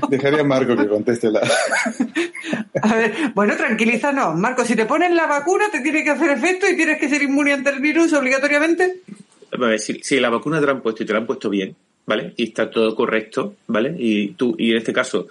Dejaría 0.10 0.42
a 0.42 0.44
Marco 0.44 0.76
que 0.76 0.90
conteste 0.90 1.32
la. 1.32 1.42
a 2.82 2.96
ver, 2.96 3.14
bueno, 3.34 3.56
tranquilízanos. 3.56 4.36
Marco, 4.36 4.66
si 4.66 4.76
te 4.76 4.86
ponen 4.86 5.16
la 5.16 5.26
vacuna, 5.26 5.66
te 5.72 5.80
tiene 5.80 6.04
que 6.04 6.10
hacer 6.10 6.32
efecto 6.32 6.68
y 6.68 6.76
tienes 6.76 7.00
que 7.00 7.08
ser 7.08 7.22
inmune 7.22 7.54
ante 7.54 7.70
el 7.70 7.80
virus 7.80 8.12
obligatoriamente. 8.12 9.04
A 9.52 9.58
ver, 9.58 9.80
si, 9.80 10.00
si 10.02 10.20
la 10.20 10.30
vacuna 10.30 10.60
te 10.60 10.66
la 10.66 10.74
han 10.74 10.82
puesto 10.82 11.04
y 11.04 11.06
te 11.06 11.14
la 11.14 11.20
han 11.20 11.28
puesto 11.28 11.50
bien, 11.50 11.76
¿vale? 12.06 12.34
Y 12.38 12.44
está 12.46 12.70
todo 12.70 12.96
correcto, 12.96 13.56
¿vale? 13.68 13.96
Y 13.98 14.30
tú, 14.30 14.56
y 14.58 14.72
en 14.72 14.78
este 14.78 14.94
caso, 14.94 15.28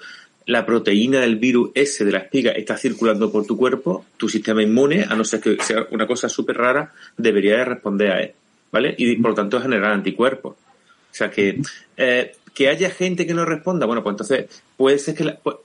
la 0.46 0.66
proteína 0.66 1.20
del 1.20 1.36
virus 1.36 1.70
S 1.74 2.04
de 2.04 2.12
la 2.12 2.18
espiga 2.18 2.52
está 2.52 2.76
circulando 2.76 3.32
por 3.32 3.46
tu 3.46 3.56
cuerpo, 3.56 4.04
tu 4.16 4.28
sistema 4.28 4.62
inmune, 4.62 5.04
a 5.08 5.14
no 5.14 5.24
ser 5.24 5.40
que 5.40 5.56
sea 5.62 5.86
una 5.90 6.06
cosa 6.06 6.28
súper 6.28 6.56
rara, 6.56 6.92
debería 7.16 7.58
de 7.58 7.64
responder 7.64 8.10
a 8.10 8.20
él, 8.20 8.32
¿vale? 8.70 8.94
Y 8.98 9.16
por 9.16 9.30
lo 9.30 9.34
tanto 9.34 9.60
generar 9.60 9.92
anticuerpos. 9.92 10.54
O 10.54 11.16
sea 11.16 11.30
que, 11.30 11.62
eh, 11.96 12.32
que 12.52 12.68
haya 12.68 12.90
gente 12.90 13.26
que 13.26 13.34
no 13.34 13.44
responda, 13.44 13.86
bueno, 13.86 14.02
pues 14.02 14.14
entonces 14.14 14.62
puede 14.76 14.98
ser 14.98 15.14
que 15.14 15.36
pues, 15.42 15.56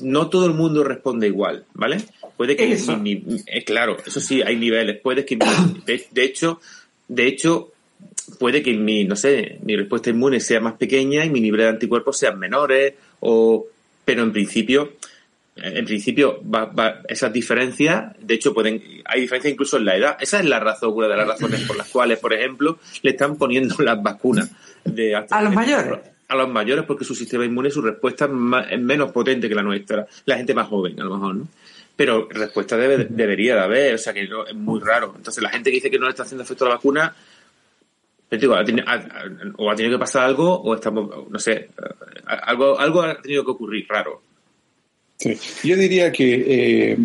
no 0.00 0.28
todo 0.28 0.46
el 0.46 0.54
mundo 0.54 0.84
responde 0.84 1.26
igual, 1.26 1.64
¿vale? 1.74 1.98
Puede 2.36 2.56
que 2.56 2.70
es 2.70 2.86
eh, 2.88 3.64
claro, 3.64 3.96
eso 4.06 4.20
sí, 4.20 4.42
hay 4.42 4.56
niveles, 4.56 5.00
puede 5.00 5.24
que 5.24 5.36
de, 5.36 6.06
de 6.10 6.24
hecho, 6.24 6.60
de 7.08 7.26
hecho, 7.26 7.72
puede 8.38 8.62
que 8.62 8.74
mi, 8.74 9.04
no 9.04 9.16
sé, 9.16 9.58
mi 9.62 9.76
respuesta 9.76 10.10
inmune 10.10 10.40
sea 10.40 10.60
más 10.60 10.74
pequeña 10.74 11.24
y 11.24 11.30
mi 11.30 11.40
nivel 11.40 11.60
de 11.60 11.68
anticuerpos 11.68 12.18
sean 12.18 12.38
menores 12.38 12.94
o 13.20 13.66
pero 14.04 14.22
en 14.22 14.32
principio, 14.32 14.94
en 15.56 15.84
principio, 15.84 16.40
va, 16.42 17.02
esas 17.08 17.32
diferencias, 17.32 18.14
de 18.20 18.34
hecho, 18.34 18.54
pueden, 18.54 18.82
hay 19.04 19.20
diferencias 19.20 19.52
incluso 19.52 19.76
en 19.76 19.84
la 19.84 19.96
edad. 19.96 20.16
Esa 20.20 20.38
es 20.38 20.46
la 20.46 20.60
razón, 20.60 20.92
una 20.94 21.08
de 21.08 21.16
las 21.16 21.26
razones 21.26 21.60
por 21.62 21.76
las 21.76 21.88
cuales, 21.88 22.18
por 22.18 22.32
ejemplo, 22.32 22.78
le 23.02 23.10
están 23.10 23.36
poniendo 23.36 23.74
las 23.82 24.02
vacunas 24.02 24.50
de 24.84 25.14
a 25.14 25.42
los 25.42 25.52
mayores. 25.52 26.00
A 26.28 26.36
los 26.36 26.48
mayores, 26.48 26.84
porque 26.86 27.04
su 27.04 27.14
sistema 27.14 27.44
inmune, 27.44 27.70
su 27.70 27.82
respuesta 27.82 28.30
es, 28.70 28.80
menos 28.80 29.12
potente 29.12 29.48
que 29.48 29.54
la 29.54 29.62
nuestra. 29.62 30.06
La 30.26 30.36
gente 30.36 30.54
más 30.54 30.68
joven, 30.68 31.00
a 31.00 31.04
lo 31.04 31.14
mejor, 31.16 31.34
¿no? 31.34 31.48
Pero 31.96 32.28
respuesta 32.30 32.76
debería 32.76 33.56
de 33.56 33.60
haber, 33.60 33.94
o 33.94 33.98
sea 33.98 34.14
que 34.14 34.22
es 34.22 34.54
muy 34.54 34.80
raro. 34.80 35.14
Entonces, 35.16 35.42
la 35.42 35.50
gente 35.50 35.70
que 35.70 35.76
dice 35.76 35.90
que 35.90 35.98
no 35.98 36.04
le 36.04 36.10
está 36.10 36.22
haciendo 36.22 36.44
efecto 36.44 36.64
la 36.64 36.76
vacuna, 36.76 37.14
digo, 38.36 38.54
o 38.54 39.70
ha 39.70 39.74
tenido 39.74 39.96
que 39.96 40.00
pasar 40.00 40.24
algo, 40.24 40.60
o 40.60 40.74
estamos, 40.74 41.30
no 41.30 41.38
sé, 41.38 41.70
algo, 42.26 42.78
algo 42.78 43.02
ha 43.02 43.20
tenido 43.20 43.44
que 43.44 43.50
ocurrir 43.52 43.86
raro. 43.88 44.22
Sí, 45.16 45.36
yo 45.64 45.76
diría 45.76 46.12
que 46.12 46.92
eh, 46.92 46.98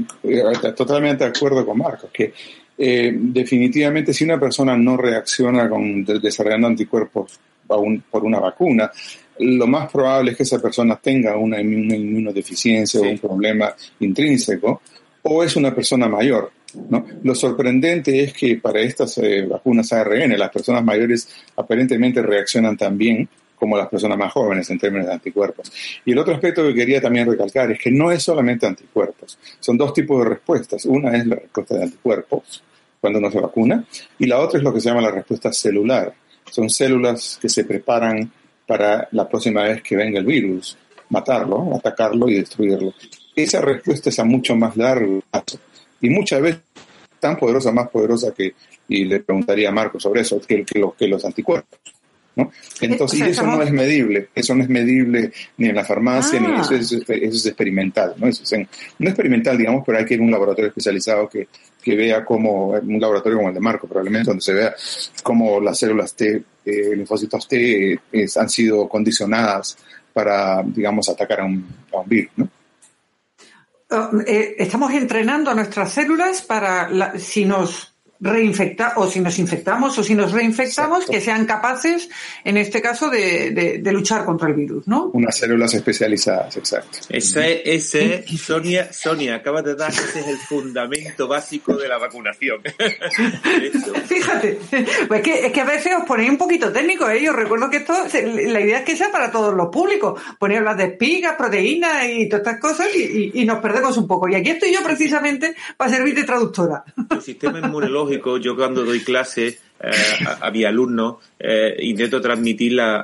totalmente 0.76 1.24
de 1.24 1.32
acuerdo 1.32 1.66
con 1.66 1.78
Marcos, 1.78 2.12
que 2.14 2.34
eh, 2.78 3.12
definitivamente 3.16 4.14
si 4.14 4.24
una 4.24 4.40
persona 4.40 4.76
no 4.76 4.98
reacciona 4.98 5.70
con 5.70 6.04
desarrollando 6.04 6.68
anticuerpos 6.68 7.40
por 7.66 8.24
una 8.24 8.40
vacuna, 8.40 8.92
lo 9.40 9.68
más 9.68 9.92
probable 9.92 10.32
es 10.32 10.38
que 10.38 10.44
esa 10.44 10.62
persona 10.62 11.00
tenga 11.02 11.38
una, 11.38 11.60
inmunodeficiencia 11.60 13.00
o 13.00 13.04
un 13.04 13.18
problema 13.18 13.74
intrínseco, 14.00 14.82
o 15.24 15.44
es 15.44 15.56
una 15.56 15.74
persona 15.74 16.08
mayor. 16.08 16.52
¿No? 16.90 17.06
Lo 17.24 17.36
sorprendente 17.36 18.24
es 18.24 18.34
que 18.34 18.58
para 18.58 18.80
estas 18.82 19.18
eh, 19.18 19.46
vacunas 19.46 19.92
ARN 19.94 20.38
las 20.38 20.50
personas 20.50 20.84
mayores 20.84 21.28
aparentemente 21.56 22.22
reaccionan 22.22 22.78
también 22.78 23.28
como 23.56 23.78
las 23.78 23.88
personas 23.88 24.18
más 24.18 24.34
jóvenes 24.34 24.70
en 24.70 24.78
términos 24.78 25.08
de 25.08 25.14
anticuerpos. 25.14 25.72
Y 26.04 26.12
el 26.12 26.20
otro 26.20 26.34
aspecto 26.34 26.64
que 26.64 26.74
quería 26.74 27.00
también 27.00 27.30
recalcar 27.30 27.72
es 27.72 27.80
que 27.80 27.92
no 27.92 28.12
es 28.12 28.22
solamente 28.22 28.66
anticuerpos, 28.66 29.40
son 29.60 29.78
dos 29.78 29.94
tipos 29.94 30.22
de 30.22 30.32
respuestas. 30.32 30.86
Una 30.86 31.16
es 31.16 31.26
la 31.26 31.36
respuesta 31.36 31.76
de 31.76 31.84
anticuerpos, 31.84 32.64
cuando 33.00 33.20
uno 33.20 33.32
se 33.32 33.40
vacuna, 33.40 33.86
y 34.20 34.26
la 34.26 34.40
otra 34.40 34.58
es 34.58 34.64
lo 34.64 34.74
que 34.74 34.82
se 34.82 34.90
llama 34.90 35.02
la 35.02 35.12
respuesta 35.12 35.54
celular. 35.54 36.14
Son 36.52 36.70
células 36.70 37.40
que 37.42 37.48
se 37.48 37.64
preparan 37.64 38.30
para 38.68 39.08
la 39.12 39.28
próxima 39.30 39.64
vez 39.64 39.82
que 39.82 39.96
venga 39.96 40.20
el 40.20 40.26
virus, 40.26 40.78
matarlo, 41.10 41.76
atacarlo 41.76 42.28
y 42.30 42.36
destruirlo. 42.36 42.94
Esa 43.36 43.62
respuesta 43.62 44.10
es 44.10 44.20
a 44.20 44.26
mucho 44.26 44.56
más 44.56 44.76
largo 44.76 45.22
plazo 45.32 45.58
y 46.04 46.10
muchas 46.10 46.42
veces 46.42 46.62
tan 47.20 47.38
poderosa, 47.38 47.72
más 47.72 47.90
poderosa 47.90 48.34
que, 48.34 48.54
y 48.90 49.06
le 49.06 49.22
preguntaría 49.22 49.70
a 49.70 49.72
Marco 49.72 50.00
sobre 50.00 50.22
eso, 50.22 50.40
que, 50.42 50.66
que, 50.66 50.86
que 50.98 51.08
los 51.08 51.24
anticuerpos. 51.24 51.80
¿no? 52.36 52.52
Entonces, 52.82 53.20
y 53.20 53.24
eso 53.24 53.46
no 53.46 53.62
es 53.62 53.72
medible, 53.72 54.30
eso 54.36 54.56
no 54.56 54.64
es 54.64 54.70
medible 54.70 55.32
ni 55.58 55.70
en 55.70 55.76
la 55.76 55.86
farmacia, 55.86 56.40
ni 56.40 56.60
eso 56.60 56.74
es, 56.74 56.92
eso 56.92 57.08
es 57.08 57.46
experimental, 57.46 58.16
¿no? 58.18 58.28
Eso 58.28 58.44
es 58.44 58.68
no 58.98 59.08
experimental, 59.08 59.58
digamos, 59.58 59.84
pero 59.86 60.00
hay 60.00 60.06
que 60.06 60.16
ir 60.16 60.20
a 60.20 60.24
un 60.24 60.32
laboratorio 60.32 60.70
especializado 60.70 61.30
que, 61.30 61.48
que 61.82 61.96
vea 61.96 62.26
cómo, 62.26 62.70
un 62.70 63.00
laboratorio 63.00 63.38
como 63.38 63.50
el 63.50 63.56
de 63.56 63.62
Marco, 63.62 63.88
probablemente, 63.88 64.30
donde 64.30 64.42
se 64.42 64.54
vea 64.54 64.76
cómo 65.22 65.62
las 65.62 65.78
células 65.78 66.16
T, 66.16 66.44
eh, 66.66 66.96
linfocitos 66.96 67.48
T, 67.48 67.94
eh, 67.94 68.26
han 68.36 68.50
sido 68.50 68.90
condicionadas 68.90 69.78
para, 70.12 70.64
digamos, 70.64 71.08
atacar 71.10 71.42
a 71.42 71.46
un, 71.46 71.66
a 71.94 72.00
un 72.00 72.10
virus, 72.10 72.32
¿no? 72.36 72.50
Eh, 74.26 74.56
estamos 74.58 74.92
entrenando 74.94 75.52
a 75.52 75.54
nuestras 75.54 75.92
células 75.92 76.42
para 76.42 77.18
si 77.20 77.46
nos 77.46 77.93
reinfectar 78.20 78.94
o 78.96 79.08
si 79.08 79.20
nos 79.20 79.38
infectamos 79.38 79.98
o 79.98 80.04
si 80.04 80.16
nos 80.16 80.32
reinfectamos, 80.32 81.06
que 81.06 81.20
sean 81.20 81.46
capaces, 81.46 82.10
en 82.44 82.58
este 82.58 82.82
caso, 82.82 83.10
de, 83.10 83.82
luchar 83.92 84.26
contra 84.26 84.48
el 84.48 84.56
virus, 84.56 84.88
¿no? 84.88 85.12
Unas 85.14 85.38
células 85.38 85.74
especializadas, 85.74 86.56
exacto. 86.58 87.00
Ese, 87.10 87.62
ese, 87.66 88.26
Sonia, 88.38 88.92
Sonia, 88.92 89.36
acabas 89.36 89.64
de 89.66 89.76
dar, 89.76 89.92
ese 89.92 90.22
es 90.22 90.28
el 90.28 90.38
fundamento 90.38 91.28
básico 91.28 91.76
de 91.76 91.88
la 91.88 91.98
vacunación. 91.98 92.62
Fíjate, 94.08 94.60
pues 95.08 95.20
es 95.20 95.24
que, 95.24 95.46
es 95.48 95.52
que 95.52 95.62
a 95.62 95.66
veces 95.66 95.94
os 96.00 96.06
ponéis 96.06 96.30
un 96.30 96.38
poquito 96.38 96.72
técnico, 96.72 97.10
¿eh? 97.10 97.22
Yo 97.22 97.34
recuerdo 97.34 97.70
que 97.70 97.78
esto, 97.78 97.94
la 98.14 98.62
idea 98.62 98.80
es 98.80 98.86
que 98.86 98.96
sea 98.96 99.12
para 99.12 99.32
todos 99.32 99.54
los 99.54 99.68
públicos, 99.68 100.22
poner 100.40 100.64
las 100.64 100.78
de 100.78 100.86
espigas, 100.86 101.36
proteínas 101.36 102.06
y 102.10 102.30
todas 102.30 102.46
estas 102.46 102.60
cosas 102.60 102.88
y, 102.96 103.44
nos 103.44 103.60
perdemos 103.60 103.98
un 103.98 104.08
poco. 104.08 104.30
Y 104.30 104.36
aquí 104.36 104.52
estoy 104.52 104.74
yo 104.74 104.82
precisamente 104.82 105.54
para 105.76 105.92
servir 105.92 106.16
de 106.16 106.24
traductora. 106.24 106.86
El 107.10 107.22
sistema 107.22 107.60
inmunológico 107.60 108.13
yo 108.40 108.56
cuando 108.56 108.84
doy 108.84 109.02
clases 109.02 109.60
eh, 109.80 109.92
a, 110.42 110.50
mi 110.50 110.64
alumno 110.64 111.20
eh, 111.38 111.76
intento 111.80 112.22
transmitir 112.22 112.74
la, 112.74 113.04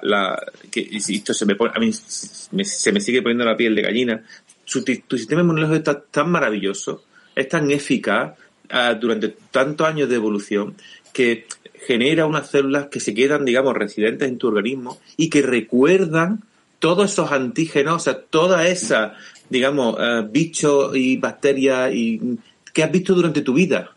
que 0.72 0.88
esto 0.92 1.34
se 1.34 1.46
me 1.46 1.56
pone, 1.56 1.74
a 1.76 1.80
mí 1.80 1.92
se 1.92 2.92
me 2.92 3.02
sigue 3.02 3.22
poniendo 3.22 3.44
la 3.44 3.58
piel 3.58 3.76
de 3.76 3.82
gallina. 3.82 4.24
tu 4.66 5.18
sistema 5.18 5.42
inmunológico 5.42 5.76
está 5.78 6.02
tan 6.02 6.32
maravilloso, 6.32 7.04
es 7.36 7.50
tan 7.50 7.70
eficaz 7.72 8.38
ah, 8.70 8.94
durante 8.94 9.36
tantos 9.52 9.88
años 9.88 10.10
de 10.10 10.16
evolución 10.16 10.76
que 11.12 11.48
genera 11.86 12.26
unas 12.26 12.50
células 12.50 12.88
que 12.88 13.00
se 13.00 13.14
quedan, 13.14 13.46
digamos, 13.46 13.74
residentes 13.74 14.28
en 14.28 14.38
tu 14.38 14.48
organismo 14.48 15.00
y 15.18 15.30
que 15.30 15.42
recuerdan 15.42 16.44
todos 16.80 17.12
esos 17.12 17.32
antígenos, 17.32 17.96
o 17.96 18.00
sea, 18.00 18.22
toda 18.22 18.68
esa, 18.68 19.16
digamos, 19.50 19.96
uh, 20.00 20.30
bichos 20.30 20.96
y 20.96 21.18
bacterias 21.18 21.94
y, 21.94 22.38
que 22.74 22.84
has 22.84 22.92
visto 22.92 23.14
durante 23.14 23.42
tu 23.42 23.54
vida 23.54 23.92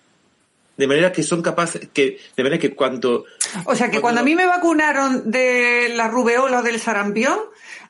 de 0.77 0.87
manera 0.87 1.13
que 1.13 1.23
son 1.23 1.43
capaces, 1.43 1.89
que, 1.93 2.19
de 2.37 2.43
manera 2.43 2.61
que 2.61 2.75
cuando... 2.75 3.25
O 3.67 3.75
sea, 3.75 3.91
que 3.91 4.01
cuando, 4.01 4.21
a 4.21 4.25
mí 4.25 4.35
me 4.35 4.47
vacunaron 4.47 5.31
de 5.31 5.93
la 5.95 6.09
rubeola 6.09 6.61
o 6.61 6.63
del 6.63 6.81
sarampión, 6.81 7.39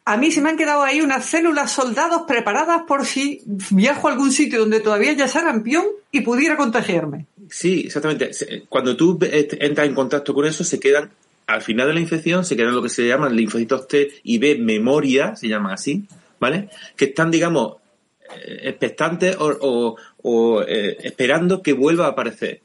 a 0.05 0.16
mí 0.16 0.33
se 0.33 0.41
me 0.41 0.51
han 0.51 0.57
quedado 0.57 0.83
ahí 0.83 1.01
unas 1.01 1.24
células 1.26 1.70
soldados 1.70 2.22
preparadas 2.26 2.83
por 2.89 3.07
si 3.07 3.43
viajo 3.70 4.09
a 4.09 4.12
algún 4.12 4.33
sitio 4.33 4.59
donde 4.59 4.80
todavía 4.80 5.12
haya 5.12 5.28
sarampión 5.28 5.85
y 6.11 6.22
pudiera 6.22 6.57
contagiarme. 6.57 7.26
Sí, 7.49 7.83
exactamente. 7.87 8.30
Cuando 8.68 8.97
tú 8.97 9.18
entras 9.22 9.87
en 9.87 9.95
contacto 9.95 10.35
con 10.35 10.47
eso, 10.47 10.64
se 10.64 10.80
quedan, 10.80 11.11
al 11.47 11.62
final 11.62 11.87
de 11.87 11.95
la 11.95 12.01
infección, 12.01 12.45
se 12.45 12.57
quedan 12.57 12.74
lo 12.74 12.83
que 12.83 12.89
se 12.89 13.07
llaman 13.07 13.37
linfocitos 13.37 13.87
T 13.87 14.11
y 14.24 14.39
B 14.39 14.57
memoria, 14.59 15.37
se 15.37 15.49
llaman 15.49 15.72
así, 15.72 16.05
¿vale? 16.41 16.68
Que 16.97 17.07
están, 17.07 17.30
digamos, 17.30 17.76
expectantes 18.62 19.37
o, 19.39 20.64
eh, 20.66 20.97
esperando 21.03 21.62
que 21.62 21.74
vuelva 21.74 22.07
a 22.07 22.11
aparecer. 22.11 22.61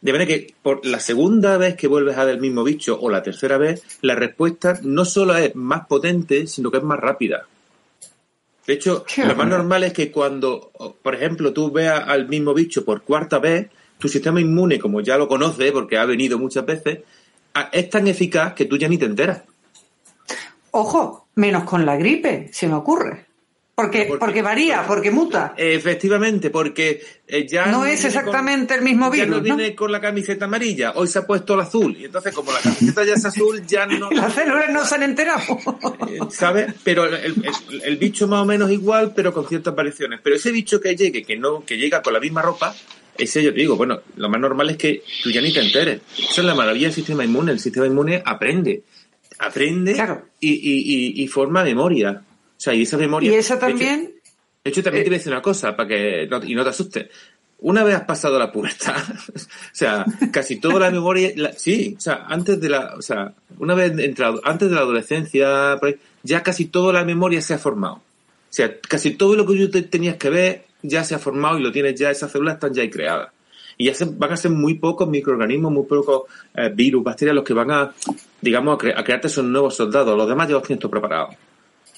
De 0.00 0.12
manera 0.12 0.28
que 0.28 0.54
por 0.62 0.86
la 0.86 0.98
segunda 0.98 1.58
vez 1.58 1.76
que 1.76 1.86
vuelves 1.86 2.16
a 2.16 2.24
ver 2.24 2.36
el 2.36 2.40
mismo 2.40 2.64
bicho 2.64 2.98
o 3.00 3.10
la 3.10 3.22
tercera 3.22 3.58
vez, 3.58 3.82
la 4.00 4.14
respuesta 4.14 4.78
no 4.82 5.04
solo 5.04 5.36
es 5.36 5.54
más 5.54 5.86
potente, 5.86 6.46
sino 6.46 6.70
que 6.70 6.78
es 6.78 6.82
más 6.82 6.98
rápida. 6.98 7.46
De 8.66 8.74
hecho, 8.74 9.04
lo 9.16 9.34
más 9.34 9.48
normal 9.48 9.84
es 9.84 9.92
que 9.92 10.10
cuando, 10.10 10.70
por 11.02 11.14
ejemplo, 11.14 11.52
tú 11.52 11.70
veas 11.70 12.04
al 12.06 12.28
mismo 12.28 12.54
bicho 12.54 12.84
por 12.84 13.02
cuarta 13.02 13.38
vez, 13.38 13.68
tu 13.98 14.08
sistema 14.08 14.40
inmune, 14.40 14.78
como 14.78 15.00
ya 15.00 15.18
lo 15.18 15.28
conoces, 15.28 15.72
porque 15.72 15.98
ha 15.98 16.04
venido 16.04 16.38
muchas 16.38 16.64
veces, 16.64 17.00
es 17.72 17.90
tan 17.90 18.06
eficaz 18.06 18.54
que 18.54 18.64
tú 18.64 18.78
ya 18.78 18.88
ni 18.88 18.96
te 18.96 19.06
enteras. 19.06 19.42
Ojo, 20.70 21.26
menos 21.34 21.64
con 21.64 21.84
la 21.84 21.96
gripe, 21.96 22.48
se 22.52 22.68
me 22.68 22.74
ocurre. 22.74 23.26
Porque, 23.74 24.14
porque, 24.18 24.42
varía, 24.42 24.84
porque 24.86 25.10
muta. 25.10 25.54
Efectivamente, 25.56 26.50
porque 26.50 27.02
eh, 27.26 27.46
ya... 27.48 27.66
No, 27.66 27.86
es 27.86 28.04
exactamente 28.04 28.74
el 28.74 28.82
mismo 28.82 29.10
virus. 29.10 29.28
Ya 29.28 29.36
no 29.36 29.40
viene 29.40 29.74
con 29.74 29.90
la 29.90 30.02
camiseta 30.02 30.44
amarilla, 30.44 30.92
hoy 30.96 31.08
se 31.08 31.20
ha 31.20 31.26
puesto 31.26 31.54
el 31.54 31.60
azul. 31.60 31.96
Y 31.98 32.04
entonces, 32.04 32.34
como 32.34 32.52
la 32.52 32.58
camiseta 32.58 33.04
ya 33.04 33.14
es 33.14 33.24
azul, 33.24 33.64
ya 33.66 33.86
no... 33.86 34.10
Las 34.12 34.34
células 34.34 34.70
no 34.70 34.84
se 34.84 34.94
han 34.96 35.04
enterado. 35.04 35.58
Eh, 36.08 36.18
¿Sabes? 36.28 36.74
Pero 36.84 37.06
el, 37.06 37.96
bicho 37.96 38.28
más 38.28 38.42
o 38.42 38.44
menos 38.44 38.70
igual, 38.70 39.14
pero 39.16 39.32
con 39.32 39.48
ciertas 39.48 39.74
variaciones. 39.74 40.20
Pero 40.22 40.36
ese 40.36 40.52
bicho 40.52 40.78
que 40.78 40.94
llegue, 40.94 41.22
que 41.22 41.38
no 41.38 41.64
que 41.64 41.78
llega 41.78 42.02
con 42.02 42.12
la 42.12 42.20
misma 42.20 42.42
ropa, 42.42 42.74
ese 43.16 43.42
yo 43.42 43.54
te 43.54 43.60
digo, 43.60 43.76
bueno, 43.76 44.02
lo 44.16 44.28
más 44.28 44.40
normal 44.40 44.68
es 44.70 44.76
que 44.76 45.02
tú 45.22 45.30
ya 45.30 45.40
ni 45.40 45.54
te 45.54 45.60
enteres. 45.60 46.02
Eso 46.18 46.42
es 46.42 46.44
la 46.44 46.54
maravilla 46.54 46.88
del 46.88 46.94
sistema 46.94 47.24
inmune. 47.24 47.52
El 47.52 47.60
sistema 47.60 47.86
inmune 47.86 48.22
aprende. 48.26 48.82
Aprende 49.38 49.96
y, 50.38 50.50
y, 50.50 51.22
y 51.22 51.28
forma 51.28 51.64
memoria. 51.64 52.22
O 52.60 52.62
sea, 52.62 52.74
y 52.74 52.82
esa 52.82 52.98
memoria. 52.98 53.32
Y 53.32 53.36
esa 53.36 53.58
también. 53.58 54.12
De 54.62 54.70
hecho, 54.70 54.82
también 54.82 55.04
te 55.04 55.08
voy 55.08 55.14
a 55.14 55.18
decir 55.18 55.32
una 55.32 55.40
cosa, 55.40 55.74
para 55.74 55.88
que 55.88 56.28
y 56.46 56.54
no 56.54 56.62
te 56.62 56.68
asustes. 56.68 57.08
Una 57.60 57.82
vez 57.84 57.94
has 57.94 58.04
pasado 58.04 58.38
la 58.38 58.52
pubertad, 58.52 58.96
o 59.34 59.38
sea, 59.72 60.04
casi 60.30 60.60
toda 60.60 60.80
la 60.80 60.90
memoria, 60.90 61.32
sí, 61.56 61.94
o 61.96 62.00
sea, 62.00 62.26
antes 62.28 62.60
de 62.60 62.68
la, 62.68 62.94
o 62.96 63.02
sea, 63.02 63.32
una 63.58 63.74
vez 63.74 63.98
entrado, 63.98 64.42
antes 64.44 64.68
de 64.68 64.74
la 64.74 64.82
adolescencia, 64.82 65.78
ya 66.22 66.42
casi 66.42 66.66
toda 66.66 66.92
la 66.92 67.04
memoria 67.04 67.40
se 67.40 67.54
ha 67.54 67.58
formado. 67.58 67.94
O 67.94 68.02
sea, 68.52 68.78
casi 68.78 69.12
todo 69.12 69.36
lo 69.36 69.46
que 69.46 69.56
yo 69.56 69.70
te 69.70 69.80
tenías 69.80 70.16
que 70.16 70.28
ver 70.28 70.64
ya 70.82 71.02
se 71.02 71.14
ha 71.14 71.18
formado 71.18 71.58
y 71.58 71.62
lo 71.62 71.72
tienes 71.72 71.98
ya, 71.98 72.10
esas 72.10 72.30
células 72.30 72.54
están 72.56 72.74
ya 72.74 72.82
ahí 72.82 72.90
creadas. 72.90 73.30
Y 73.78 73.86
ya 73.86 73.94
se, 73.94 74.04
van 74.04 74.32
a 74.32 74.36
ser 74.36 74.50
muy 74.50 74.74
pocos 74.74 75.08
microorganismos, 75.08 75.72
muy 75.72 75.84
pocos 75.84 76.24
eh, 76.54 76.70
virus, 76.74 77.02
bacterias 77.02 77.34
los 77.34 77.44
que 77.44 77.54
van 77.54 77.70
a, 77.70 77.94
digamos, 78.42 78.74
a, 78.74 79.02
crearte 79.02 79.28
esos 79.28 79.46
nuevos 79.46 79.76
soldados. 79.76 80.14
Los 80.14 80.28
demás 80.28 80.48
ya 80.48 80.54
los 80.54 80.62
tienes 80.62 80.80
todo 80.80 80.90
preparados. 80.90 81.34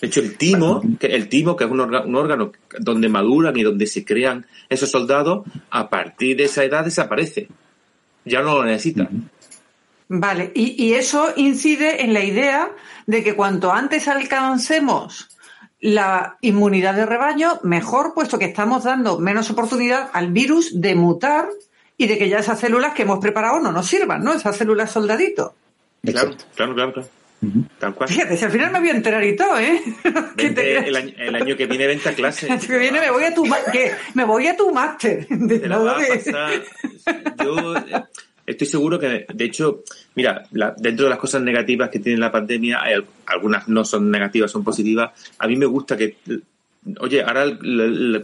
De 0.02 0.08
hecho, 0.08 0.18
el 0.18 0.36
timo, 0.36 0.82
que, 0.98 1.06
el 1.06 1.28
timo, 1.28 1.54
que 1.54 1.62
es 1.62 1.70
un, 1.70 1.80
órgano 1.80 2.50
donde 2.80 3.08
maduran 3.08 3.56
y 3.56 3.62
donde 3.62 3.86
se 3.86 4.04
crean 4.04 4.44
esos 4.68 4.90
soldados, 4.90 5.46
a 5.70 5.88
partir 5.88 6.36
de 6.36 6.44
esa 6.44 6.64
edad 6.64 6.84
desaparece. 6.84 7.46
Ya 8.24 8.42
no 8.42 8.56
lo 8.56 8.64
necesita. 8.64 9.08
Vale, 10.08 10.50
y, 10.56 10.84
y 10.84 10.94
eso 10.94 11.32
incide 11.36 12.02
en 12.02 12.14
la 12.14 12.24
idea 12.24 12.72
de 13.06 13.22
que 13.22 13.36
cuanto 13.36 13.72
antes 13.72 14.08
alcancemos 14.08 15.28
la 15.78 16.36
inmunidad 16.40 16.94
de 16.94 17.06
rebaño, 17.06 17.60
mejor, 17.62 18.12
puesto 18.12 18.40
que 18.40 18.46
estamos 18.46 18.82
dando 18.82 19.20
menos 19.20 19.50
oportunidad 19.50 20.10
al 20.12 20.32
virus 20.32 20.80
de 20.80 20.96
mutar 20.96 21.48
y 21.96 22.08
de 22.08 22.18
que 22.18 22.28
ya 22.28 22.40
esas 22.40 22.58
células 22.58 22.92
que 22.94 23.02
hemos 23.02 23.20
preparado 23.20 23.60
no 23.60 23.70
nos 23.70 23.86
sirvan, 23.86 24.24
¿no? 24.24 24.32
Esas 24.32 24.56
células 24.56 24.90
soldadito. 24.90 25.54
Claro, 26.02 26.32
claro, 26.56 26.74
claro, 26.74 26.92
claro. 26.92 27.08
Fíjate, 28.06 28.36
si 28.36 28.44
al 28.44 28.52
final 28.52 28.70
me 28.70 28.78
voy 28.78 28.90
a 28.90 28.92
enterar 28.92 29.24
y 29.24 29.34
todo, 29.34 29.58
¿eh? 29.58 29.82
el, 30.38 31.34
año, 31.34 31.56
que 31.56 31.66
viene 31.66 31.88
venta 31.88 32.12
clase. 32.12 32.46
El 32.46 32.52
año 32.52 32.68
que 32.68 32.78
viene 32.78 33.00
me 33.00 33.10
voy 33.10 33.24
a 33.24 33.34
tu, 33.34 33.44
me 34.14 34.24
voy 34.24 34.46
a 34.46 34.56
tu 34.56 34.72
máster. 34.72 35.26
Yo 37.42 37.76
eh, 37.76 38.04
estoy 38.46 38.66
seguro 38.66 39.00
que, 39.00 39.26
de 39.28 39.44
hecho, 39.44 39.82
mira, 40.14 40.46
dentro 40.78 41.06
de 41.06 41.10
las 41.10 41.18
cosas 41.18 41.42
negativas 41.42 41.90
que 41.90 41.98
tiene 41.98 42.20
la 42.20 42.30
pandemia, 42.30 42.80
hay, 42.80 43.02
algunas 43.26 43.66
no 43.66 43.84
son 43.84 44.08
negativas, 44.08 44.52
son 44.52 44.62
positivas. 44.62 45.10
A 45.38 45.48
mí 45.48 45.56
me 45.56 45.66
gusta 45.66 45.96
que, 45.96 46.18
oye, 47.00 47.22
ahora, 47.22 47.46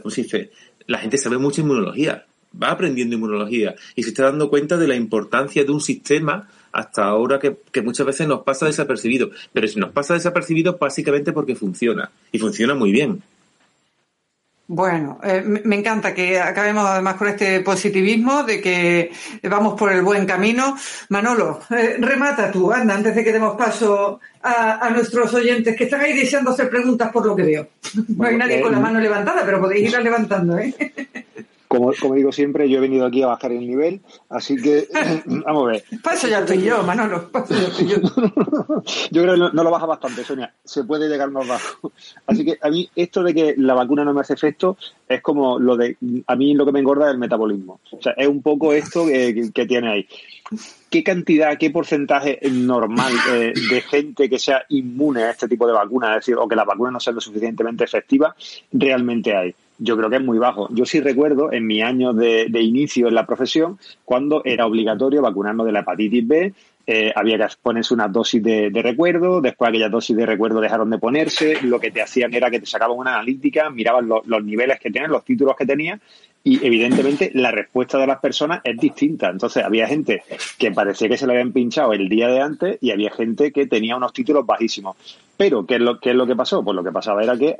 ¿cómo 0.00 0.10
se 0.10 0.22
dice? 0.22 0.52
La 0.86 0.98
gente 0.98 1.18
sabe 1.18 1.38
mucha 1.38 1.60
inmunología, 1.60 2.24
va 2.60 2.70
aprendiendo 2.70 3.16
inmunología 3.16 3.74
y 3.96 4.04
se 4.04 4.10
está 4.10 4.24
dando 4.24 4.48
cuenta 4.48 4.76
de 4.76 4.86
la 4.86 4.94
importancia 4.94 5.64
de 5.64 5.72
un 5.72 5.80
sistema 5.80 6.48
hasta 6.72 7.04
ahora 7.04 7.38
que, 7.38 7.82
muchas 7.82 8.06
veces 8.06 8.26
nos 8.28 8.42
pasa 8.42 8.66
desapercibido. 8.66 9.30
Pero 9.52 9.68
si 9.68 9.78
nos 9.78 9.92
pasa 9.92 10.14
desapercibido, 10.14 10.76
básicamente 10.78 11.32
porque 11.32 11.54
funciona. 11.54 12.10
Y 12.32 12.38
funciona 12.38 12.74
muy 12.74 12.92
bien. 12.92 13.22
Bueno, 14.70 15.18
eh, 15.22 15.42
me 15.42 15.76
encanta 15.76 16.12
que 16.12 16.38
acabemos 16.38 16.84
además 16.84 17.14
con 17.14 17.28
este 17.28 17.60
positivismo 17.60 18.42
de 18.42 18.60
que 18.60 19.10
vamos 19.44 19.72
por 19.78 19.90
el 19.90 20.02
buen 20.02 20.26
camino. 20.26 20.76
Manolo, 21.08 21.60
eh, 21.70 21.96
remata 21.98 22.52
tú, 22.52 22.70
anda, 22.70 22.94
antes 22.94 23.14
de 23.14 23.24
que 23.24 23.32
demos 23.32 23.56
paso 23.56 24.20
a, 24.42 24.90
nuestros 24.90 25.32
oyentes 25.32 25.74
que 25.74 25.84
están 25.84 26.02
ahí 26.02 26.14
deseando 26.14 26.50
hacer 26.50 26.68
preguntas 26.68 27.10
por 27.10 27.24
lo 27.24 27.34
que 27.34 27.44
veo. 27.44 27.68
No 28.08 28.26
hay 28.26 28.36
nadie 28.36 28.60
con 28.60 28.72
la 28.72 28.78
mano 28.78 29.00
levantada, 29.00 29.42
pero 29.42 29.58
podéis 29.58 29.86
irla 29.86 30.00
levantando, 30.00 30.58
¿eh? 30.58 30.74
Como, 31.68 31.92
como, 32.00 32.14
digo 32.14 32.32
siempre, 32.32 32.68
yo 32.68 32.78
he 32.78 32.80
venido 32.80 33.06
aquí 33.06 33.22
a 33.22 33.26
bajar 33.26 33.52
el 33.52 33.66
nivel, 33.66 34.00
así 34.30 34.56
que 34.56 34.88
vamos 35.26 35.68
a 35.68 35.72
ver. 35.72 35.84
Paso 36.02 36.26
ya 36.26 36.40
estoy 36.40 36.62
yo, 36.62 36.82
Manolo. 36.82 37.30
Paso 37.30 37.54
ya 37.54 37.68
estoy 37.68 37.88
yo. 37.88 37.96
yo 39.10 39.22
creo 39.22 39.34
que 39.34 39.38
no, 39.38 39.64
lo 39.64 39.70
baja 39.70 39.86
bastante, 39.86 40.24
Sonia. 40.24 40.52
Se 40.64 40.84
puede 40.84 41.08
llegar 41.08 41.30
más 41.30 41.46
bajo. 41.46 41.92
Así 42.26 42.44
que 42.44 42.58
a 42.60 42.70
mí 42.70 42.88
esto 42.96 43.22
de 43.22 43.34
que 43.34 43.54
la 43.58 43.74
vacuna 43.74 44.04
no 44.04 44.14
me 44.14 44.22
hace 44.22 44.34
efecto 44.34 44.76
es 45.08 45.20
como 45.20 45.58
lo 45.58 45.76
de, 45.76 45.96
a 46.26 46.36
mí 46.36 46.54
lo 46.54 46.64
que 46.64 46.72
me 46.72 46.80
engorda 46.80 47.06
es 47.06 47.12
el 47.12 47.18
metabolismo. 47.18 47.80
O 47.90 48.02
sea, 48.02 48.12
es 48.16 48.26
un 48.26 48.42
poco 48.42 48.72
esto 48.72 49.06
que, 49.06 49.50
que 49.52 49.66
tiene 49.66 49.90
ahí. 49.90 50.08
¿Qué 50.90 51.04
cantidad, 51.04 51.58
qué 51.58 51.70
porcentaje 51.70 52.40
normal 52.50 53.12
eh, 53.30 53.52
de 53.70 53.80
gente 53.82 54.30
que 54.30 54.38
sea 54.38 54.64
inmune 54.70 55.22
a 55.24 55.30
este 55.30 55.46
tipo 55.46 55.66
de 55.66 55.74
vacunas, 55.74 56.10
es 56.10 56.16
decir, 56.16 56.36
o 56.36 56.48
que 56.48 56.56
la 56.56 56.64
vacuna 56.64 56.90
no 56.90 57.00
sea 57.00 57.12
lo 57.12 57.20
suficientemente 57.20 57.84
efectiva, 57.84 58.34
realmente 58.72 59.36
hay? 59.36 59.54
Yo 59.78 59.96
creo 59.96 60.10
que 60.10 60.16
es 60.16 60.24
muy 60.24 60.38
bajo. 60.38 60.68
Yo 60.70 60.84
sí 60.84 61.00
recuerdo 61.00 61.52
en 61.52 61.66
mi 61.66 61.82
año 61.82 62.12
de, 62.12 62.48
inicio 62.60 63.08
en 63.08 63.14
la 63.14 63.26
profesión, 63.26 63.78
cuando 64.04 64.42
era 64.44 64.66
obligatorio 64.66 65.22
vacunarnos 65.22 65.66
de 65.66 65.72
la 65.72 65.80
hepatitis 65.80 66.26
B, 66.26 66.52
eh, 66.86 67.12
había 67.14 67.36
que 67.36 67.54
ponerse 67.60 67.92
una 67.92 68.08
dosis 68.08 68.42
de, 68.42 68.70
recuerdo, 68.82 69.40
después 69.40 69.68
aquellas 69.68 69.90
dosis 69.90 70.16
de 70.16 70.24
recuerdo 70.24 70.60
dejaron 70.60 70.88
de 70.90 70.98
ponerse, 70.98 71.58
lo 71.62 71.78
que 71.78 71.90
te 71.90 72.00
hacían 72.00 72.32
era 72.32 72.50
que 72.50 72.60
te 72.60 72.66
sacaban 72.66 72.96
una 72.96 73.14
analítica, 73.14 73.68
miraban 73.68 74.08
los 74.08 74.44
niveles 74.44 74.80
que 74.80 74.90
tenían, 74.90 75.10
los 75.10 75.24
títulos 75.24 75.54
que 75.56 75.66
tenían, 75.66 76.00
y 76.44 76.64
evidentemente 76.64 77.30
la 77.34 77.50
respuesta 77.50 77.98
de 77.98 78.06
las 78.06 78.20
personas 78.20 78.60
es 78.64 78.78
distinta. 78.78 79.28
Entonces 79.28 79.64
había 79.64 79.86
gente 79.86 80.22
que 80.58 80.70
parecía 80.70 81.08
que 81.08 81.18
se 81.18 81.26
le 81.26 81.34
habían 81.34 81.52
pinchado 81.52 81.92
el 81.92 82.08
día 82.08 82.28
de 82.28 82.40
antes 82.40 82.78
y 82.80 82.90
había 82.90 83.10
gente 83.10 83.52
que 83.52 83.66
tenía 83.66 83.96
unos 83.96 84.14
títulos 84.14 84.46
bajísimos. 84.46 84.96
Pero, 85.36 85.66
¿qué 85.66 85.74
es 85.74 85.80
lo, 85.80 86.00
qué 86.00 86.10
es 86.10 86.16
lo 86.16 86.26
que 86.26 86.34
pasó? 86.34 86.64
Pues 86.64 86.74
lo 86.74 86.82
que 86.82 86.90
pasaba 86.90 87.22
era 87.22 87.36
que, 87.36 87.58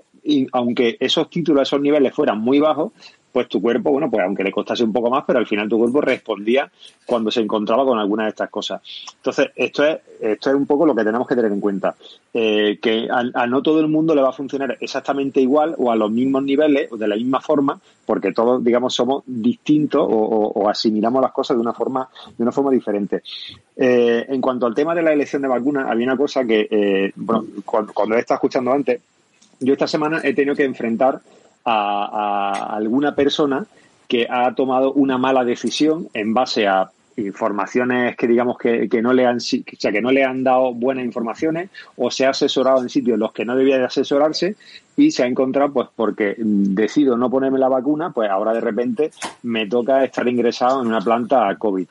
aunque 0.53 0.97
esos 1.01 1.31
títulos, 1.31 1.63
esos 1.63 1.81
niveles 1.81 2.15
fueran 2.15 2.41
muy 2.41 2.59
bajos, 2.59 2.93
pues 3.33 3.49
tu 3.49 3.61
cuerpo, 3.61 3.93
bueno, 3.93 4.11
pues 4.11 4.25
aunque 4.25 4.43
le 4.43 4.51
costase 4.51 4.83
un 4.83 4.93
poco 4.93 5.11
más, 5.11 5.25
pero 5.27 5.39
al 5.39 5.47
final 5.47 5.69
tu 5.69 5.79
cuerpo 5.79 6.01
respondía 6.01 6.71
cuando 7.05 7.31
se 7.31 7.41
encontraba 7.41 7.85
con 7.85 7.99
alguna 7.99 8.25
de 8.25 8.31
estas 8.31 8.51
cosas. 8.51 8.83
Entonces, 9.17 9.51
esto 9.55 9.85
es, 9.85 9.99
esto 10.21 10.51
es 10.51 10.57
un 10.57 10.67
poco 10.67 10.87
lo 10.87 10.95
que 10.95 11.05
tenemos 11.05 11.27
que 11.29 11.37
tener 11.37 11.53
en 11.53 11.61
cuenta. 11.61 11.95
Eh, 12.33 12.79
que 12.81 13.09
a, 13.11 13.47
no 13.47 13.63
todo 13.63 13.81
el 13.81 13.89
mundo 13.89 14.15
le 14.15 14.23
va 14.23 14.31
a 14.31 14.33
funcionar 14.33 14.77
exactamente 14.81 15.41
igual 15.41 15.75
o 15.79 15.91
a 15.91 15.97
los 15.97 16.11
mismos 16.11 16.43
niveles 16.43 16.91
o 16.91 16.97
de 16.97 17.07
la 17.07 17.17
misma 17.17 17.41
forma, 17.41 17.81
porque 18.07 18.33
todos, 18.33 18.65
digamos, 18.65 18.95
somos 18.95 19.23
distintos 19.27 20.07
o, 20.11 20.69
asimilamos 20.69 21.23
las 21.23 21.33
cosas 21.33 21.57
de 21.57 21.61
una 21.61 21.73
forma, 21.73 22.09
de 22.37 22.43
una 22.43 22.53
forma 22.53 22.71
diferente. 22.71 23.23
Eh, 23.77 24.27
en 24.29 24.41
cuanto 24.41 24.67
al 24.67 24.75
tema 24.75 24.95
de 24.95 25.03
la 25.03 25.13
elección 25.13 25.43
de 25.43 25.49
vacunas, 25.49 25.87
había 25.89 26.07
una 26.07 26.17
cosa 26.17 26.45
que, 26.45 26.67
eh, 26.71 27.13
bueno, 27.15 27.45
cuando, 27.65 27.93
cuando 27.93 28.17
he 28.17 28.21
estado 28.21 28.37
escuchando 28.37 28.73
antes, 28.73 29.01
yo 29.61 29.73
esta 29.73 29.87
semana 29.87 30.21
he 30.23 30.35
tenido 30.35 30.55
que 30.55 30.65
enfrentar 30.65 31.21
a, 31.65 32.77
alguna 32.77 33.15
persona 33.15 33.67
que 34.07 34.27
ha 34.29 34.55
tomado 34.55 34.93
una 34.93 35.19
mala 35.19 35.45
decisión 35.45 36.09
en 36.15 36.33
base 36.33 36.67
a 36.67 36.91
informaciones 37.17 38.17
que 38.17 38.29
digamos 38.29 38.57
que, 38.57 38.89
no 39.03 39.13
le 39.13 39.27
han 39.27 39.39
o 39.39 39.41
sea, 39.41 39.93
que 39.93 40.01
no 40.01 40.13
le 40.13 40.25
han 40.25 40.45
dado 40.45 40.73
buenas 40.73 41.05
informaciones 41.05 41.69
o 41.97 42.11
se 42.11 42.25
ha 42.25 42.31
asesorado 42.31 42.81
en 42.81 42.89
sitios 42.89 43.15
en 43.15 43.21
los 43.21 43.33
que 43.33 43.45
no 43.45 43.57
debía 43.57 43.77
de 43.77 43.85
asesorarse 43.85 44.55
y 44.97 45.11
se 45.11 45.25
ha 45.25 45.27
encontrado 45.27 45.73
pues 45.73 45.89
porque 45.95 46.37
decido 46.39 47.17
no 47.17 47.29
ponerme 47.29 47.59
la 47.59 47.69
vacuna 47.69 48.11
pues 48.11 48.31
ahora 48.31 48.53
de 48.53 48.61
repente 48.61 49.11
me 49.43 49.67
toca 49.67 50.05
estar 50.05 50.27
ingresado 50.29 50.81
en 50.81 50.87
una 50.87 51.01
planta 51.01 51.55
COVID. 51.57 51.89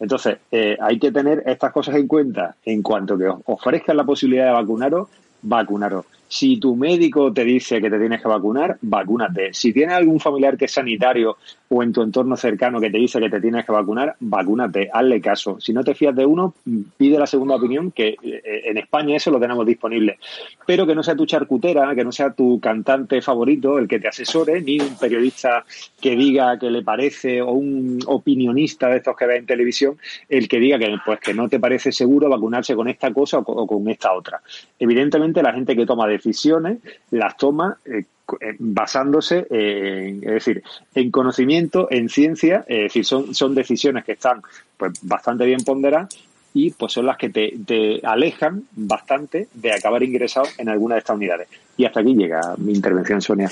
Entonces 0.00 0.38
eh, 0.50 0.78
hay 0.80 0.98
que 0.98 1.12
tener 1.12 1.42
estas 1.44 1.72
cosas 1.72 1.94
en 1.96 2.06
cuenta. 2.06 2.56
En 2.64 2.82
cuanto 2.82 3.18
que 3.18 3.28
os 3.28 3.38
ofrezcan 3.44 3.98
la 3.98 4.04
posibilidad 4.04 4.46
de 4.46 4.52
vacunaros 4.52 5.08
vacunaros 5.42 6.06
Si 6.32 6.60
tu 6.60 6.76
médico 6.76 7.32
te 7.32 7.44
dice 7.44 7.80
que 7.80 7.90
te 7.90 7.98
tienes 7.98 8.22
que 8.22 8.28
vacunar, 8.28 8.78
vacúnate. 8.82 9.52
Si 9.52 9.72
tienes 9.72 9.96
algún 9.96 10.20
familiar 10.20 10.56
que 10.56 10.66
es 10.66 10.70
sanitario 10.70 11.36
o 11.68 11.82
en 11.82 11.92
tu 11.92 12.02
entorno 12.02 12.36
cercano 12.36 12.80
que 12.80 12.88
te 12.88 12.98
dice 12.98 13.18
que 13.18 13.28
te 13.28 13.40
tienes 13.40 13.66
que 13.66 13.72
vacunar, 13.72 14.14
vacúnate, 14.20 14.88
hazle 14.92 15.20
caso. 15.20 15.58
Si 15.60 15.72
no 15.72 15.82
te 15.82 15.92
fías 15.92 16.14
de 16.14 16.24
uno, 16.24 16.54
pide 16.96 17.18
la 17.18 17.26
segunda 17.26 17.56
opinión, 17.56 17.90
que 17.90 18.16
eh, 18.22 18.62
en 18.64 18.78
España 18.78 19.16
eso 19.16 19.32
lo 19.32 19.40
tenemos 19.40 19.66
disponible. 19.66 20.20
Pero 20.64 20.86
que 20.86 20.94
no 20.94 21.02
sea 21.02 21.16
tu 21.16 21.26
charcutera, 21.26 21.92
que 21.96 22.04
no 22.04 22.12
sea 22.12 22.32
tu 22.32 22.60
cantante 22.60 23.20
favorito 23.20 23.76
el 23.78 23.88
que 23.88 23.98
te 23.98 24.06
asesore, 24.06 24.60
ni 24.60 24.78
un 24.78 24.96
periodista 24.96 25.64
que 26.00 26.14
diga 26.14 26.60
que 26.60 26.70
le 26.70 26.82
parece, 26.82 27.42
o 27.42 27.50
un 27.50 27.98
opinionista 28.06 28.88
de 28.88 28.98
estos 28.98 29.16
que 29.16 29.26
ve 29.26 29.38
en 29.38 29.46
televisión, 29.46 29.98
el 30.28 30.48
que 30.48 30.60
diga 30.60 30.78
que, 30.78 30.96
pues, 31.04 31.18
que 31.18 31.34
no 31.34 31.48
te 31.48 31.58
parece 31.58 31.90
seguro 31.90 32.28
vacunarse 32.28 32.76
con 32.76 32.86
esta 32.86 33.12
cosa 33.12 33.38
o 33.38 33.66
con 33.66 33.88
esta 33.88 34.12
otra. 34.12 34.40
Evidentemente, 34.78 35.42
la 35.42 35.52
gente 35.52 35.74
que 35.74 35.86
toma 35.86 36.06
decisiones 36.22 36.78
las 37.10 37.36
toma 37.36 37.78
eh, 37.84 38.04
eh, 38.40 38.56
basándose 38.58 39.46
en, 39.50 40.22
es 40.22 40.34
decir, 40.34 40.62
en 40.94 41.10
conocimiento, 41.10 41.88
en 41.90 42.08
ciencia, 42.08 42.64
es 42.68 42.84
decir, 42.84 43.04
son, 43.04 43.34
son 43.34 43.54
decisiones 43.54 44.04
que 44.04 44.12
están 44.12 44.42
pues 44.76 44.92
bastante 45.02 45.44
bien 45.44 45.60
ponderadas 45.64 46.08
y 46.52 46.70
pues 46.70 46.92
son 46.92 47.06
las 47.06 47.16
que 47.16 47.30
te, 47.30 47.54
te, 47.64 48.00
alejan 48.04 48.64
bastante 48.72 49.48
de 49.54 49.72
acabar 49.72 50.02
ingresado 50.02 50.46
en 50.58 50.68
alguna 50.68 50.96
de 50.96 50.98
estas 51.00 51.16
unidades. 51.16 51.48
Y 51.76 51.84
hasta 51.84 52.00
aquí 52.00 52.14
llega 52.14 52.40
mi 52.58 52.72
intervención, 52.72 53.22
Sonia. 53.22 53.48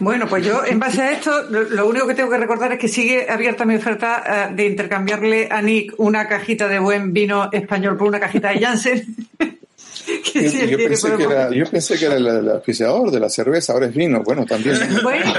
Bueno, 0.00 0.26
pues 0.26 0.44
yo 0.44 0.64
en 0.64 0.78
base 0.78 1.02
a 1.02 1.12
esto, 1.12 1.42
lo 1.50 1.86
único 1.86 2.06
que 2.06 2.14
tengo 2.14 2.30
que 2.30 2.38
recordar 2.38 2.72
es 2.72 2.78
que 2.78 2.88
sigue 2.88 3.30
abierta 3.30 3.64
mi 3.64 3.76
oferta 3.76 4.48
eh, 4.50 4.54
de 4.54 4.66
intercambiarle 4.66 5.48
a 5.50 5.60
Nick 5.60 5.94
una 5.98 6.26
cajita 6.26 6.66
de 6.66 6.78
buen 6.78 7.12
vino 7.12 7.50
español 7.52 7.96
por 7.96 8.08
una 8.08 8.20
cajita 8.20 8.50
de 8.50 8.60
Janssen. 8.60 9.16
yo, 10.34 10.76
pensé 10.76 11.16
que 11.16 11.22
era, 11.24 11.50
yo, 11.50 11.64
pensé 11.66 11.98
que 11.98 12.06
era, 12.06 12.16
el, 12.16 12.48
oficiador 12.50 13.10
de 13.10 13.20
la 13.20 13.28
cerveza, 13.28 13.72
ahora 13.72 13.86
es 13.86 13.94
vino. 13.94 14.22
Bueno, 14.22 14.44
también. 14.44 14.78
Bueno, 15.02 15.32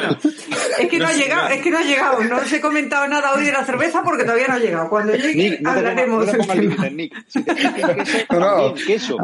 es 0.80 0.90
que 0.90 1.00
no 1.00 1.08
ha 1.08 1.14
llegado, 1.14 1.50
es 1.50 1.62
que 1.62 1.72
no 1.72 1.78
ha 1.78 1.84
llegado. 1.84 2.24
No 2.24 2.38
os 2.38 2.52
he 2.52 2.62
comentado 2.62 3.08
nada 3.08 3.34
hoy 3.34 3.46
de 3.46 3.52
la 3.52 3.66
cerveza 3.66 4.04
porque 4.04 4.24
todavía 4.24 4.48
no 4.48 4.54
ha 4.56 4.60
llegado. 4.60 4.90
Cuando 4.90 5.16
llegue 5.16 5.60
hablaremos. 5.64 6.26
No, 6.26 6.90
Nick. 6.92 7.14
no, 8.32 8.74
queso, 8.76 9.18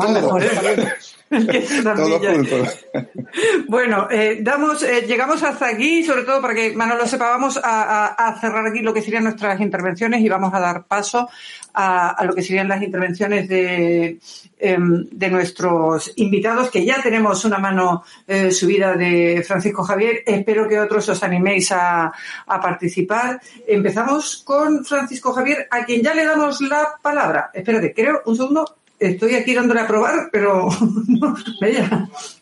bueno, 3.68 4.08
eh, 4.12 4.40
damos, 4.42 4.84
eh, 4.84 5.06
llegamos 5.08 5.42
hasta 5.44 5.68
aquí, 5.68 6.04
sobre 6.04 6.24
todo 6.24 6.42
para 6.42 6.54
que 6.54 6.74
Manolo 6.74 7.08
sepa, 7.08 7.30
vamos 7.30 7.60
a, 7.64 8.38
cerrar 8.42 8.68
aquí 8.68 8.80
lo 8.80 8.94
que 8.94 9.02
serían 9.02 9.24
nuestras 9.24 9.60
intervenciones 9.62 10.22
y 10.22 10.28
vamos 10.28 10.54
a 10.54 10.60
dar 10.60 10.84
paso 10.84 11.30
a, 11.74 12.24
lo 12.26 12.34
que 12.34 12.42
serían 12.44 12.68
las 12.68 12.82
intervenciones 12.82 13.48
de, 13.48 14.20
em, 14.60 15.08
de 15.12 15.30
nuestros 15.30 16.12
invitados, 16.16 16.70
que 16.70 16.86
ya 16.86 17.02
tenemos 17.02 17.46
una 17.46 17.58
mano 17.58 18.04
eh, 18.28 18.52
subida 18.52 18.96
de 18.96 19.44
Francisco 19.46 19.84
Javier. 19.84 20.24
Espero 20.26 20.68
que 20.68 20.80
otros 20.80 21.08
os 21.10 21.24
animéis 21.24 21.72
a, 21.72 22.12
a 22.48 22.62
participar. 22.62 23.42
Empezamos 23.68 24.44
con 24.44 24.86
Francisco 24.86 25.34
Javier, 25.34 25.68
a 25.70 25.86
quien 25.86 26.02
ya 26.02 26.14
le 26.14 26.26
damos 26.26 26.62
la 26.62 26.94
palabra. 27.02 27.52
Espérate, 27.54 27.94
creo, 27.94 28.22
un 28.26 28.36
segundo, 28.36 28.76
estoy 29.00 29.36
aquí 29.36 29.54
dándole 29.54 29.82
a 29.82 29.88
probar, 29.88 30.30
pero 30.32 30.70
no, 31.08 31.36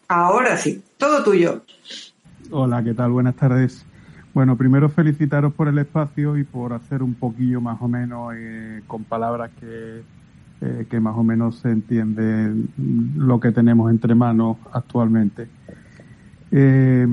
ahora 0.07 0.57
sí, 0.57 0.81
todo 0.97 1.23
tuyo. 1.23 1.61
Hola, 2.51 2.83
¿qué 2.83 2.93
tal? 2.93 3.11
Buenas 3.11 3.35
tardes. 3.35 3.85
Bueno, 4.39 4.55
primero 4.55 4.87
felicitaros 4.87 5.51
por 5.51 5.67
el 5.67 5.77
espacio 5.79 6.37
y 6.37 6.45
por 6.45 6.71
hacer 6.71 7.03
un 7.03 7.13
poquillo 7.13 7.59
más 7.59 7.81
o 7.81 7.89
menos 7.89 8.33
eh, 8.37 8.81
con 8.87 9.03
palabras 9.03 9.51
que, 9.59 10.01
eh, 10.61 10.87
que 10.89 10.99
más 11.01 11.17
o 11.17 11.25
menos 11.25 11.57
se 11.57 11.69
entiende 11.69 12.55
lo 13.17 13.41
que 13.41 13.51
tenemos 13.51 13.91
entre 13.91 14.15
manos 14.15 14.55
actualmente. 14.71 15.49
Eh, 16.53 17.05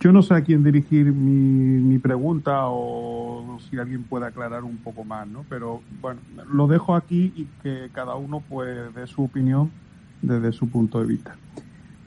yo 0.00 0.12
no 0.12 0.22
sé 0.22 0.32
a 0.32 0.40
quién 0.40 0.64
dirigir 0.64 1.12
mi, 1.12 1.78
mi, 1.78 1.98
pregunta 1.98 2.68
o 2.68 3.58
si 3.68 3.76
alguien 3.76 4.04
puede 4.04 4.24
aclarar 4.24 4.64
un 4.64 4.78
poco 4.78 5.04
más, 5.04 5.28
¿no? 5.28 5.44
Pero 5.50 5.82
bueno, 6.00 6.20
lo 6.50 6.68
dejo 6.68 6.94
aquí 6.94 7.34
y 7.36 7.46
que 7.62 7.90
cada 7.92 8.14
uno 8.14 8.42
pues 8.48 8.94
dé 8.94 9.06
su 9.06 9.24
opinión 9.24 9.70
desde 10.22 10.52
su 10.52 10.70
punto 10.70 11.00
de 11.00 11.06
vista. 11.06 11.36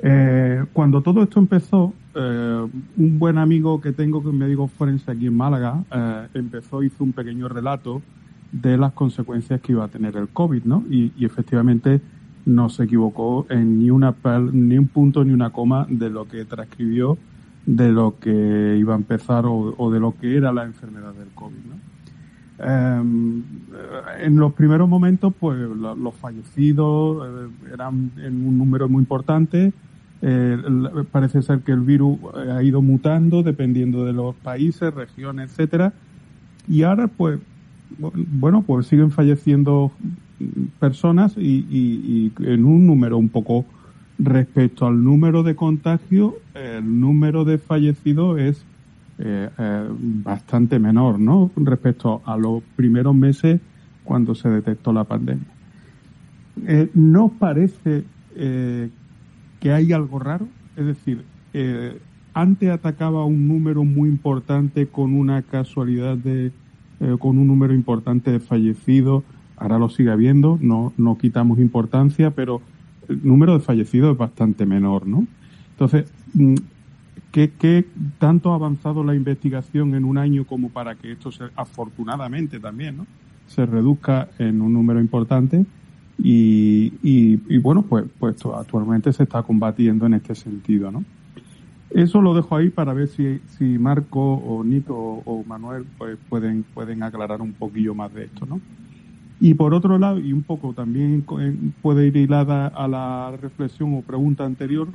Eh, 0.02 0.66
cuando 0.72 1.02
todo 1.02 1.24
esto 1.24 1.40
empezó, 1.40 1.94
eh, 2.16 2.68
un 2.98 3.20
buen 3.20 3.38
amigo 3.38 3.82
que 3.82 3.92
tengo, 3.92 4.24
que 4.24 4.32
me 4.32 4.48
digo 4.48 4.68
forense 4.68 5.12
aquí 5.12 5.28
en 5.28 5.36
Málaga, 5.36 5.84
eh, 5.92 6.28
empezó, 6.36 6.84
hizo 6.84 7.04
un 7.04 7.14
pequeño 7.14 7.50
relato 7.50 8.02
de 8.52 8.78
las 8.78 8.94
consecuencias 8.94 9.62
que 9.62 9.74
iba 9.74 9.84
a 9.86 9.90
tener 9.90 10.16
el 10.16 10.30
COVID, 10.30 10.64
¿no? 10.64 10.84
Y, 10.90 11.12
efectivamente 11.24 12.02
no 12.46 12.70
se 12.70 12.86
equivocó 12.86 13.46
en 13.50 13.80
ni 13.80 13.92
una 13.92 14.16
ni 14.52 14.78
un 14.78 14.88
punto 14.88 15.24
ni 15.24 15.34
una 15.34 15.52
coma 15.52 15.86
de 15.90 16.10
lo 16.10 16.28
que 16.28 16.46
transcribió 16.46 17.18
de 17.66 17.92
lo 17.92 18.18
que 18.20 18.78
iba 18.80 18.94
a 18.94 18.98
empezar 18.98 19.44
o, 19.46 19.92
de 19.92 20.00
lo 20.00 20.16
que 20.18 20.36
era 20.36 20.52
la 20.52 20.64
enfermedad 20.64 21.14
del 21.14 21.28
COVID. 21.30 21.58
¿no? 21.70 22.66
Em, 22.66 23.44
en 24.22 24.36
los 24.38 24.54
primeros 24.54 24.90
momentos, 24.90 25.34
pues 25.40 25.58
los 25.60 26.16
fallecidos 26.16 27.28
eh, 27.28 27.72
eran 27.74 28.12
en 28.18 28.46
un 28.48 28.58
número 28.58 28.90
muy 28.90 29.02
importante. 29.02 29.72
Eh, 30.22 30.58
parece 31.12 31.42
ser 31.42 31.60
que 31.60 31.72
el 31.72 31.80
virus 31.80 32.18
ha 32.34 32.62
ido 32.62 32.82
mutando 32.82 33.42
dependiendo 33.42 34.06
de 34.06 34.14
los 34.14 34.36
países, 34.36 34.94
regiones, 34.94 35.52
etcétera. 35.52 35.94
Y 36.68 36.84
ahora, 36.84 37.08
pues, 37.08 37.40
bueno, 37.98 38.64
pues 38.64 38.88
siguen 38.88 39.12
falleciendo 39.12 39.92
personas 40.80 41.34
y, 41.38 42.32
en 42.40 42.66
un 42.66 42.88
número 42.88 43.18
un 43.18 43.30
poco 43.30 43.66
respecto 44.18 44.86
al 44.86 45.04
número 45.04 45.44
de 45.44 45.56
contagios, 45.56 46.34
el 46.54 47.00
número 47.00 47.46
de 47.46 47.58
fallecidos 47.58 48.40
es 48.40 48.66
eh, 49.18 49.50
eh, 49.58 49.88
bastante 49.90 50.80
menor, 50.80 51.20
¿no? 51.20 51.52
Respecto 51.56 52.22
a 52.26 52.38
los 52.38 52.62
primeros 52.76 53.16
meses 53.16 53.60
cuando 54.04 54.36
se 54.36 54.50
detectó 54.50 54.94
la 54.94 55.04
pandemia. 55.04 55.48
Eh, 56.66 56.90
¿No 56.94 57.30
parece 57.30 58.04
que 59.60 59.72
hay 59.72 59.94
algo 59.94 60.20
raro? 60.20 60.48
Es 60.78 60.86
decir, 60.86 61.24
antes 62.34 62.70
atacaba 62.70 63.26
un 63.26 63.48
número 63.48 63.84
muy 63.84 64.10
importante 64.10 64.88
con 64.88 65.14
una 65.14 65.42
casualidad 65.42 66.18
de, 66.18 66.52
con 67.20 67.38
un 67.38 67.48
número 67.48 67.74
importante 67.74 68.32
de 68.32 68.40
fallecidos 68.40 69.24
ahora 69.60 69.78
lo 69.78 69.90
sigue 69.90 70.12
habiendo, 70.12 70.58
no, 70.62 70.94
no 70.98 71.18
quitamos 71.18 71.60
importancia, 71.60 72.32
pero 72.32 72.62
el 73.08 73.20
número 73.24 73.54
de 73.54 73.60
fallecidos 73.60 74.14
es 74.14 74.18
bastante 74.18 74.66
menor, 74.66 75.06
¿no? 75.06 75.28
Entonces, 75.72 76.12
mm, 76.34 76.56
¿qué, 77.32 77.52
qué 77.60 77.86
tanto 78.18 78.52
ha 78.52 78.56
avanzado 78.56 79.04
la 79.04 79.16
investigación 79.16 79.96
en 79.96 80.06
un 80.06 80.18
año 80.18 80.46
como 80.46 80.70
para 80.70 80.96
que 80.96 81.12
esto, 81.12 81.32
se, 81.32 81.46
afortunadamente 81.56 82.60
también, 82.60 82.98
¿no? 82.98 83.08
se 83.48 83.66
reduzca 83.66 84.30
en 84.38 84.62
un 84.62 84.74
número 84.74 85.00
importante? 85.00 85.66
Y, 86.22 86.94
y, 87.02 87.58
bueno, 87.60 87.84
pues, 87.84 88.06
pues 88.20 88.36
actualmente 88.46 89.14
se 89.14 89.24
está 89.24 89.42
combatiendo 89.42 90.06
en 90.06 90.16
este 90.16 90.36
sentido, 90.36 90.92
¿no? 90.92 91.04
Eso 91.92 92.22
lo 92.22 92.36
dejo 92.36 92.56
ahí 92.56 92.70
para 92.70 92.94
ver 92.94 93.08
si, 93.08 93.40
si 93.58 93.64
Marco 93.80 94.34
o 94.34 94.64
Nico 94.64 95.24
o, 95.26 95.44
Manuel 95.46 95.86
pues 95.98 96.18
pueden, 96.30 96.64
pueden 96.74 97.02
aclarar 97.02 97.42
un 97.42 97.54
poquillo 97.54 97.96
más 97.96 98.14
de 98.14 98.26
esto, 98.26 98.46
¿no? 98.46 98.60
Y 99.40 99.54
por 99.54 99.74
otro 99.74 99.98
lado, 99.98 100.20
y 100.20 100.34
un 100.34 100.44
poco 100.44 100.74
también 100.74 101.24
eh, 101.40 101.56
puede 101.82 102.08
ir 102.08 102.18
hilada 102.18 102.68
a 102.68 102.88
la 102.88 103.34
reflexión 103.42 103.96
o 103.96 104.02
pregunta 104.02 104.46
anterior, 104.46 104.90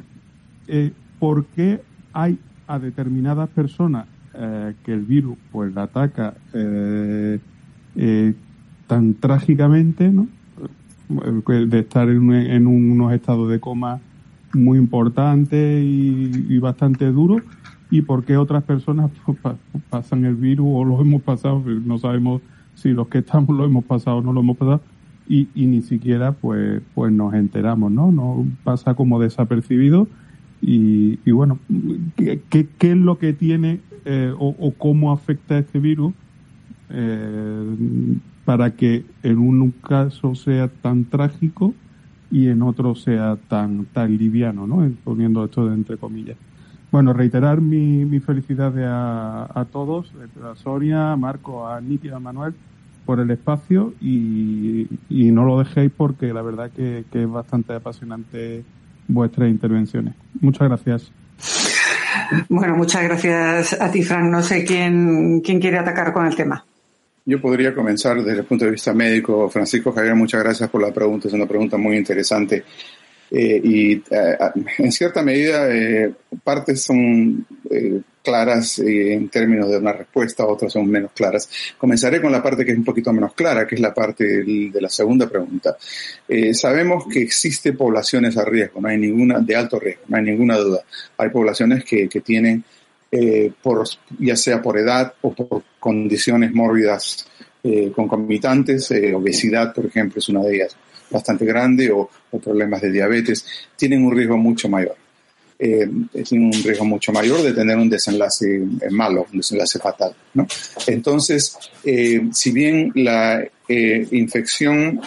eh, 0.69 0.93
¿por 1.19 1.47
qué 1.47 1.81
hay 2.13 2.39
a 2.67 2.79
determinadas 2.79 3.49
personas 3.49 4.07
eh, 4.35 4.75
que 4.85 4.93
el 4.93 5.03
virus 5.03 5.37
pues 5.51 5.75
la 5.75 5.85
ataca 5.85 6.35
eh, 6.53 7.39
tan 8.87 9.15
trágicamente, 9.15 10.11
¿no? 10.11 10.29
De 11.09 11.79
estar 11.79 12.09
en, 12.09 12.67
unos 12.67 13.13
estados 13.13 13.51
de 13.51 13.61
coma 13.61 14.01
muy 14.53 14.79
importantes 14.79 15.83
y, 15.85 16.59
bastante 16.59 17.11
duros, 17.11 17.43
y 17.91 18.03
por 18.03 18.25
qué 18.25 18.37
otras 18.37 18.63
personas 18.65 19.11
pasan 19.91 20.25
el 20.25 20.37
virus 20.37 20.67
o 20.71 20.85
lo 20.85 21.01
hemos 21.01 21.23
pasado, 21.23 21.63
no 21.85 21.99
sabemos 21.99 22.43
si 22.75 22.91
los 22.91 23.09
que 23.09 23.19
estamos 23.19 23.57
lo 23.57 23.65
hemos 23.65 23.85
pasado 23.85 24.19
o 24.19 24.23
no 24.23 24.33
lo 24.33 24.41
hemos 24.41 24.57
pasado 24.57 24.81
y, 25.29 25.49
y 25.55 25.67
ni 25.67 25.83
siquiera 25.83 26.33
pues 26.33 26.83
pues 26.95 27.13
nos 27.13 27.35
enteramos, 27.35 27.91
¿no? 27.91 28.11
No 28.13 28.47
pasa 28.63 28.95
como 28.95 29.21
desapercibido 29.21 30.09
y, 30.61 31.19
y 31.25 31.31
bueno, 31.31 31.59
¿qué, 32.17 32.41
¿qué, 32.51 32.91
es 32.91 32.97
lo 32.97 33.19
que 33.19 33.33
tiene 33.33 33.81
eh, 34.05 34.33
o, 34.39 34.55
o, 34.59 34.73
cómo 34.73 35.13
afecta 35.13 35.59
este 35.59 35.79
virus 35.79 36.13
eh, 36.91 37.77
para 38.45 38.73
que 38.73 39.05
en 39.23 39.39
un 39.39 39.71
caso 39.71 40.35
sea 40.35 40.69
tan 40.69 41.05
trágico 41.05 41.75
y 42.31 42.49
en 42.49 42.63
otro 42.63 42.95
sea 42.95 43.37
tan 43.49 43.87
tan 43.87 44.17
liviano, 44.17 44.67
¿no? 44.67 44.91
Poniendo 45.05 45.45
esto 45.45 45.67
de 45.69 45.75
entre 45.75 45.97
comillas. 45.97 46.37
Bueno, 46.91 47.13
reiterar 47.13 47.61
mi, 47.61 48.05
mi 48.05 48.21
felicidad 48.21 48.73
a, 48.79 49.61
a, 49.61 49.65
todos, 49.65 50.13
a 50.45 50.55
Sonia, 50.55 51.13
a 51.13 51.17
Marco, 51.17 51.67
a 51.67 51.81
Niti, 51.81 52.09
a 52.09 52.21
Manuel, 52.21 52.55
por 53.05 53.19
el 53.19 53.31
espacio 53.31 53.95
y, 54.01 54.87
y, 55.09 55.33
no 55.33 55.45
lo 55.45 55.59
dejéis 55.59 55.91
porque 55.97 56.33
la 56.33 56.43
verdad 56.43 56.71
que, 56.71 57.05
que 57.11 57.25
es 57.25 57.31
bastante 57.31 57.75
apasionante 57.75 58.65
vuestras 59.09 59.51
intervenciones. 59.51 60.15
Muchas 60.41 60.69
gracias. 60.69 61.13
Bueno, 62.49 62.77
muchas 62.77 63.03
gracias 63.03 63.81
a 63.81 63.91
ti, 63.91 64.03
Frank. 64.03 64.31
No 64.31 64.43
sé 64.43 64.65
quién, 64.65 65.41
quién 65.41 65.61
quiere 65.61 65.79
atacar 65.79 66.13
con 66.13 66.27
el 66.27 66.35
tema. 66.35 66.65
Yo 67.27 67.41
podría 67.41 67.75
comenzar 67.75 68.23
desde 68.23 68.41
el 68.41 68.45
punto 68.45 68.67
de 68.67 68.73
vista 68.73 68.93
médico. 68.93 69.49
Francisco 69.49 69.93
Javier, 69.93 70.15
muchas 70.15 70.43
gracias 70.43 70.69
por 70.69 70.83
la 70.83 70.93
pregunta. 70.93 71.29
Es 71.29 71.35
una 71.35 71.47
pregunta 71.47 71.79
muy 71.79 71.97
interesante. 71.97 72.65
Eh, 73.31 73.61
y 73.65 73.93
eh, 73.95 74.37
en 74.79 74.93
cierta 74.93 75.23
medida, 75.23 75.75
eh, 75.75 76.13
partes 76.43 76.83
son 76.83 77.47
claras 78.23 78.79
en 78.79 79.29
términos 79.29 79.69
de 79.71 79.79
una 79.79 79.93
respuesta, 79.93 80.47
otras 80.47 80.73
son 80.73 80.89
menos 80.89 81.13
claras. 81.13 81.49
Comenzaré 81.79 82.21
con 82.21 82.31
la 82.31 82.43
parte 82.43 82.65
que 82.65 82.73
es 82.73 82.79
un 82.79 82.85
poquito 82.85 83.13
menos 83.13 83.35
clara, 83.35 83.67
que 83.67 83.75
es 83.75 83.81
la 83.81 83.93
parte 83.93 84.25
de 84.45 84.81
la 84.81 84.89
segunda 84.89 85.29
pregunta. 85.29 85.77
sabemos 86.53 87.05
que 87.13 87.21
existe 87.21 87.75
poblaciones 87.75 88.37
a 88.39 88.45
riesgo, 88.45 88.81
no 88.81 88.89
hay 88.89 88.97
ninguna, 88.97 89.41
de 89.41 89.57
alto 89.57 89.79
riesgo, 89.79 90.05
no 90.09 90.17
hay 90.17 90.23
ninguna 90.23 90.57
duda. 90.57 90.81
Hay 91.19 91.29
poblaciones 91.29 91.85
que, 91.85 92.09
que 92.09 92.21
tienen, 92.23 92.65
por, 93.63 93.85
ya 94.19 94.35
sea 94.35 94.61
por 94.61 94.79
edad 94.79 95.15
o 95.23 95.33
por 95.33 95.63
condiciones 95.79 96.53
mórbidas 96.53 97.29
concomitantes, 97.95 98.93
obesidad, 99.15 99.73
por 99.73 99.87
ejemplo, 99.87 100.19
es 100.19 100.29
una 100.29 100.43
de 100.43 100.55
ellas 100.57 100.77
bastante 101.15 101.45
grande 101.45 101.91
o, 101.91 102.09
problemas 102.43 102.83
de 102.83 102.91
diabetes, 102.91 103.47
tienen 103.77 104.05
un 104.05 104.15
riesgo 104.15 104.37
mucho 104.37 104.69
mayor. 104.69 104.97
Eh, 105.57 105.89
tienen 106.25 106.49
un 106.49 106.65
riesgo 106.65 106.85
mucho 106.85 107.13
mayor 107.13 107.41
de 107.41 107.53
tener 107.53 107.77
un 107.77 107.89
desenlace 107.89 108.57
eh, 108.57 108.91
malo, 108.91 109.27
un 109.33 109.39
desenlace 109.39 109.79
fatal. 109.79 110.13
¿no? 110.35 110.47
Entonces, 110.89 111.57
eh, 111.85 112.29
si 112.33 112.51
bien 112.51 112.91
la 112.97 113.41
eh, 113.69 114.09
infección, 114.11 115.01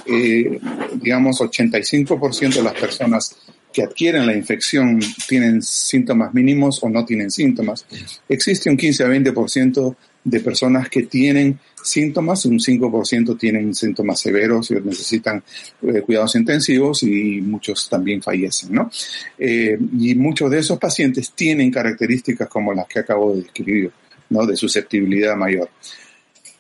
digamos, 0.95 1.41
85% 1.41 2.55
de 2.55 2.63
las 2.63 2.73
personas 2.73 3.35
que 3.77 3.83
adquieren 3.83 4.25
la 4.25 4.35
infección 4.35 4.99
tienen 5.27 5.61
síntomas 5.61 6.33
mínimos 6.33 6.79
o 6.81 6.89
no 6.89 7.05
tienen 7.05 7.29
síntomas, 7.29 7.85
existe 8.27 8.71
un 8.71 8.75
15 8.75 9.03
a 9.03 9.07
20% 9.07 9.95
de 10.23 10.39
personas 10.39 10.89
que 10.89 11.03
tienen 11.03 11.59
síntomas, 11.83 12.43
un 12.45 12.57
5% 12.57 13.37
tienen 13.37 13.75
síntomas 13.75 14.19
severos 14.19 14.71
y 14.71 14.81
necesitan 14.81 15.43
eh, 15.83 16.01
cuidados 16.01 16.33
intensivos 16.33 17.03
y 17.03 17.39
muchos 17.39 17.87
también 17.87 18.23
fallecen, 18.23 18.73
¿no? 18.73 18.89
Eh, 19.37 19.77
y 19.99 20.15
muchos 20.15 20.49
de 20.49 20.57
esos 20.57 20.79
pacientes 20.79 21.33
tienen 21.33 21.69
características 21.69 22.47
como 22.47 22.73
las 22.73 22.87
que 22.87 23.01
acabo 23.01 23.35
de 23.35 23.43
describir, 23.43 23.91
¿no? 24.31 24.47
De 24.47 24.55
susceptibilidad 24.55 25.37
mayor. 25.37 25.69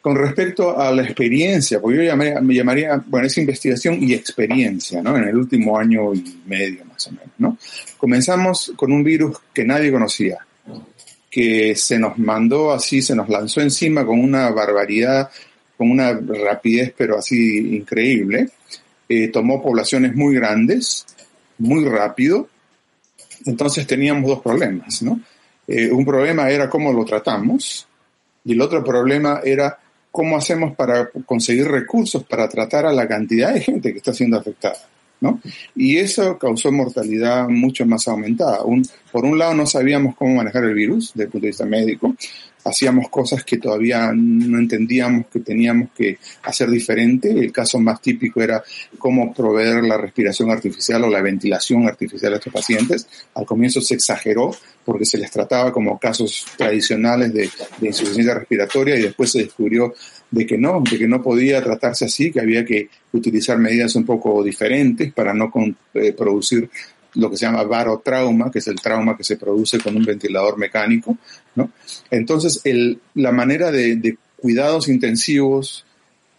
Con 0.07 0.15
respecto 0.15 0.79
a 0.79 0.89
la 0.89 1.03
experiencia, 1.03 1.81
porque 1.81 1.97
yo 1.97 2.03
llamaría, 2.03 2.39
me 2.39 2.55
llamaría, 2.55 3.03
bueno, 3.07 3.27
es 3.27 3.37
investigación 3.39 4.01
y 4.01 4.13
experiencia, 4.13 5.01
¿no? 5.01 5.17
En 5.17 5.25
el 5.25 5.35
último 5.35 5.77
año 5.77 6.13
y 6.13 6.43
medio 6.45 6.85
más 6.85 7.07
o 7.07 7.11
menos, 7.11 7.33
¿no? 7.37 7.57
Comenzamos 7.97 8.71
con 8.77 8.93
un 8.93 9.03
virus 9.03 9.37
que 9.53 9.65
nadie 9.65 9.91
conocía, 9.91 10.37
que 11.29 11.75
se 11.75 11.99
nos 11.99 12.17
mandó 12.19 12.71
así, 12.71 13.01
se 13.01 13.17
nos 13.17 13.27
lanzó 13.27 13.59
encima 13.59 14.05
con 14.05 14.21
una 14.21 14.49
barbaridad, 14.51 15.29
con 15.77 15.91
una 15.91 16.13
rapidez, 16.13 16.93
pero 16.97 17.17
así 17.17 17.75
increíble. 17.75 18.51
Eh, 19.09 19.27
tomó 19.27 19.61
poblaciones 19.61 20.15
muy 20.15 20.35
grandes, 20.35 21.05
muy 21.57 21.83
rápido. 21.83 22.47
Entonces 23.45 23.85
teníamos 23.85 24.29
dos 24.29 24.39
problemas, 24.39 25.01
¿no? 25.01 25.19
Eh, 25.67 25.91
un 25.91 26.05
problema 26.05 26.49
era 26.49 26.69
cómo 26.69 26.93
lo 26.93 27.03
tratamos 27.03 27.85
y 28.45 28.53
el 28.53 28.61
otro 28.61 28.81
problema 28.81 29.41
era 29.43 29.77
cómo 30.17 30.35
hacemos 30.35 30.75
para 30.75 31.11
conseguir 31.27 31.67
recursos 31.67 32.23
para 32.23 32.49
tratar 32.49 32.87
a 32.87 32.91
la 32.91 33.07
cantidad 33.07 33.53
de 33.53 33.61
gente 33.61 33.91
que 33.91 33.99
está 33.99 34.15
siendo 34.15 34.35
afectada. 34.35 34.79
¿no? 35.21 35.39
Y 35.75 35.97
eso 35.97 36.39
causó 36.39 36.71
mortalidad 36.71 37.47
mucho 37.47 37.85
más 37.85 38.07
aumentada. 38.07 38.61
por 39.11 39.25
un 39.25 39.37
lado, 39.37 39.53
no 39.53 39.67
sabíamos 39.67 40.15
cómo 40.15 40.33
manejar 40.33 40.63
el 40.63 40.73
virus 40.73 41.11
desde 41.13 41.25
el 41.25 41.29
punto 41.29 41.43
de 41.43 41.49
vista 41.49 41.65
médico, 41.65 42.15
hacíamos 42.67 43.09
cosas 43.09 43.43
que 43.43 43.57
todavía 43.57 44.11
no 44.13 44.59
entendíamos 44.59 45.27
que 45.27 45.39
teníamos 45.39 45.89
que 45.95 46.17
hacer 46.43 46.69
diferente. 46.69 47.29
El 47.31 47.51
caso 47.51 47.79
más 47.79 48.01
típico 48.01 48.41
era 48.41 48.63
cómo 48.97 49.33
proveer 49.33 49.83
la 49.83 49.97
respiración 49.97 50.51
artificial 50.51 51.03
o 51.03 51.09
la 51.09 51.21
ventilación 51.21 51.87
artificial 51.87 52.33
a 52.33 52.37
estos 52.37 52.53
pacientes. 52.53 53.07
Al 53.33 53.45
comienzo 53.45 53.81
se 53.81 53.95
exageró 53.95 54.51
porque 54.85 55.05
se 55.05 55.17
les 55.17 55.31
trataba 55.31 55.71
como 55.71 55.99
casos 55.99 56.45
tradicionales 56.57 57.33
de, 57.33 57.49
insuficiencia 57.81 58.33
respiratoria 58.33 58.95
y 58.95 59.01
después 59.01 59.31
se 59.31 59.39
descubrió 59.39 59.93
de 60.31 60.45
que 60.45 60.57
no, 60.57 60.81
de 60.89 60.97
que 60.97 61.07
no 61.07 61.21
podía 61.21 61.63
tratarse 61.63 62.05
así, 62.05 62.31
que 62.31 62.39
había 62.39 62.65
que 62.65 62.89
utilizar 63.13 63.57
medidas 63.57 63.95
un 63.95 64.05
poco 64.05 64.43
diferentes 64.43 65.11
para 65.13 65.33
no 65.33 65.51
eh, 65.93 66.13
producir 66.13 66.69
lo 67.15 67.29
que 67.29 67.37
se 67.37 67.45
llama 67.45 67.63
barotrauma, 67.63 68.51
que 68.51 68.59
es 68.59 68.67
el 68.67 68.79
trauma 68.79 69.17
que 69.17 69.23
se 69.23 69.37
produce 69.37 69.79
con 69.79 69.95
un 69.95 70.05
ventilador 70.05 70.57
mecánico, 70.57 71.17
Entonces, 72.11 72.61
la 73.15 73.31
manera 73.31 73.71
de, 73.71 74.17
cuidados 74.37 74.87
intensivos 74.87 75.85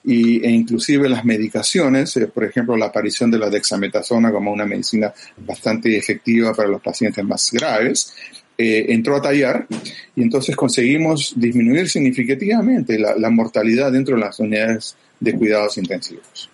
y, 0.05 0.45
e 0.45 0.51
inclusive 0.51 1.09
las 1.09 1.25
medicaciones, 1.25 2.17
eh, 2.17 2.29
por 2.29 2.45
ejemplo, 2.45 2.77
la 2.77 2.87
aparición 2.87 3.31
de 3.31 3.39
la 3.39 3.51
dexametasona 3.51 4.31
como 4.31 4.53
una 4.53 4.65
medicina 4.65 5.13
bastante 5.39 5.97
efectiva 5.97 6.55
para 6.55 6.69
los 6.69 6.81
pacientes 6.81 7.25
más 7.25 7.51
graves, 7.53 8.15
eh, 8.61 8.87
entró 8.93 9.15
a 9.15 9.23
tallar 9.23 9.69
y 10.17 10.23
entonces 10.23 10.57
conseguimos 10.57 11.33
disminuir 11.37 11.89
significativamente 11.89 12.99
la, 12.99 13.31
mortalidad 13.31 13.93
dentro 13.93 14.17
de 14.17 14.21
las 14.21 14.41
unidades 14.41 14.97
de 15.21 15.33
cuidados 15.35 15.79
intensivos. 15.79 16.51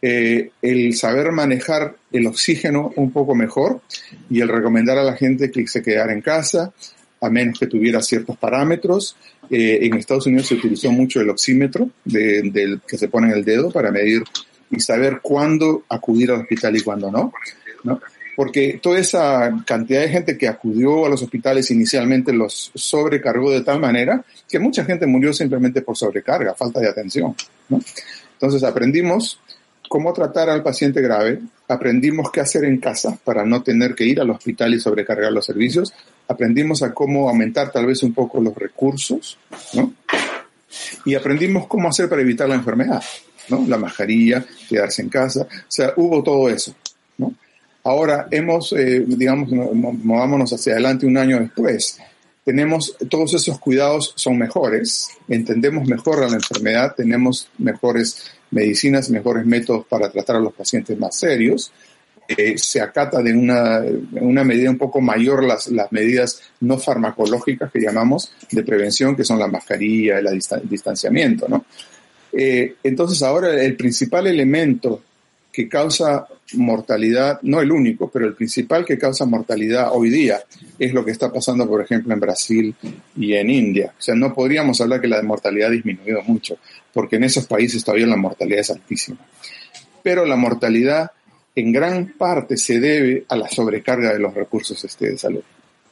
Eh, 0.00 0.50
el 0.62 0.94
saber 0.94 1.30
manejar 1.30 1.94
el 2.10 2.26
oxígeno 2.26 2.90
un 2.96 3.10
poco 3.10 3.34
mejor 3.34 3.82
y 4.30 4.40
el 4.40 4.48
recomendar 4.48 4.96
a 4.96 5.04
la 5.04 5.14
gente 5.14 5.50
que 5.50 5.66
se 5.66 5.82
quedara 5.82 6.14
en 6.14 6.22
casa, 6.22 6.72
a 7.20 7.30
menos 7.30 7.58
que 7.58 7.66
tuviera 7.66 8.02
ciertos 8.02 8.36
parámetros. 8.36 9.16
Eh, 9.50 9.78
en 9.82 9.94
Estados 9.94 10.26
Unidos 10.26 10.46
se 10.46 10.54
utilizó 10.54 10.90
mucho 10.90 11.20
el 11.20 11.30
oxímetro 11.30 11.90
del 12.04 12.80
que 12.86 12.98
se 12.98 13.08
pone 13.08 13.28
en 13.28 13.34
el 13.34 13.44
dedo 13.44 13.70
para 13.70 13.90
medir 13.90 14.22
y 14.70 14.80
saber 14.80 15.20
cuándo 15.22 15.84
acudir 15.88 16.30
al 16.30 16.40
hospital 16.42 16.76
y 16.76 16.80
cuándo 16.80 17.10
no. 17.10 17.32
¿no? 17.84 18.00
porque 18.40 18.80
toda 18.82 18.98
esa 18.98 19.64
cantidad 19.66 20.00
de 20.00 20.08
gente 20.08 20.38
que 20.38 20.48
acudió 20.48 21.04
a 21.04 21.10
los 21.10 21.22
hospitales 21.22 21.70
inicialmente 21.70 22.32
los 22.32 22.70
sobrecargó 22.74 23.50
de 23.50 23.60
tal 23.60 23.80
manera 23.80 24.24
que 24.48 24.58
mucha 24.58 24.82
gente 24.82 25.06
murió 25.06 25.34
simplemente 25.34 25.82
por 25.82 25.94
sobrecarga, 25.94 26.54
falta 26.54 26.80
de 26.80 26.88
atención. 26.88 27.34
Entonces 28.32 28.62
aprendimos 28.62 29.38
cómo 29.90 30.12
tratar 30.12 30.48
al 30.48 30.62
paciente 30.62 31.02
grave, 31.02 31.40
aprendimos 31.66 32.30
qué 32.30 32.38
hacer 32.38 32.62
en 32.62 32.78
casa 32.78 33.18
para 33.24 33.44
no 33.44 33.64
tener 33.64 33.96
que 33.96 34.04
ir 34.04 34.20
al 34.20 34.30
hospital 34.30 34.72
y 34.72 34.78
sobrecargar 34.78 35.32
los 35.32 35.44
servicios, 35.44 35.92
aprendimos 36.28 36.84
a 36.84 36.94
cómo 36.94 37.28
aumentar 37.28 37.72
tal 37.72 37.86
vez 37.86 38.04
un 38.04 38.14
poco 38.14 38.40
los 38.40 38.54
recursos, 38.54 39.36
Y 41.04 41.16
aprendimos 41.16 41.66
cómo 41.66 41.88
hacer 41.88 42.08
para 42.08 42.22
evitar 42.22 42.48
la 42.48 42.54
enfermedad, 42.54 43.02
¿no? 43.48 43.64
La 43.66 43.78
mascarilla, 43.78 44.44
quedarse 44.68 45.02
en 45.02 45.08
casa, 45.08 45.40
o 45.42 45.64
sea, 45.66 45.92
hubo 45.96 46.22
todo 46.22 46.48
eso. 46.48 46.72
Ahora 47.82 48.28
hemos, 48.30 48.72
eh, 48.74 49.00
digamos, 49.04 49.50
movámonos 49.50 50.52
hacia 50.52 50.74
adelante 50.74 51.04
un 51.04 51.16
año 51.16 51.40
después. 51.40 51.98
Tenemos, 52.44 52.96
todos 53.08 53.34
esos 53.34 53.58
cuidados 53.58 54.12
son 54.14 54.38
mejores, 54.38 55.08
entendemos 55.26 55.88
mejor 55.88 56.22
a 56.22 56.28
la 56.28 56.36
enfermedad, 56.36 56.94
tenemos 56.96 57.48
mejores 57.58 58.30
medicinas, 58.50 59.10
mejores 59.10 59.46
métodos 59.46 59.86
para 59.86 60.10
tratar 60.10 60.36
a 60.36 60.40
los 60.40 60.52
pacientes 60.52 60.98
más 60.98 61.16
serios. 61.16 61.72
Eh, 62.28 62.56
se 62.58 62.80
acata 62.80 63.22
de 63.22 63.32
una, 63.32 63.82
una, 64.12 64.44
medida 64.44 64.70
un 64.70 64.78
poco 64.78 65.00
mayor 65.00 65.42
las, 65.42 65.66
las 65.68 65.90
medidas 65.90 66.40
no 66.60 66.78
farmacológicas 66.78 67.72
que 67.72 67.80
llamamos 67.80 68.32
de 68.52 68.62
prevención, 68.62 69.16
que 69.16 69.24
son 69.24 69.38
la 69.40 69.48
mascarilla, 69.48 70.20
el 70.20 70.40
distanciamiento, 70.68 71.48
¿no? 71.48 71.64
Eh, 72.32 72.76
entonces 72.84 73.22
ahora 73.22 73.60
el 73.60 73.76
principal 73.76 74.28
elemento 74.28 75.02
que 75.52 75.68
causa 75.68 76.26
mortalidad, 76.54 77.40
no 77.42 77.60
el 77.60 77.72
único, 77.72 78.10
pero 78.10 78.26
el 78.26 78.34
principal 78.34 78.84
que 78.84 78.98
causa 78.98 79.24
mortalidad 79.24 79.90
hoy 79.92 80.10
día 80.10 80.40
es 80.78 80.92
lo 80.92 81.04
que 81.04 81.10
está 81.10 81.32
pasando, 81.32 81.68
por 81.68 81.82
ejemplo, 81.82 82.12
en 82.12 82.20
Brasil 82.20 82.74
y 83.16 83.34
en 83.34 83.50
India. 83.50 83.92
O 83.98 84.02
sea, 84.02 84.14
no 84.14 84.34
podríamos 84.34 84.80
hablar 84.80 85.00
que 85.00 85.08
la 85.08 85.22
mortalidad 85.22 85.68
ha 85.68 85.72
disminuido 85.72 86.22
mucho, 86.22 86.58
porque 86.92 87.16
en 87.16 87.24
esos 87.24 87.46
países 87.46 87.84
todavía 87.84 88.06
la 88.06 88.16
mortalidad 88.16 88.60
es 88.60 88.70
altísima. 88.70 89.18
Pero 90.02 90.24
la 90.24 90.36
mortalidad 90.36 91.10
en 91.54 91.72
gran 91.72 92.14
parte 92.16 92.56
se 92.56 92.80
debe 92.80 93.24
a 93.28 93.36
la 93.36 93.48
sobrecarga 93.48 94.12
de 94.12 94.18
los 94.18 94.34
recursos 94.34 94.82
este, 94.84 95.10
de 95.10 95.18
salud. 95.18 95.42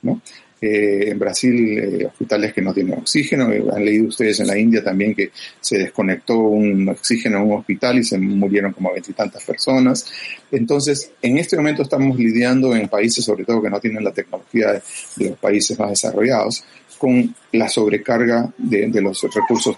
¿no? 0.02 0.20
Eh, 0.60 1.10
en 1.10 1.18
Brasil, 1.18 1.78
eh, 1.78 2.06
hospitales 2.06 2.52
que 2.52 2.62
no 2.62 2.74
tienen 2.74 2.98
oxígeno. 2.98 3.52
Eh, 3.52 3.64
han 3.72 3.84
leído 3.84 4.08
ustedes 4.08 4.40
en 4.40 4.48
la 4.48 4.58
India 4.58 4.82
también 4.82 5.14
que 5.14 5.30
se 5.60 5.78
desconectó 5.78 6.36
un 6.36 6.88
oxígeno 6.88 7.38
en 7.38 7.44
un 7.44 7.58
hospital 7.58 7.98
y 7.98 8.04
se 8.04 8.18
murieron 8.18 8.72
como 8.72 8.92
veintitantas 8.92 9.44
personas. 9.44 10.06
Entonces, 10.50 11.12
en 11.22 11.38
este 11.38 11.56
momento 11.56 11.82
estamos 11.82 12.18
lidiando 12.18 12.74
en 12.74 12.88
países, 12.88 13.24
sobre 13.24 13.44
todo 13.44 13.62
que 13.62 13.70
no 13.70 13.78
tienen 13.78 14.02
la 14.02 14.12
tecnología 14.12 14.72
de, 14.72 15.28
los 15.28 15.38
países 15.38 15.78
más 15.78 15.90
desarrollados, 15.90 16.64
con 16.98 17.34
la 17.52 17.68
sobrecarga 17.68 18.52
de, 18.58 18.88
los 19.00 19.22
recursos 19.22 19.76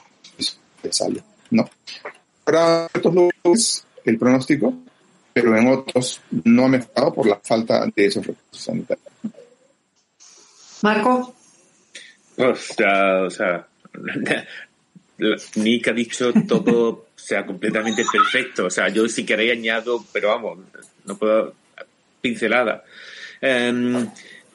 de 0.83 0.93
salud. 0.93 1.21
¿no? 1.51 1.69
Para 2.43 2.87
estos 2.95 3.15
lugares, 3.15 3.85
el 4.05 4.19
pronóstico 4.19 4.75
pero 5.33 5.57
en 5.57 5.69
otros 5.69 6.21
no 6.45 6.65
ha 6.65 6.69
mejorado 6.69 7.15
por 7.15 7.27
la 7.27 7.41
falta 7.43 7.87
de 7.95 8.07
esos 8.07 8.27
recursos 8.27 8.65
sanitarios. 8.65 9.10
Marco. 10.83 11.35
o 12.37 12.55
sea, 13.31 13.67
Nick 15.57 15.89
ha 15.89 15.93
dicho 15.93 16.33
todo 16.49 17.07
sea 17.17 17.47
completamente 17.47 18.05
perfecto. 18.11 18.67
O 18.67 18.71
sea, 18.71 18.89
yo 18.89 19.09
si 19.09 19.25
queréis 19.25 19.53
añado, 19.53 20.05
pero 20.13 20.29
vamos, 20.29 20.59
no 21.05 21.17
puedo 21.17 21.55
pincelada. 22.21 22.85
Em, 23.41 24.09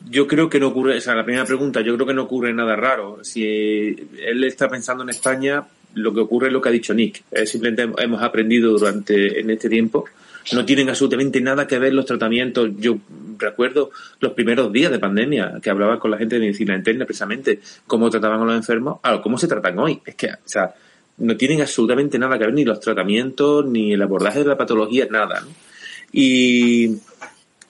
yo 0.09 0.27
creo 0.27 0.49
que 0.49 0.59
no 0.59 0.67
ocurre, 0.67 0.97
o 0.97 1.01
sea, 1.01 1.15
la 1.15 1.23
primera 1.23 1.45
pregunta, 1.45 1.81
yo 1.81 1.95
creo 1.95 2.07
que 2.07 2.13
no 2.13 2.23
ocurre 2.23 2.53
nada 2.53 2.75
raro. 2.75 3.23
Si 3.23 3.95
él 4.19 4.43
está 4.43 4.67
pensando 4.67 5.03
en 5.03 5.09
España, 5.09 5.65
lo 5.93 6.13
que 6.13 6.19
ocurre 6.19 6.47
es 6.47 6.53
lo 6.53 6.61
que 6.61 6.69
ha 6.69 6.71
dicho 6.71 6.93
Nick. 6.93 7.23
simplemente 7.45 8.03
hemos 8.03 8.21
aprendido 8.21 8.71
durante 8.77 9.39
en 9.39 9.49
este 9.49 9.69
tiempo. 9.69 10.05
No 10.53 10.65
tienen 10.65 10.89
absolutamente 10.89 11.41
nada 11.41 11.65
que 11.65 11.79
ver 11.79 11.93
los 11.93 12.05
tratamientos. 12.05 12.69
Yo 12.77 12.97
recuerdo 13.37 13.91
los 14.19 14.33
primeros 14.33 14.71
días 14.71 14.91
de 14.91 14.99
pandemia 14.99 15.59
que 15.61 15.69
hablaba 15.69 15.99
con 15.99 16.11
la 16.11 16.17
gente 16.17 16.35
de 16.35 16.41
medicina 16.41 16.75
interna 16.75 17.05
precisamente 17.05 17.59
cómo 17.87 18.09
trataban 18.09 18.41
a 18.41 18.45
los 18.45 18.55
enfermos, 18.55 18.99
a 19.03 19.21
cómo 19.21 19.37
se 19.37 19.47
tratan 19.47 19.79
hoy. 19.79 20.01
Es 20.05 20.15
que, 20.15 20.27
o 20.27 20.37
sea, 20.45 20.73
no 21.17 21.35
tienen 21.37 21.61
absolutamente 21.61 22.19
nada 22.19 22.37
que 22.37 22.45
ver 22.45 22.53
ni 22.53 22.63
los 22.63 22.79
tratamientos, 22.79 23.65
ni 23.65 23.93
el 23.93 24.01
abordaje 24.01 24.39
de 24.39 24.45
la 24.45 24.57
patología, 24.57 25.07
nada. 25.09 25.43
Y 26.11 26.97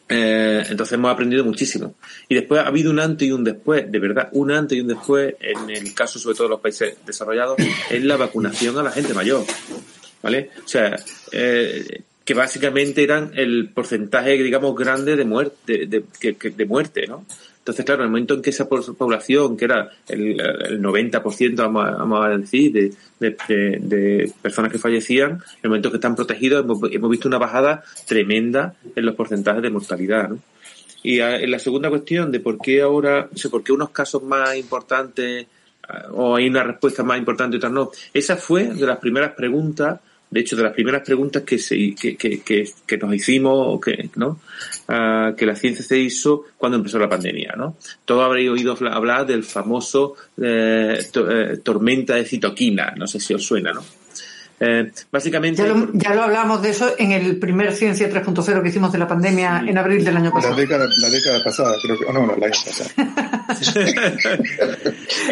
eh, 0.08 0.64
entonces 0.70 0.94
hemos 0.94 1.12
aprendido 1.12 1.44
muchísimo. 1.44 1.96
Y 2.28 2.36
después 2.36 2.62
ha 2.62 2.68
habido 2.68 2.92
un 2.92 3.00
antes 3.00 3.28
y 3.28 3.32
un 3.32 3.44
después, 3.44 3.92
de 3.92 4.00
verdad, 4.00 4.30
un 4.34 4.52
antes 4.52 4.78
y 4.78 4.82
un 4.82 4.88
después, 4.88 5.36
en 5.40 5.70
el 5.70 5.94
caso 5.94 6.20
sobre 6.20 6.36
todo 6.36 6.48
de 6.48 6.52
los 6.52 6.62
países 6.62 6.98
desarrollados, 7.06 7.58
es 7.90 8.04
la 8.04 8.18
vacunación 8.18 8.78
a 8.78 8.84
la 8.84 8.92
gente 8.92 9.14
mayor. 9.14 9.46
¿Vale? 10.22 10.50
O 10.64 10.68
sea, 10.68 10.96
eh, 11.32 12.02
que 12.26 12.34
básicamente 12.34 13.04
eran 13.04 13.32
el 13.36 13.70
porcentaje, 13.70 14.32
digamos, 14.32 14.76
grande 14.76 15.16
de 15.16 15.26
muerte, 15.26 15.86
de, 15.86 16.04
de 16.56 16.66
muerte, 16.66 17.06
¿no? 17.08 17.26
Entonces, 17.66 17.84
claro, 17.84 18.02
en 18.04 18.06
el 18.06 18.12
momento 18.12 18.36
en 18.36 18.44
que 18.44 18.52
esa 18.52 18.70
población, 18.70 19.58
que 19.58 19.66
era 19.66 19.90
el, 20.08 20.40
el 20.40 20.80
90%, 20.80 21.56
vamos 21.56 21.98
vamos 21.98 22.24
a 22.24 22.38
decir, 22.38 22.72
de, 22.72 22.94
de, 23.20 24.32
personas 24.40 24.72
que 24.72 24.78
fallecían, 24.78 25.32
en 25.32 25.40
el 25.64 25.70
momento 25.70 25.90
que 25.90 25.98
están 25.98 26.16
protegidos, 26.16 26.64
hemos, 26.64 27.10
visto 27.10 27.28
una 27.28 27.40
bajada 27.40 27.84
tremenda 28.08 28.76
en 28.96 29.04
los 29.04 29.16
porcentajes 29.16 29.64
de 29.64 29.72
mortalidad. 29.72 30.30
¿no? 30.30 30.40
Y 31.02 31.22
en 31.22 31.50
la 31.50 31.58
segunda 31.58 31.90
cuestión 31.90 32.32
de 32.32 32.40
por 32.40 32.60
qué 32.60 32.84
ahora, 32.84 33.30
o 33.34 33.36
sea, 33.36 33.50
por 33.50 33.64
qué 33.64 33.72
unos 33.72 33.90
casos 33.90 34.22
más 34.22 34.56
importantes 34.56 35.48
o 36.12 36.36
hay 36.36 36.48
una 36.48 36.62
respuesta 36.62 37.02
más 37.02 37.18
importante 37.18 37.56
y 37.56 37.58
otras 37.58 37.74
no, 37.74 37.90
esa 38.14 38.38
fue 38.38 38.66
de 38.66 38.86
las 38.86 39.00
primeras 39.00 39.34
preguntas 39.34 40.00
de 40.30 40.40
hecho, 40.40 40.56
de 40.56 40.64
las 40.64 40.74
primeras 40.74 41.04
preguntas 41.04 41.44
que, 41.44 41.58
se, 41.58 41.96
que, 41.96 42.18
que, 42.18 42.42
que, 42.42 42.98
nos 42.98 43.14
hicimos, 43.14 43.80
que, 43.80 44.10
¿no? 44.16 44.40
Ah, 44.88 45.34
que 45.38 45.46
la 45.46 45.56
ciencia 45.56 45.84
se 45.84 45.98
hizo 46.00 46.46
cuando 46.58 46.78
empezó 46.78 47.00
la 47.00 47.10
pandemia, 47.10 47.54
¿no? 47.56 47.78
Todos 48.06 48.24
habréis 48.24 48.50
oído 48.50 48.78
hablar 48.92 49.26
del 49.26 49.44
famoso 49.44 50.16
eh, 50.42 51.00
eh, 51.00 51.58
tormenta 51.64 52.16
de 52.16 52.26
citoquina, 52.26 52.94
no 52.98 53.08
sé 53.08 53.20
si 53.20 53.34
os 53.34 53.46
suena, 53.46 53.72
¿no? 53.72 53.84
Eh, 54.60 54.90
básicamente. 55.12 55.64
Ya 55.94 56.14
lo, 56.14 56.24
hablamos 56.24 56.62
de 56.62 56.70
eso 56.70 56.96
en 56.98 57.12
el 57.12 57.38
primer 57.38 57.74
Ciencia 57.74 58.10
3.0 58.10 58.62
que 58.62 58.70
hicimos 58.70 58.92
de 58.92 59.00
la 59.00 59.08
pandemia 59.08 59.64
en 59.68 59.78
abril 59.78 60.04
del 60.04 60.16
año 60.16 60.32
pasado. 60.32 60.54
La 60.56 60.62
década, 60.62 60.88
la 61.02 61.10
década 61.10 61.44
pasada, 61.44 61.76
creo 61.82 62.00
que. 62.00 62.06
Oh, 62.06 62.14
no, 62.14 62.26
no, 62.26 62.36
el 62.36 62.44
año 62.44 62.54
pasado. 62.66 62.90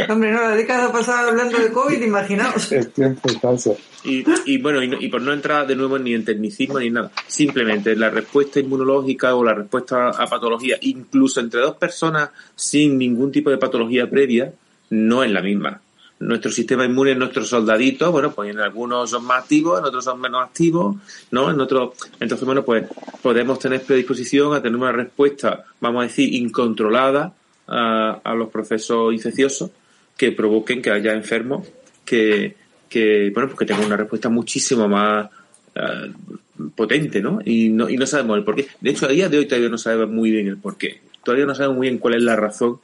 Hombre, 0.09 0.31
no, 0.31 0.41
la 0.41 0.55
década 0.55 0.91
pasada 0.91 1.29
hablando 1.29 1.57
de 1.57 1.71
COVID, 1.71 2.01
imaginaos. 2.01 2.71
El 2.73 2.89
tiempo 2.89 3.29
pasa. 3.41 3.71
Y, 4.03 4.25
y 4.45 4.57
bueno, 4.57 4.83
y, 4.83 5.05
y, 5.05 5.07
por 5.07 5.21
no 5.21 5.31
entrar 5.31 5.65
de 5.65 5.77
nuevo 5.77 5.97
ni 5.97 6.13
en 6.13 6.25
tecnicismo 6.25 6.79
ni 6.79 6.89
nada, 6.89 7.09
simplemente 7.25 7.95
la 7.95 8.09
respuesta 8.09 8.59
inmunológica 8.59 9.33
o 9.35 9.43
la 9.45 9.53
respuesta 9.53 10.09
a 10.09 10.27
patología, 10.27 10.75
incluso 10.81 11.39
entre 11.39 11.61
dos 11.61 11.77
personas 11.77 12.29
sin 12.55 12.97
ningún 12.97 13.31
tipo 13.31 13.49
de 13.49 13.57
patología 13.57 14.09
previa, 14.09 14.51
no 14.89 15.23
es 15.23 15.31
la 15.31 15.41
misma 15.41 15.79
nuestro 16.27 16.51
sistema 16.51 16.85
inmune, 16.85 17.15
nuestros 17.15 17.49
soldaditos, 17.49 18.11
bueno, 18.11 18.31
pues 18.31 18.51
en 18.51 18.59
algunos 18.59 19.09
son 19.09 19.25
más 19.25 19.43
activos, 19.43 19.79
en 19.79 19.85
otros 19.85 20.03
son 20.03 20.19
menos 20.19 20.43
activos, 20.43 20.95
¿no? 21.31 21.51
En 21.51 21.59
otros, 21.59 21.91
entonces, 22.19 22.45
bueno, 22.45 22.63
pues 22.63 22.85
podemos 23.21 23.59
tener 23.59 23.81
predisposición 23.81 24.53
a 24.53 24.61
tener 24.61 24.77
una 24.77 24.91
respuesta, 24.91 25.65
vamos 25.79 26.01
a 26.01 26.07
decir, 26.07 26.33
incontrolada 26.33 27.33
a, 27.67 28.33
los 28.35 28.49
procesos 28.49 29.13
infecciosos 29.13 29.71
que 30.17 30.31
provoquen 30.31 30.81
que 30.81 30.91
haya 30.91 31.13
enfermos 31.13 31.67
que, 32.05 32.55
que 32.89 33.31
bueno, 33.33 33.49
pues 33.49 33.59
que 33.59 33.65
tengan 33.65 33.85
una 33.85 33.97
respuesta 33.97 34.29
muchísimo 34.29 34.87
más 34.87 35.29
eh, 35.75 36.11
potente, 36.75 37.21
¿no? 37.21 37.39
Y, 37.43 37.69
¿no? 37.69 37.89
y 37.89 37.97
no 37.97 38.05
sabemos 38.05 38.37
el 38.37 38.43
por 38.43 38.55
qué. 38.55 38.67
De 38.79 38.91
hecho, 38.91 39.05
a 39.05 39.09
día 39.09 39.29
de 39.29 39.39
hoy 39.39 39.45
todavía 39.45 39.69
no 39.69 39.77
sabemos 39.77 40.09
muy 40.09 40.31
bien 40.31 40.47
el 40.47 40.57
por 40.57 40.77
qué. 40.77 41.01
Todavía 41.23 41.45
no 41.45 41.55
sabemos 41.55 41.77
muy 41.77 41.87
bien 41.87 41.99
cuál 41.99 42.15
es 42.15 42.23
la 42.23 42.35
razón. 42.35 42.79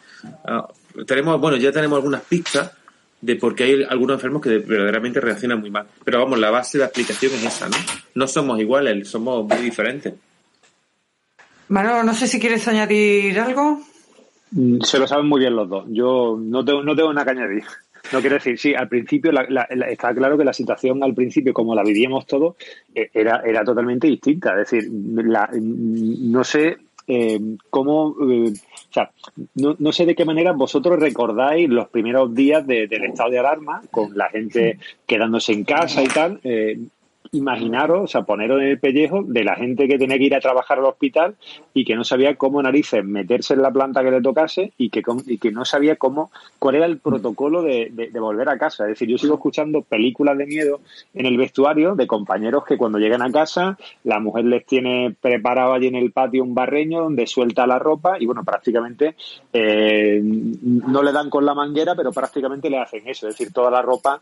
Ah, 0.45 0.67
tenemos, 1.05 1.39
bueno, 1.39 1.57
ya 1.57 1.71
tenemos 1.71 1.97
algunas 1.97 2.21
pistas, 2.21 2.71
de 3.21 3.35
por 3.35 3.55
qué 3.55 3.63
hay 3.65 3.83
algunos 3.83 4.15
enfermos 4.15 4.41
que 4.41 4.59
verdaderamente 4.59 5.19
reaccionan 5.19 5.59
muy 5.59 5.69
mal. 5.69 5.87
Pero 6.03 6.19
vamos, 6.19 6.39
la 6.39 6.51
base 6.51 6.77
de 6.77 6.85
aplicación 6.85 7.33
es 7.33 7.45
esa, 7.45 7.67
¿no? 7.67 7.77
No 8.15 8.27
somos 8.27 8.59
iguales, 8.59 9.07
somos 9.07 9.45
muy 9.45 9.57
diferentes. 9.57 10.13
Manolo, 11.67 12.03
no 12.03 12.13
sé 12.13 12.27
si 12.27 12.39
quieres 12.39 12.67
añadir 12.67 13.39
algo. 13.39 13.81
Mm, 14.51 14.81
se 14.81 14.97
lo 14.97 15.07
saben 15.07 15.27
muy 15.27 15.39
bien 15.39 15.55
los 15.55 15.69
dos. 15.69 15.85
Yo 15.89 16.37
no 16.39 16.63
tengo, 16.65 16.83
no 16.83 16.95
tengo 16.95 17.13
nada 17.13 17.25
que 17.25 17.39
añadir. 17.39 17.63
No 18.11 18.21
quiero 18.21 18.35
decir, 18.35 18.57
sí, 18.57 18.73
al 18.73 18.87
principio 18.87 19.31
está 19.87 20.13
claro 20.15 20.37
que 20.37 20.45
la 20.45 20.53
situación 20.53 21.03
al 21.03 21.13
principio, 21.13 21.53
como 21.53 21.75
la 21.75 21.83
vivíamos 21.83 22.25
todos, 22.25 22.55
eh, 22.95 23.09
era, 23.13 23.41
era 23.45 23.63
totalmente 23.63 24.07
distinta. 24.07 24.59
Es 24.59 24.71
decir, 24.71 24.89
no 24.91 26.43
sé 26.43 26.77
eh, 27.11 27.39
cómo 27.71 28.15
eh, 28.21 28.53
o 28.89 28.93
sea, 28.93 29.11
no, 29.55 29.75
no, 29.79 29.91
sé 29.91 30.05
de 30.05 30.13
qué 30.13 30.25
manera 30.25 30.51
vosotros 30.51 30.99
recordáis 30.99 31.67
los 31.67 31.89
primeros 31.89 32.35
días 32.35 32.65
del 32.67 33.03
estado 33.03 33.31
de 33.31 33.39
alarma, 33.39 33.81
con 33.89 34.15
la 34.15 34.29
gente 34.29 34.77
quedándose 35.07 35.53
en 35.53 35.63
casa 35.63 36.03
y 36.03 36.07
tal. 36.07 36.39
Eh, 36.43 36.79
imaginaros, 37.31 38.03
o 38.03 38.07
sea, 38.07 38.23
poneros 38.23 38.61
en 38.61 38.67
el 38.67 38.79
pellejo 38.79 39.23
de 39.23 39.43
la 39.43 39.55
gente 39.55 39.87
que 39.87 39.97
tenía 39.97 40.17
que 40.17 40.25
ir 40.25 40.35
a 40.35 40.39
trabajar 40.39 40.79
al 40.79 40.85
hospital 40.85 41.35
y 41.73 41.85
que 41.85 41.95
no 41.95 42.03
sabía 42.03 42.35
cómo 42.35 42.61
narices 42.61 43.03
meterse 43.05 43.53
en 43.53 43.61
la 43.61 43.71
planta 43.71 44.03
que 44.03 44.11
le 44.11 44.21
tocase 44.21 44.73
y 44.77 44.89
que, 44.89 45.03
y 45.27 45.37
que 45.37 45.51
no 45.51 45.65
sabía 45.65 45.95
cómo, 45.95 46.31
cuál 46.57 46.75
era 46.75 46.85
el 46.85 46.97
protocolo 46.97 47.61
de, 47.61 47.91
de, 47.91 48.19
volver 48.19 48.49
a 48.49 48.57
casa. 48.57 48.83
Es 48.83 48.91
decir, 48.91 49.07
yo 49.07 49.17
sigo 49.17 49.35
escuchando 49.35 49.81
películas 49.81 50.37
de 50.37 50.45
miedo 50.45 50.81
en 51.13 51.25
el 51.25 51.37
vestuario 51.37 51.95
de 51.95 52.07
compañeros 52.07 52.65
que 52.65 52.77
cuando 52.77 52.99
llegan 52.99 53.21
a 53.21 53.31
casa, 53.31 53.77
la 54.03 54.19
mujer 54.19 54.45
les 54.45 54.65
tiene 54.65 55.15
preparado 55.19 55.73
allí 55.73 55.87
en 55.87 55.95
el 55.95 56.11
patio 56.11 56.43
un 56.43 56.53
barreño 56.53 57.01
donde 57.01 57.27
suelta 57.27 57.67
la 57.67 57.79
ropa 57.79 58.17
y 58.19 58.25
bueno, 58.25 58.43
prácticamente 58.43 59.15
eh, 59.53 60.19
no 60.23 61.03
le 61.03 61.11
dan 61.11 61.29
con 61.29 61.45
la 61.45 61.53
manguera, 61.53 61.95
pero 61.95 62.11
prácticamente 62.11 62.69
le 62.69 62.79
hacen 62.79 63.07
eso. 63.07 63.27
Es 63.27 63.37
decir, 63.37 63.53
toda 63.53 63.71
la 63.71 63.81
ropa, 63.81 64.19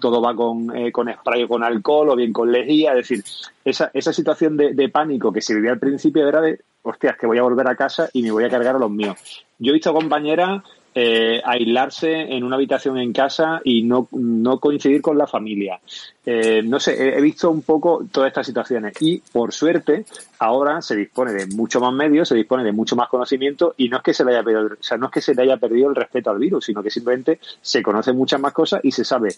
todo 0.00 0.20
va 0.20 0.34
con, 0.34 0.76
eh, 0.76 0.92
con 0.92 1.12
spray 1.12 1.44
o 1.44 1.48
con 1.48 1.62
alcohol 1.64 2.10
o 2.10 2.16
bien 2.16 2.31
con 2.32 2.50
lejía, 2.50 2.90
es 2.90 2.96
decir, 2.96 3.24
esa, 3.64 3.90
esa 3.94 4.12
situación 4.12 4.56
de, 4.56 4.88
pánico 4.88 5.32
que 5.32 5.40
se 5.40 5.54
vivía 5.54 5.72
al 5.72 5.78
principio 5.78 6.28
era 6.28 6.40
de, 6.40 6.60
hostias, 6.82 7.16
que 7.16 7.26
voy 7.26 7.38
a 7.38 7.42
volver 7.42 7.68
a 7.68 7.76
casa 7.76 8.08
y 8.12 8.22
me 8.22 8.30
voy 8.30 8.44
a 8.44 8.50
cargar 8.50 8.76
a 8.76 8.78
los 8.78 8.90
míos. 8.90 9.16
Yo 9.58 9.70
he 9.70 9.74
visto 9.74 9.94
compañeras 9.94 10.62
eh, 10.94 11.40
aislarse 11.42 12.10
en 12.12 12.44
una 12.44 12.56
habitación 12.56 12.98
en 12.98 13.14
casa 13.14 13.62
y 13.64 13.82
no, 13.82 14.08
no 14.12 14.58
coincidir 14.60 15.00
con 15.00 15.16
la 15.16 15.26
familia. 15.26 15.80
Eh, 16.26 16.62
no 16.62 16.78
sé, 16.78 17.16
he, 17.16 17.20
visto 17.22 17.50
un 17.50 17.62
poco 17.62 18.04
todas 18.12 18.28
estas 18.28 18.46
situaciones 18.46 19.00
y 19.00 19.22
por 19.32 19.54
suerte 19.54 20.04
ahora 20.38 20.82
se 20.82 20.94
dispone 20.94 21.32
de 21.32 21.46
mucho 21.46 21.80
más 21.80 21.94
medios, 21.94 22.28
se 22.28 22.34
dispone 22.34 22.62
de 22.62 22.72
mucho 22.72 22.94
más 22.94 23.08
conocimiento 23.08 23.74
y 23.78 23.88
no 23.88 23.96
es 23.96 24.02
que 24.02 24.12
se 24.12 24.22
le 24.22 24.32
haya 24.32 24.42
perdido, 24.42 24.66
o 24.78 24.82
sea, 24.82 24.98
no 24.98 25.06
es 25.06 25.12
que 25.12 25.22
se 25.22 25.34
le 25.34 25.42
haya 25.42 25.56
perdido 25.56 25.88
el 25.88 25.96
respeto 25.96 26.28
al 26.28 26.38
virus, 26.38 26.66
sino 26.66 26.82
que 26.82 26.90
simplemente 26.90 27.40
se 27.62 27.82
conocen 27.82 28.14
muchas 28.14 28.40
más 28.40 28.52
cosas 28.52 28.80
y 28.82 28.92
se 28.92 29.04
sabe 29.04 29.30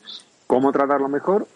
cómo 0.48 0.72
tratarlo 0.72 1.08
mejor 1.08 1.46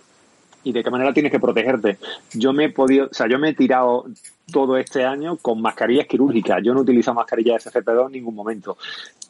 y 0.69 0.73
de 0.73 0.85
qué 0.85 0.91
manera 0.91 1.15
tienes 1.15 1.33
que 1.33 1.41
protegerte. 1.41 1.97
Yo 2.35 2.53
me 2.53 2.67
he 2.67 2.69
podido, 2.69 3.07
o 3.07 3.15
sea, 3.15 3.27
yo 3.27 3.39
me 3.39 3.49
he 3.51 3.55
tirado 3.55 4.05
todo 4.53 4.77
este 4.77 5.03
año 5.03 5.39
con 5.39 5.63
mascarillas 5.63 6.07
quirúrgicas. 6.07 6.59
Yo 6.63 6.75
no 6.75 6.81
he 6.81 6.83
utilizado 6.83 7.15
mascarillas 7.15 7.65
de 7.65 7.71
FFP2 7.71 8.07
en 8.07 8.13
ningún 8.13 8.35
momento. 8.35 8.77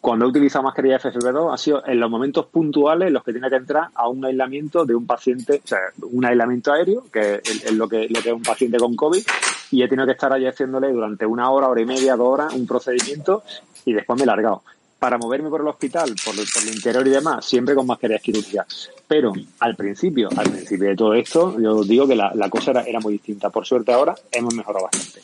Cuando 0.00 0.24
he 0.24 0.28
utilizado 0.28 0.64
mascarillas 0.64 1.00
de 1.00 1.12
FFP2 1.12 1.54
ha 1.54 1.56
sido 1.56 1.86
en 1.86 2.00
los 2.00 2.10
momentos 2.10 2.46
puntuales 2.46 3.06
en 3.06 3.14
los 3.14 3.22
que 3.22 3.30
tiene 3.30 3.48
que 3.48 3.54
entrar 3.54 3.86
a 3.94 4.08
un 4.08 4.24
aislamiento 4.24 4.84
de 4.84 4.96
un 4.96 5.06
paciente, 5.06 5.60
o 5.64 5.68
sea, 5.68 5.78
un 6.10 6.24
aislamiento 6.24 6.72
aéreo, 6.72 7.04
que 7.12 7.34
es 7.34 7.72
lo 7.72 7.88
que, 7.88 8.08
lo 8.08 8.20
que 8.20 8.30
es 8.30 8.34
un 8.34 8.42
paciente 8.42 8.78
con 8.78 8.96
COVID, 8.96 9.22
y 9.70 9.82
he 9.82 9.88
tenido 9.88 10.06
que 10.06 10.12
estar 10.12 10.32
allí 10.32 10.46
haciéndole 10.46 10.90
durante 10.90 11.24
una 11.24 11.50
hora, 11.50 11.68
hora 11.68 11.80
y 11.80 11.86
media, 11.86 12.16
dos 12.16 12.34
horas, 12.34 12.52
un 12.52 12.66
procedimiento 12.66 13.44
y 13.84 13.92
después 13.92 14.18
me 14.18 14.24
he 14.24 14.26
largado 14.26 14.64
para 14.98 15.18
moverme 15.18 15.48
por 15.48 15.60
el 15.60 15.68
hospital, 15.68 16.14
por 16.24 16.34
el, 16.34 16.74
interior 16.74 17.06
y 17.06 17.10
demás, 17.10 17.44
siempre 17.44 17.74
con 17.74 17.86
mascarillas 17.86 18.22
quirúrgicas. 18.22 18.90
Pero 19.06 19.32
al 19.60 19.76
principio, 19.76 20.28
al 20.36 20.50
principio 20.50 20.88
de 20.88 20.96
todo 20.96 21.14
esto, 21.14 21.58
yo 21.60 21.82
digo 21.84 22.06
que 22.06 22.16
la, 22.16 22.50
cosa 22.50 22.72
era, 22.72 22.82
era, 22.82 23.00
muy 23.00 23.14
distinta. 23.14 23.50
Por 23.50 23.64
suerte 23.64 23.92
ahora 23.92 24.14
hemos 24.32 24.54
mejorado 24.54 24.84
bastante. 24.84 25.20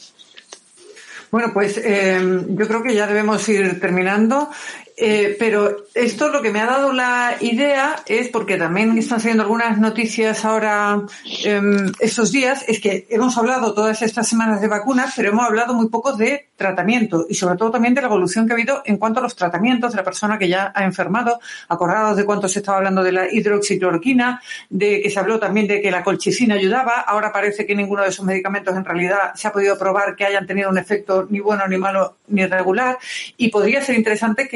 Bueno, 1.30 1.50
pues 1.52 1.78
eh, 1.78 2.44
yo 2.50 2.68
creo 2.68 2.82
que 2.82 2.94
ya 2.94 3.08
debemos 3.08 3.48
ir 3.48 3.80
terminando 3.80 4.48
Eh, 4.96 5.34
pero 5.38 5.86
esto 5.94 6.28
lo 6.28 6.40
que 6.40 6.50
me 6.50 6.60
ha 6.60 6.66
dado 6.66 6.92
la 6.92 7.36
idea 7.40 7.96
es 8.06 8.28
porque 8.28 8.56
también 8.56 8.96
están 8.96 9.18
saliendo 9.18 9.42
algunas 9.42 9.78
noticias 9.78 10.44
ahora 10.44 11.02
em, 11.44 11.90
estos 11.98 12.30
días, 12.30 12.64
es 12.68 12.80
que 12.80 13.06
hemos 13.10 13.36
hablado 13.36 13.74
todas 13.74 14.02
estas 14.02 14.28
semanas 14.28 14.60
de 14.60 14.68
vacunas, 14.68 15.12
pero 15.16 15.30
hemos 15.30 15.46
hablado 15.46 15.74
muy 15.74 15.88
poco 15.88 16.12
de 16.12 16.48
tratamiento 16.56 17.26
y 17.28 17.34
sobre 17.34 17.56
todo 17.56 17.72
también 17.72 17.94
de 17.94 18.02
la 18.02 18.06
evolución 18.06 18.46
que 18.46 18.52
ha 18.52 18.54
habido 18.56 18.82
en 18.84 18.96
cuanto 18.96 19.18
a 19.18 19.22
los 19.22 19.34
tratamientos 19.34 19.92
de 19.92 19.96
la 19.96 20.04
persona 20.04 20.38
que 20.38 20.48
ya 20.48 20.72
ha 20.74 20.84
enfermado. 20.84 21.40
Acordados 21.68 22.16
de 22.16 22.24
cuánto 22.24 22.48
se 22.48 22.60
estaba 22.60 22.78
hablando 22.78 23.02
de 23.02 23.12
la 23.12 23.32
hidroxicloroquina, 23.32 24.40
de 24.70 25.02
que 25.02 25.10
se 25.10 25.18
habló 25.18 25.40
también 25.40 25.66
de 25.66 25.80
que 25.80 25.90
la 25.90 26.04
colchicina 26.04 26.54
ayudaba. 26.54 27.00
Ahora 27.00 27.32
parece 27.32 27.66
que 27.66 27.74
ninguno 27.74 28.02
de 28.02 28.10
esos 28.10 28.24
medicamentos 28.24 28.76
en 28.76 28.84
realidad 28.84 29.34
se 29.34 29.48
ha 29.48 29.52
podido 29.52 29.76
probar 29.76 30.14
que 30.14 30.24
hayan 30.24 30.46
tenido 30.46 30.70
un 30.70 30.78
efecto 30.78 31.26
ni 31.28 31.40
bueno, 31.40 31.66
ni 31.66 31.78
malo, 31.78 32.16
ni 32.28 32.46
regular. 32.46 32.98
Y 33.36 33.48
podría 33.48 33.82
ser 33.82 33.96
interesante 33.96 34.48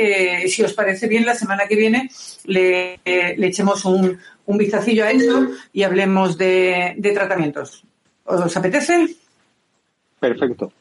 si 0.48 0.62
os 0.62 0.72
parece 0.72 1.08
bien, 1.08 1.26
la 1.26 1.34
semana 1.34 1.66
que 1.68 1.76
viene 1.76 2.10
le, 2.44 3.00
le 3.04 3.46
echemos 3.46 3.84
un, 3.84 4.18
un 4.46 4.58
vistacillo 4.58 5.04
a 5.04 5.10
eso 5.10 5.48
y 5.72 5.82
hablemos 5.82 6.38
de, 6.38 6.94
de 6.96 7.12
tratamientos. 7.12 7.84
¿Os 8.24 8.56
apetece? 8.56 9.16
Perfecto. 10.20 10.72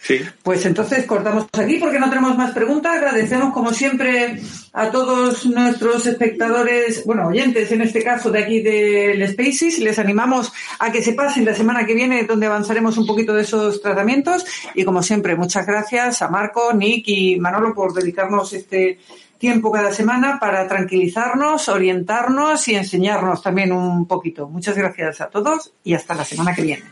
Sí. 0.00 0.20
Pues 0.42 0.64
entonces 0.64 1.04
cortamos 1.06 1.46
aquí 1.52 1.76
porque 1.76 1.98
no 1.98 2.08
tenemos 2.08 2.36
más 2.36 2.52
preguntas. 2.52 2.96
Agradecemos 2.96 3.52
como 3.52 3.72
siempre 3.72 4.40
a 4.72 4.90
todos 4.90 5.44
nuestros 5.46 6.06
espectadores, 6.06 7.04
bueno, 7.04 7.28
oyentes 7.28 7.72
en 7.72 7.82
este 7.82 8.02
caso 8.02 8.30
de 8.30 8.42
aquí 8.42 8.60
del 8.62 9.26
Spaces. 9.28 9.80
Les 9.80 9.98
animamos 9.98 10.52
a 10.78 10.92
que 10.92 11.02
se 11.02 11.12
pasen 11.12 11.44
la 11.44 11.54
semana 11.54 11.84
que 11.84 11.94
viene 11.94 12.22
donde 12.24 12.46
avanzaremos 12.46 12.96
un 12.96 13.06
poquito 13.06 13.34
de 13.34 13.42
esos 13.42 13.82
tratamientos. 13.82 14.44
Y 14.74 14.84
como 14.84 15.02
siempre, 15.02 15.34
muchas 15.36 15.66
gracias 15.66 16.22
a 16.22 16.28
Marco, 16.28 16.72
Nick 16.72 17.08
y 17.08 17.38
Manolo 17.38 17.74
por 17.74 17.92
dedicarnos 17.92 18.52
este 18.52 19.00
tiempo 19.38 19.70
cada 19.70 19.92
semana 19.92 20.38
para 20.40 20.66
tranquilizarnos, 20.66 21.68
orientarnos 21.68 22.66
y 22.68 22.74
enseñarnos 22.74 23.42
también 23.42 23.72
un 23.72 24.06
poquito. 24.06 24.48
Muchas 24.48 24.76
gracias 24.76 25.20
a 25.20 25.28
todos 25.28 25.72
y 25.84 25.94
hasta 25.94 26.14
la 26.14 26.24
semana 26.24 26.54
que 26.54 26.62
viene. 26.62 26.84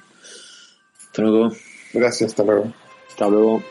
Hasta 1.00 1.22
luego. 1.22 1.50
Gracias, 1.92 2.30
hasta 2.30 2.44
luego. 2.44 2.85
Hasta 3.16 3.30
luego. 3.30 3.62